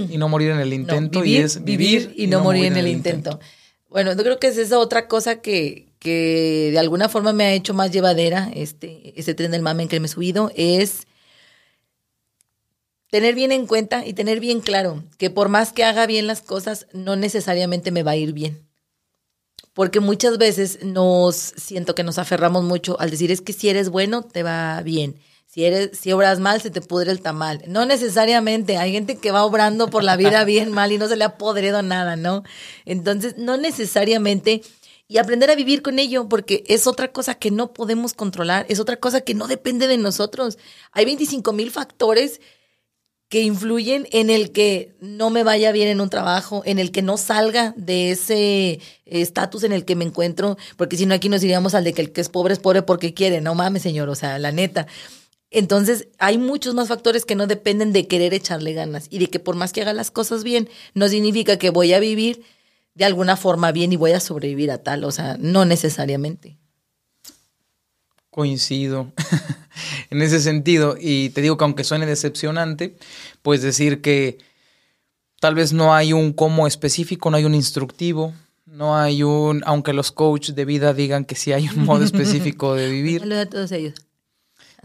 y 0.10 0.18
no 0.18 0.30
morir 0.30 0.52
en 0.52 0.60
el 0.60 0.74
intento? 0.74 1.20
No, 1.20 1.26
vivir, 1.26 1.40
y 1.40 1.44
es 1.44 1.64
vivir 1.64 2.14
y, 2.16 2.28
no, 2.28 2.42
morir 2.42 2.66
en 2.66 2.78
el 2.78 2.88
intento. 2.88 3.32
intento. 3.32 3.46
Bueno, 3.90 4.14
yo 4.14 4.24
creo 4.24 4.40
que 4.40 4.48
es 4.48 4.58
esa 4.58 4.80
otra 4.80 5.08
cosa 5.08 5.42
que, 5.42 5.88
que 6.00 6.70
de 6.72 6.80
alguna 6.80 7.10
forma 7.10 7.34
me 7.34 7.44
ha 7.44 7.54
hecho 7.54 7.74
más 7.74 7.92
llevadera 7.92 8.50
este, 8.54 9.20
este 9.20 9.34
tren 9.34 9.52
del 9.52 9.62
mame 9.62 9.84
en 9.84 9.90
que 9.90 10.00
me 10.00 10.06
he 10.06 10.10
subido 10.10 10.52
es 10.56 11.08
tener 13.12 13.36
bien 13.36 13.52
en 13.52 13.68
cuenta 13.68 14.06
y 14.06 14.14
tener 14.14 14.40
bien 14.40 14.62
claro 14.62 15.04
que 15.20 15.30
por 15.30 15.50
más 15.50 15.74
que 15.74 15.84
haga 15.84 16.08
bien 16.08 16.26
las 16.26 16.42
cosas, 16.42 16.88
no 16.94 17.16
necesariamente 17.16 17.92
me 17.92 18.02
va 18.04 18.12
a 18.12 18.16
ir 18.16 18.34
bien. 18.34 18.68
Porque 19.74 20.00
muchas 20.00 20.38
veces 20.38 20.84
nos 20.84 21.36
siento 21.36 21.94
que 21.94 22.04
nos 22.04 22.18
aferramos 22.18 22.64
mucho 22.64 23.00
al 23.00 23.12
decir 23.12 23.32
es 23.32 23.42
que 23.42 23.54
si 23.54 23.70
eres 23.70 23.90
bueno, 23.90 24.24
te 24.24 24.44
va 24.44 24.82
bien. 24.82 25.20
Si 25.46 25.66
eres, 25.66 25.98
si 25.98 26.14
obras 26.14 26.40
mal, 26.40 26.62
se 26.62 26.72
te 26.72 26.80
pudre 26.80 27.12
el 27.12 27.22
tamal. 27.22 27.62
No 27.68 27.86
necesariamente. 27.86 28.78
Hay 28.78 28.94
gente 28.94 29.18
que 29.18 29.32
va 29.32 29.44
obrando 29.44 29.90
por 29.90 30.04
la 30.04 30.16
vida 30.16 30.44
bien 30.46 30.72
mal 30.72 30.94
y 30.94 30.98
no 30.98 31.10
se 31.10 31.18
le 31.18 31.26
ha 31.26 31.38
podrido 31.38 31.82
nada, 31.82 32.16
¿no? 32.16 32.44
Entonces, 32.86 33.38
no 33.38 33.58
necesariamente 33.58 34.62
y 35.10 35.18
aprender 35.18 35.52
a 35.52 35.56
vivir 35.56 35.82
con 35.82 36.00
ello, 36.00 36.30
porque 36.30 36.64
es 36.68 36.88
otra 36.88 37.12
cosa 37.12 37.36
que 37.36 37.52
no 37.52 37.74
podemos 37.74 38.14
controlar, 38.14 38.66
es 38.70 38.80
otra 38.80 38.96
cosa 38.96 39.20
que 39.20 39.34
no 39.34 39.48
depende 39.48 39.88
de 39.88 39.98
nosotros. 39.98 40.58
Hay 40.94 41.04
25 41.04 41.52
mil 41.52 41.70
factores 41.70 42.40
que 43.32 43.42
influyen 43.44 44.10
en 44.12 44.30
el 44.30 44.52
que 44.52 44.94
no 45.00 45.30
me 45.30 45.44
vaya 45.44 45.72
bien 45.72 45.88
en 45.88 46.02
un 46.02 46.10
trabajo, 46.10 46.64
en 46.66 46.80
el 46.80 46.92
que 46.92 47.02
no 47.02 47.16
salga 47.16 47.74
de 47.78 48.12
ese 48.12 48.82
estatus 49.06 49.64
en 49.64 49.72
el 49.72 49.86
que 49.86 49.96
me 49.96 50.04
encuentro, 50.04 50.58
porque 50.76 50.98
si 50.98 51.06
no 51.06 51.16
aquí 51.16 51.30
nos 51.30 51.42
iríamos 51.42 51.74
al 51.74 51.86
de 51.86 51.94
que 51.94 52.02
el 52.02 52.12
que 52.12 52.20
es 52.20 52.28
pobre 52.28 52.54
es 52.54 52.60
pobre 52.60 52.82
porque 52.82 53.14
quiere, 53.14 53.40
no 53.40 53.56
mames 53.56 53.84
señor, 53.84 54.10
o 54.10 54.16
sea, 54.16 54.38
la 54.38 54.52
neta. 54.52 54.86
Entonces, 55.50 56.10
hay 56.20 56.38
muchos 56.38 56.76
más 56.76 56.90
factores 56.90 57.24
que 57.24 57.36
no 57.36 57.48
dependen 57.48 57.94
de 57.94 58.06
querer 58.06 58.34
echarle 58.34 58.74
ganas 58.74 59.08
y 59.10 59.20
de 59.20 59.28
que 59.28 59.40
por 59.40 59.56
más 59.56 59.72
que 59.72 59.82
haga 59.82 59.94
las 59.94 60.12
cosas 60.12 60.44
bien, 60.44 60.68
no 60.94 61.08
significa 61.08 61.58
que 61.58 61.70
voy 61.70 61.94
a 61.94 62.00
vivir 62.00 62.44
de 62.96 63.06
alguna 63.06 63.38
forma 63.38 63.72
bien 63.72 63.94
y 63.94 63.96
voy 63.96 64.12
a 64.12 64.20
sobrevivir 64.20 64.72
a 64.72 64.80
tal, 64.80 65.06
o 65.06 65.12
sea, 65.12 65.38
no 65.40 65.64
necesariamente. 65.64 66.58
Coincido 68.32 69.12
en 70.10 70.22
ese 70.22 70.40
sentido 70.40 70.96
y 71.00 71.30
te 71.30 71.42
digo 71.42 71.58
que 71.58 71.64
aunque 71.64 71.84
suene 71.84 72.06
decepcionante, 72.06 72.96
pues 73.44 73.62
decir 73.62 74.02
que 74.02 74.40
tal 75.40 75.54
vez 75.54 75.74
no 75.74 75.94
hay 75.94 76.14
un 76.14 76.34
cómo 76.34 76.66
específico, 76.66 77.30
no 77.30 77.38
hay 77.38 77.46
un 77.46 77.54
instructivo, 77.54 78.34
no 78.66 78.98
hay 78.98 79.22
un, 79.24 79.62
aunque 79.66 79.94
los 79.94 80.12
coaches 80.12 80.56
de 80.56 80.66
vida 80.66 80.94
digan 80.94 81.26
que 81.26 81.36
sí 81.36 81.52
hay 81.52 81.68
un 81.68 81.84
modo 81.84 82.04
específico 82.04 82.74
de 82.74 82.90
vivir. 82.92 83.20
Saludos 83.22 83.46
a 83.46 83.50
todos 83.50 83.72
ellos. 83.74 83.94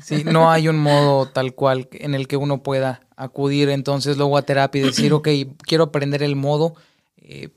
Sí, 0.02 0.24
no 0.24 0.50
hay 0.50 0.68
un 0.68 0.78
modo 0.78 1.26
tal 1.26 1.54
cual 1.54 1.88
en 1.92 2.14
el 2.14 2.28
que 2.28 2.37
uno 2.37 2.62
pueda 2.62 3.06
acudir 3.16 3.70
entonces 3.70 4.18
luego 4.18 4.37
a 4.37 4.42
terapia 4.42 4.82
y 4.82 4.87
decir, 4.87 5.12
ok, 5.12 5.28
quiero 5.62 5.85
aprender 5.85 6.22
el 6.22 6.37
modo 6.37 6.74
eh, 7.16 7.48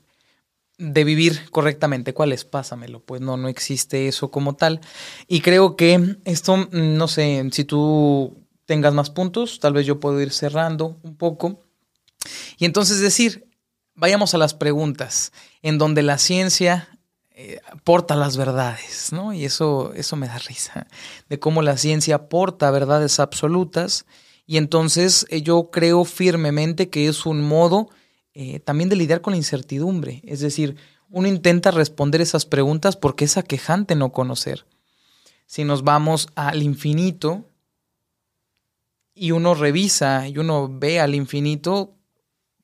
de 0.80 1.04
vivir 1.04 1.50
correctamente. 1.50 2.14
¿Cuál 2.14 2.32
es? 2.32 2.44
Pásamelo. 2.44 3.00
Pues 3.00 3.20
no, 3.20 3.36
no 3.36 3.48
existe 3.48 4.08
eso 4.08 4.30
como 4.30 4.56
tal. 4.56 4.80
Y 5.28 5.42
creo 5.42 5.76
que 5.76 6.16
esto, 6.24 6.56
mm, 6.56 6.96
no 6.96 7.06
sé, 7.06 7.46
si 7.52 7.64
tú 7.64 8.36
tengas 8.64 8.94
más 8.94 9.10
puntos, 9.10 9.60
tal 9.60 9.74
vez 9.74 9.86
yo 9.86 10.00
puedo 10.00 10.20
ir 10.20 10.32
cerrando 10.32 10.98
un 11.02 11.16
poco. 11.16 11.60
Y 12.58 12.64
entonces 12.64 13.00
decir, 13.00 13.46
vayamos 13.94 14.34
a 14.34 14.38
las 14.38 14.54
preguntas, 14.54 15.32
en 15.62 15.76
donde 15.76 16.02
la 16.02 16.18
ciencia 16.18 16.88
eh, 17.30 17.60
porta 17.84 18.16
las 18.16 18.36
verdades, 18.36 19.12
¿no? 19.12 19.32
Y 19.34 19.44
eso, 19.44 19.92
eso 19.94 20.16
me 20.16 20.28
da 20.28 20.38
risa, 20.38 20.86
de 21.28 21.38
cómo 21.38 21.62
la 21.62 21.76
ciencia 21.76 22.16
aporta 22.16 22.70
verdades 22.70 23.20
absolutas. 23.20 24.06
Y 24.46 24.56
entonces 24.56 25.26
eh, 25.28 25.42
yo 25.42 25.70
creo 25.70 26.04
firmemente 26.04 26.88
que 26.88 27.06
es 27.06 27.26
un 27.26 27.42
modo 27.46 27.90
eh, 28.34 28.60
también 28.60 28.88
de 28.88 28.96
lidiar 28.96 29.20
con 29.20 29.32
la 29.32 29.38
incertidumbre. 29.38 30.22
Es 30.24 30.40
decir, 30.40 30.76
uno 31.08 31.26
intenta 31.26 31.70
responder 31.70 32.20
esas 32.20 32.46
preguntas 32.46 32.96
porque 32.96 33.24
es 33.24 33.36
aquejante 33.36 33.96
no 33.96 34.12
conocer. 34.12 34.66
Si 35.46 35.64
nos 35.64 35.82
vamos 35.82 36.28
al 36.36 36.62
infinito 36.62 37.48
y 39.14 39.32
uno 39.32 39.54
revisa 39.54 40.28
y 40.28 40.38
uno 40.38 40.68
ve 40.70 41.00
al 41.00 41.14
infinito, 41.14 41.96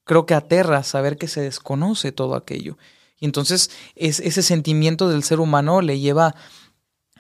creo 0.04 0.24
que 0.24 0.34
aterra 0.34 0.84
saber 0.84 1.18
que 1.18 1.26
se 1.26 1.40
desconoce 1.40 2.12
todo 2.12 2.36
aquello. 2.36 2.78
Y 3.18 3.24
entonces 3.24 3.70
es, 3.96 4.20
ese 4.20 4.42
sentimiento 4.42 5.08
del 5.08 5.24
ser 5.24 5.40
humano 5.40 5.80
le 5.80 5.98
lleva 5.98 6.36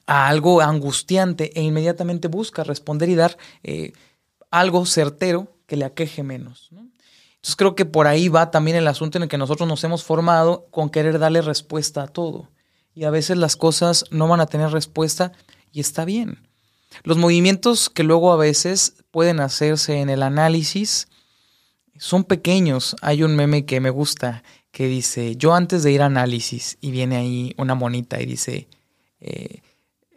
a 0.06 0.28
algo 0.28 0.60
angustiante 0.60 1.50
e 1.58 1.62
inmediatamente 1.62 2.28
busca 2.28 2.62
responder 2.62 3.08
y 3.08 3.16
dar 3.16 3.36
eh, 3.64 3.92
algo 4.52 4.86
certero 4.86 5.56
que 5.66 5.76
le 5.76 5.84
aqueje 5.84 6.22
menos. 6.22 6.68
¿no? 6.70 6.88
Entonces 7.46 7.58
creo 7.58 7.76
que 7.76 7.84
por 7.84 8.08
ahí 8.08 8.26
va 8.26 8.50
también 8.50 8.76
el 8.76 8.88
asunto 8.88 9.18
en 9.18 9.22
el 9.22 9.28
que 9.28 9.38
nosotros 9.38 9.68
nos 9.68 9.84
hemos 9.84 10.02
formado 10.02 10.66
con 10.72 10.90
querer 10.90 11.20
darle 11.20 11.42
respuesta 11.42 12.02
a 12.02 12.08
todo. 12.08 12.50
Y 12.92 13.04
a 13.04 13.10
veces 13.10 13.36
las 13.36 13.54
cosas 13.54 14.04
no 14.10 14.26
van 14.26 14.40
a 14.40 14.46
tener 14.46 14.70
respuesta 14.72 15.30
y 15.70 15.78
está 15.78 16.04
bien. 16.04 16.48
Los 17.04 17.18
movimientos 17.18 17.88
que 17.88 18.02
luego 18.02 18.32
a 18.32 18.36
veces 18.36 18.94
pueden 19.12 19.38
hacerse 19.38 20.00
en 20.00 20.10
el 20.10 20.24
análisis 20.24 21.06
son 21.96 22.24
pequeños. 22.24 22.96
Hay 23.00 23.22
un 23.22 23.36
meme 23.36 23.64
que 23.64 23.78
me 23.78 23.90
gusta 23.90 24.42
que 24.72 24.88
dice, 24.88 25.36
yo 25.36 25.54
antes 25.54 25.84
de 25.84 25.92
ir 25.92 26.02
a 26.02 26.06
análisis, 26.06 26.78
y 26.80 26.90
viene 26.90 27.14
ahí 27.14 27.54
una 27.58 27.76
monita 27.76 28.20
y 28.20 28.26
dice, 28.26 28.66
eh, 29.20 29.60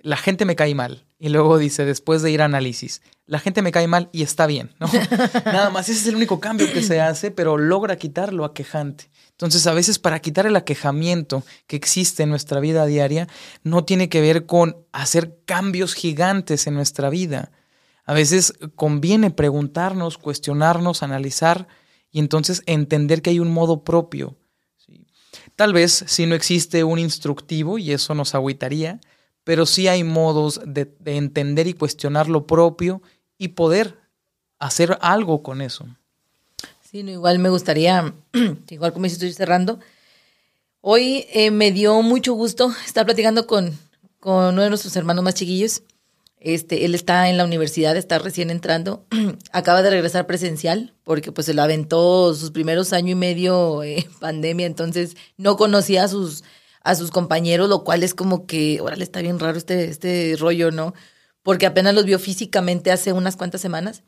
la 0.01 0.17
gente 0.17 0.45
me 0.45 0.55
cae 0.55 0.73
mal. 0.73 1.05
Y 1.21 1.27
luego 1.29 1.57
dice, 1.57 1.83
después 1.83 2.21
de 2.21 2.31
ir 2.31 2.41
a 2.41 2.45
análisis, 2.45 3.01
la 3.25 3.39
gente 3.39 3.61
me 3.61 3.73
cae 3.73 3.87
mal 3.87 4.09
y 4.13 4.23
está 4.23 4.47
bien, 4.47 4.73
¿no? 4.79 4.87
Nada 5.45 5.69
más, 5.69 5.89
ese 5.89 5.99
es 5.99 6.07
el 6.07 6.15
único 6.15 6.39
cambio 6.39 6.71
que 6.71 6.81
se 6.81 7.01
hace, 7.01 7.29
pero 7.29 7.57
logra 7.57 7.97
quitar 7.97 8.33
lo 8.33 8.45
aquejante. 8.45 9.11
Entonces, 9.31 9.67
a 9.67 9.73
veces 9.73 9.99
para 9.99 10.21
quitar 10.21 10.47
el 10.47 10.55
aquejamiento 10.55 11.43
que 11.67 11.75
existe 11.75 12.23
en 12.23 12.29
nuestra 12.29 12.61
vida 12.61 12.85
diaria, 12.85 13.27
no 13.63 13.83
tiene 13.83 14.07
que 14.07 14.21
ver 14.21 14.45
con 14.45 14.77
hacer 14.93 15.37
cambios 15.45 15.93
gigantes 15.93 16.67
en 16.67 16.75
nuestra 16.75 17.09
vida. 17.09 17.51
A 18.05 18.13
veces 18.13 18.53
conviene 18.75 19.29
preguntarnos, 19.29 20.17
cuestionarnos, 20.17 21.03
analizar 21.03 21.67
y 22.11 22.19
entonces 22.19 22.63
entender 22.65 23.21
que 23.21 23.31
hay 23.31 23.39
un 23.39 23.51
modo 23.51 23.83
propio. 23.83 24.37
Tal 25.55 25.73
vez 25.73 26.05
si 26.07 26.25
no 26.25 26.35
existe 26.35 26.85
un 26.85 26.97
instructivo, 26.97 27.77
y 27.77 27.91
eso 27.91 28.15
nos 28.15 28.33
agüitaría, 28.33 29.01
pero 29.43 29.65
sí 29.65 29.87
hay 29.87 30.03
modos 30.03 30.61
de, 30.65 30.93
entender 31.05 31.67
y 31.67 31.73
cuestionar 31.73 32.27
lo 32.27 32.45
propio 32.45 33.01
y 33.37 33.49
poder 33.49 33.97
hacer 34.59 34.97
algo 35.01 35.41
con 35.41 35.61
eso. 35.61 35.85
Sí, 36.81 37.03
no, 37.03 37.11
igual 37.11 37.39
me 37.39 37.49
gustaría, 37.49 38.13
igual 38.69 38.93
como 38.93 39.05
estoy 39.05 39.31
cerrando, 39.33 39.79
hoy 40.81 41.25
eh, 41.31 41.51
me 41.51 41.71
dio 41.71 42.01
mucho 42.01 42.33
gusto 42.33 42.73
estar 42.85 43.05
platicando 43.05 43.47
con, 43.47 43.77
con 44.19 44.53
uno 44.53 44.61
de 44.61 44.69
nuestros 44.69 44.95
hermanos 44.95 45.23
más 45.23 45.35
chiquillos. 45.35 45.83
Este, 46.41 46.85
él 46.85 46.95
está 46.95 47.27
en 47.29 47.35
la 47.35 47.43
universidad, 47.43 47.97
está 47.97 48.17
recién 48.17 48.49
entrando, 48.49 49.05
acaba 49.51 49.81
de 49.81 49.89
regresar 49.89 50.25
presencial 50.25 50.93
porque 51.03 51.33
pues 51.33 51.45
se 51.45 51.53
lo 51.53 51.61
aventó 51.61 52.33
sus 52.33 52.51
primeros 52.51 52.93
año 52.93 53.11
y 53.11 53.15
medio 53.15 53.83
en 53.83 54.05
pandemia, 54.19 54.65
entonces 54.65 55.17
no 55.37 55.57
conocía 55.57 56.07
sus 56.07 56.43
a 56.81 56.95
sus 56.95 57.11
compañeros, 57.11 57.69
lo 57.69 57.83
cual 57.83 58.03
es 58.03 58.13
como 58.13 58.45
que, 58.45 58.81
órale, 58.81 59.03
está 59.03 59.21
bien 59.21 59.39
raro 59.39 59.57
este, 59.57 59.85
este 59.85 60.35
rollo, 60.37 60.71
¿no? 60.71 60.93
Porque 61.43 61.65
apenas 61.65 61.93
los 61.93 62.05
vio 62.05 62.19
físicamente 62.19 62.91
hace 62.91 63.13
unas 63.13 63.35
cuantas 63.35 63.61
semanas. 63.61 64.03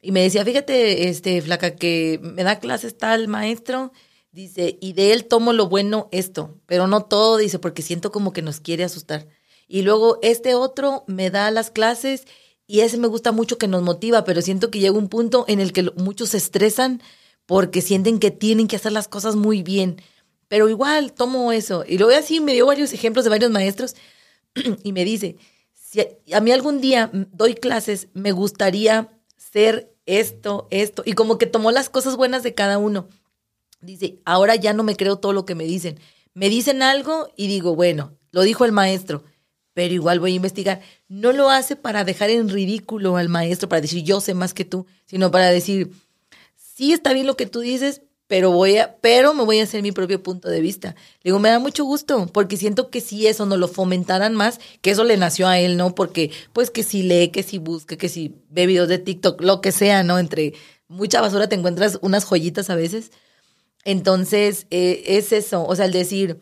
Y 0.00 0.12
me 0.12 0.22
decía, 0.22 0.44
fíjate, 0.44 1.08
este, 1.08 1.42
flaca, 1.42 1.74
que 1.74 2.20
me 2.22 2.44
da 2.44 2.60
clases 2.60 2.96
tal 2.96 3.28
maestro, 3.28 3.92
dice, 4.30 4.78
y 4.80 4.92
de 4.92 5.12
él 5.12 5.24
tomo 5.24 5.52
lo 5.52 5.68
bueno 5.68 6.08
esto, 6.12 6.58
pero 6.66 6.86
no 6.86 7.04
todo, 7.04 7.36
dice, 7.36 7.58
porque 7.58 7.82
siento 7.82 8.12
como 8.12 8.32
que 8.32 8.42
nos 8.42 8.60
quiere 8.60 8.84
asustar. 8.84 9.26
Y 9.66 9.82
luego 9.82 10.18
este 10.22 10.54
otro 10.54 11.04
me 11.06 11.30
da 11.30 11.50
las 11.50 11.70
clases 11.70 12.24
y 12.66 12.80
ese 12.80 12.96
me 12.98 13.08
gusta 13.08 13.32
mucho 13.32 13.58
que 13.58 13.68
nos 13.68 13.82
motiva, 13.82 14.24
pero 14.24 14.40
siento 14.42 14.70
que 14.70 14.78
llega 14.78 14.96
un 14.96 15.08
punto 15.08 15.44
en 15.48 15.60
el 15.60 15.72
que 15.72 15.90
muchos 15.96 16.30
se 16.30 16.38
estresan 16.38 17.02
porque 17.46 17.82
sienten 17.82 18.18
que 18.18 18.30
tienen 18.30 18.68
que 18.68 18.76
hacer 18.76 18.92
las 18.92 19.08
cosas 19.08 19.36
muy 19.36 19.62
bien. 19.62 20.00
Pero 20.48 20.68
igual 20.68 21.12
tomo 21.12 21.52
eso. 21.52 21.84
Y 21.86 21.98
luego 21.98 22.18
así 22.18 22.40
me 22.40 22.54
dio 22.54 22.66
varios 22.66 22.92
ejemplos 22.92 23.24
de 23.24 23.30
varios 23.30 23.50
maestros 23.50 23.94
y 24.82 24.92
me 24.92 25.04
dice, 25.04 25.36
si 25.74 26.00
a 26.32 26.40
mí 26.40 26.50
algún 26.52 26.80
día 26.80 27.10
doy 27.12 27.54
clases, 27.54 28.08
me 28.14 28.32
gustaría 28.32 29.08
ser 29.36 29.94
esto, 30.06 30.66
esto. 30.70 31.02
Y 31.04 31.12
como 31.12 31.38
que 31.38 31.46
tomó 31.46 31.70
las 31.70 31.90
cosas 31.90 32.16
buenas 32.16 32.42
de 32.42 32.54
cada 32.54 32.78
uno. 32.78 33.08
Dice, 33.80 34.20
ahora 34.24 34.56
ya 34.56 34.72
no 34.72 34.82
me 34.82 34.96
creo 34.96 35.16
todo 35.16 35.32
lo 35.32 35.46
que 35.46 35.54
me 35.54 35.64
dicen. 35.64 36.00
Me 36.34 36.48
dicen 36.48 36.82
algo 36.82 37.28
y 37.36 37.46
digo, 37.46 37.74
bueno, 37.74 38.16
lo 38.32 38.42
dijo 38.42 38.64
el 38.64 38.72
maestro, 38.72 39.24
pero 39.74 39.94
igual 39.94 40.20
voy 40.20 40.32
a 40.32 40.36
investigar. 40.36 40.80
No 41.08 41.32
lo 41.32 41.50
hace 41.50 41.76
para 41.76 42.04
dejar 42.04 42.30
en 42.30 42.48
ridículo 42.48 43.16
al 43.16 43.28
maestro, 43.28 43.68
para 43.68 43.80
decir 43.80 44.02
yo 44.02 44.20
sé 44.20 44.34
más 44.34 44.54
que 44.54 44.64
tú, 44.64 44.86
sino 45.06 45.30
para 45.30 45.50
decir, 45.50 45.90
sí 46.56 46.92
está 46.92 47.12
bien 47.12 47.26
lo 47.26 47.36
que 47.36 47.46
tú 47.46 47.60
dices, 47.60 48.02
pero 48.28 48.52
voy 48.52 48.76
a, 48.76 48.96
pero 49.00 49.34
me 49.34 49.42
voy 49.44 49.58
a 49.58 49.64
hacer 49.64 49.82
mi 49.82 49.90
propio 49.90 50.22
punto 50.22 50.48
de 50.48 50.60
vista. 50.60 50.94
digo, 51.24 51.38
me 51.38 51.48
da 51.48 51.58
mucho 51.58 51.84
gusto, 51.84 52.26
porque 52.32 52.58
siento 52.58 52.90
que 52.90 53.00
si 53.00 53.26
eso 53.26 53.46
no 53.46 53.56
lo 53.56 53.68
fomentaran 53.68 54.34
más, 54.34 54.60
que 54.82 54.90
eso 54.90 55.02
le 55.02 55.16
nació 55.16 55.48
a 55.48 55.58
él, 55.58 55.76
¿no? 55.78 55.94
Porque, 55.94 56.30
pues 56.52 56.70
que 56.70 56.82
si 56.82 57.02
lee, 57.02 57.30
que 57.30 57.42
si 57.42 57.58
busca, 57.58 57.96
que 57.96 58.08
si 58.10 58.36
ve 58.50 58.66
videos 58.66 58.88
de 58.88 58.98
TikTok, 58.98 59.40
lo 59.40 59.62
que 59.62 59.72
sea, 59.72 60.02
¿no? 60.04 60.18
Entre 60.18 60.52
mucha 60.88 61.22
basura 61.22 61.48
te 61.48 61.56
encuentras 61.56 61.98
unas 62.02 62.24
joyitas 62.24 62.70
a 62.70 62.76
veces. 62.76 63.10
Entonces, 63.84 64.66
eh, 64.70 65.04
es 65.06 65.32
eso, 65.32 65.64
o 65.66 65.74
sea, 65.74 65.86
el 65.86 65.92
decir 65.92 66.38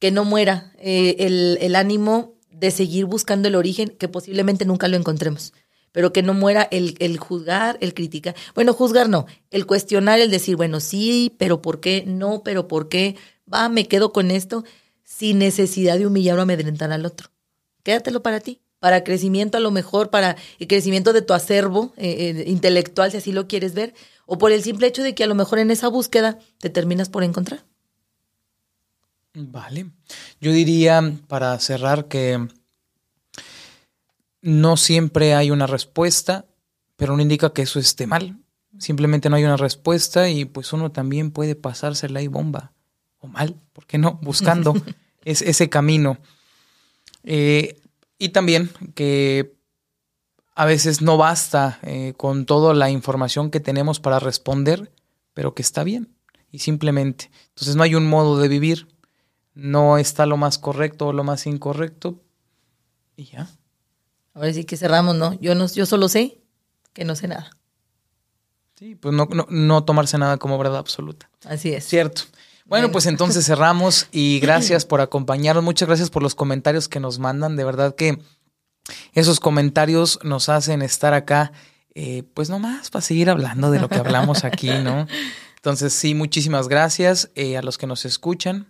que 0.00 0.10
no 0.10 0.24
muera 0.24 0.72
eh, 0.78 1.16
el, 1.20 1.58
el 1.60 1.76
ánimo 1.76 2.34
de 2.50 2.72
seguir 2.72 3.04
buscando 3.04 3.46
el 3.48 3.54
origen, 3.54 3.90
que 3.90 4.08
posiblemente 4.08 4.64
nunca 4.64 4.88
lo 4.88 4.96
encontremos 4.96 5.52
pero 5.92 6.12
que 6.12 6.22
no 6.22 6.34
muera 6.34 6.66
el, 6.70 6.96
el, 6.98 7.18
juzgar, 7.18 7.78
el 7.80 7.94
criticar. 7.94 8.34
Bueno, 8.54 8.72
juzgar 8.72 9.08
no, 9.08 9.26
el 9.50 9.66
cuestionar, 9.66 10.18
el 10.18 10.30
decir, 10.30 10.56
bueno, 10.56 10.80
sí, 10.80 11.34
pero 11.38 11.62
¿por 11.62 11.80
qué? 11.80 12.04
No, 12.06 12.42
pero 12.42 12.66
¿por 12.66 12.88
qué? 12.88 13.16
Va, 13.52 13.68
me 13.68 13.86
quedo 13.86 14.12
con 14.12 14.30
esto, 14.30 14.64
sin 15.04 15.38
necesidad 15.38 15.98
de 15.98 16.06
humillar 16.06 16.38
o 16.38 16.42
amedrentar 16.42 16.90
al 16.92 17.06
otro. 17.06 17.30
Quédatelo 17.82 18.22
para 18.22 18.40
ti, 18.40 18.60
para 18.80 19.04
crecimiento 19.04 19.58
a 19.58 19.60
lo 19.60 19.70
mejor, 19.70 20.10
para 20.10 20.36
el 20.58 20.66
crecimiento 20.66 21.12
de 21.12 21.22
tu 21.22 21.34
acervo 21.34 21.92
eh, 21.96 22.34
eh, 22.36 22.50
intelectual, 22.50 23.10
si 23.10 23.18
así 23.18 23.32
lo 23.32 23.46
quieres 23.46 23.74
ver, 23.74 23.94
o 24.26 24.38
por 24.38 24.52
el 24.52 24.62
simple 24.62 24.86
hecho 24.86 25.02
de 25.02 25.14
que 25.14 25.24
a 25.24 25.26
lo 25.26 25.34
mejor 25.34 25.58
en 25.58 25.70
esa 25.70 25.88
búsqueda 25.88 26.38
te 26.58 26.70
terminas 26.70 27.08
por 27.08 27.22
encontrar. 27.22 27.64
Vale. 29.34 29.86
Yo 30.40 30.52
diría, 30.52 31.00
para 31.26 31.58
cerrar, 31.58 32.06
que 32.06 32.48
no 34.42 34.76
siempre 34.76 35.34
hay 35.34 35.50
una 35.50 35.66
respuesta, 35.66 36.44
pero 36.96 37.16
no 37.16 37.22
indica 37.22 37.52
que 37.52 37.62
eso 37.62 37.78
esté 37.78 38.06
mal. 38.06 38.38
Simplemente 38.78 39.30
no 39.30 39.36
hay 39.36 39.44
una 39.44 39.56
respuesta 39.56 40.28
y 40.28 40.44
pues 40.44 40.72
uno 40.72 40.90
también 40.90 41.30
puede 41.30 41.54
pasársela 41.54 42.20
y 42.20 42.26
bomba. 42.26 42.72
O 43.18 43.28
mal, 43.28 43.56
¿por 43.72 43.86
qué 43.86 43.98
no? 43.98 44.14
Buscando 44.22 44.74
ese 45.24 45.70
camino. 45.70 46.18
Eh, 47.22 47.80
y 48.18 48.30
también 48.30 48.70
que 48.94 49.54
a 50.54 50.64
veces 50.64 51.00
no 51.00 51.16
basta 51.16 51.78
eh, 51.82 52.14
con 52.16 52.44
toda 52.44 52.74
la 52.74 52.90
información 52.90 53.50
que 53.50 53.60
tenemos 53.60 54.00
para 54.00 54.18
responder, 54.18 54.92
pero 55.34 55.54
que 55.54 55.62
está 55.62 55.84
bien. 55.84 56.14
Y 56.50 56.58
simplemente. 56.58 57.30
Entonces 57.48 57.76
no 57.76 57.84
hay 57.84 57.94
un 57.94 58.08
modo 58.08 58.38
de 58.38 58.48
vivir. 58.48 58.88
No 59.54 59.98
está 59.98 60.26
lo 60.26 60.36
más 60.36 60.58
correcto 60.58 61.08
o 61.08 61.12
lo 61.12 61.24
más 61.24 61.46
incorrecto. 61.46 62.20
Y 63.16 63.24
ya. 63.24 63.48
Ahora 64.34 64.52
sí 64.52 64.64
que 64.64 64.76
cerramos, 64.76 65.14
¿no? 65.16 65.38
Yo, 65.40 65.54
no, 65.54 65.66
yo 65.68 65.86
solo 65.86 66.08
sé 66.08 66.38
que 66.92 67.04
no 67.04 67.14
sé 67.16 67.28
nada. 67.28 67.50
Sí, 68.78 68.94
pues 68.94 69.14
no, 69.14 69.28
no, 69.48 69.84
tomarse 69.84 70.18
nada 70.18 70.38
como 70.38 70.58
verdad 70.58 70.78
absoluta. 70.78 71.30
Así 71.44 71.72
es. 71.72 71.84
Cierto. 71.84 72.22
Bueno, 72.64 72.90
pues 72.90 73.06
entonces 73.06 73.44
cerramos 73.44 74.08
y 74.12 74.40
gracias 74.40 74.86
por 74.86 75.00
acompañarnos. 75.00 75.64
Muchas 75.64 75.88
gracias 75.88 76.10
por 76.10 76.22
los 76.22 76.34
comentarios 76.34 76.88
que 76.88 77.00
nos 77.00 77.18
mandan. 77.18 77.56
De 77.56 77.64
verdad 77.64 77.94
que 77.94 78.18
esos 79.12 79.40
comentarios 79.40 80.18
nos 80.22 80.48
hacen 80.48 80.82
estar 80.82 81.14
acá, 81.14 81.52
eh, 81.94 82.24
pues 82.34 82.50
nomás 82.50 82.90
para 82.90 83.02
seguir 83.02 83.30
hablando 83.30 83.70
de 83.70 83.78
lo 83.78 83.88
que 83.88 83.96
hablamos 83.96 84.44
aquí, 84.44 84.70
¿no? 84.70 85.06
Entonces, 85.56 85.92
sí, 85.92 86.14
muchísimas 86.14 86.66
gracias 86.66 87.30
eh, 87.36 87.56
a 87.56 87.62
los 87.62 87.78
que 87.78 87.86
nos 87.86 88.04
escuchan. 88.04 88.66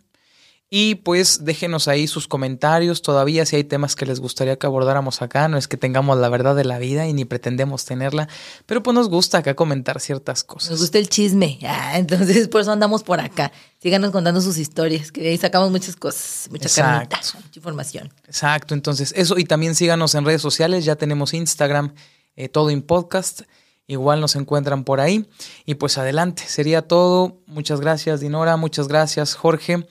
Y 0.74 0.94
pues 0.94 1.44
déjenos 1.44 1.86
ahí 1.86 2.06
sus 2.06 2.26
comentarios 2.26 3.02
todavía 3.02 3.44
si 3.44 3.56
hay 3.56 3.64
temas 3.64 3.94
que 3.94 4.06
les 4.06 4.20
gustaría 4.20 4.56
que 4.58 4.66
abordáramos 4.66 5.20
acá. 5.20 5.46
No 5.46 5.58
es 5.58 5.68
que 5.68 5.76
tengamos 5.76 6.16
la 6.16 6.30
verdad 6.30 6.56
de 6.56 6.64
la 6.64 6.78
vida 6.78 7.06
y 7.06 7.12
ni 7.12 7.26
pretendemos 7.26 7.84
tenerla, 7.84 8.26
pero 8.64 8.82
pues 8.82 8.94
nos 8.94 9.10
gusta 9.10 9.36
acá 9.36 9.52
comentar 9.52 10.00
ciertas 10.00 10.44
cosas. 10.44 10.70
Nos 10.70 10.80
gusta 10.80 10.96
el 10.96 11.10
chisme, 11.10 11.58
ah, 11.68 11.98
entonces 11.98 12.48
por 12.48 12.62
eso 12.62 12.72
andamos 12.72 13.02
por 13.02 13.20
acá. 13.20 13.52
Síganos 13.82 14.12
contando 14.12 14.40
sus 14.40 14.56
historias, 14.56 15.12
que 15.12 15.28
ahí 15.28 15.36
sacamos 15.36 15.70
muchas 15.70 15.94
cosas, 15.94 16.48
mucha 16.50 16.70
carnita, 16.70 17.20
mucha 17.34 17.58
información. 17.58 18.10
Exacto, 18.26 18.72
entonces 18.72 19.12
eso 19.14 19.36
y 19.36 19.44
también 19.44 19.74
síganos 19.74 20.14
en 20.14 20.24
redes 20.24 20.40
sociales, 20.40 20.86
ya 20.86 20.96
tenemos 20.96 21.34
Instagram, 21.34 21.92
eh, 22.34 22.48
todo 22.48 22.70
en 22.70 22.80
podcast. 22.80 23.42
Igual 23.88 24.22
nos 24.22 24.36
encuentran 24.36 24.84
por 24.84 25.00
ahí. 25.00 25.28
Y 25.66 25.74
pues 25.74 25.98
adelante, 25.98 26.44
sería 26.46 26.80
todo. 26.80 27.42
Muchas 27.46 27.80
gracias, 27.80 28.20
Dinora. 28.20 28.56
Muchas 28.56 28.88
gracias, 28.88 29.34
Jorge 29.34 29.86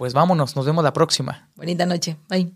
pues 0.00 0.14
vámonos, 0.14 0.56
nos 0.56 0.64
vemos 0.64 0.82
la 0.82 0.94
próxima. 0.94 1.50
Bonita 1.56 1.84
noche, 1.84 2.16
bye. 2.26 2.50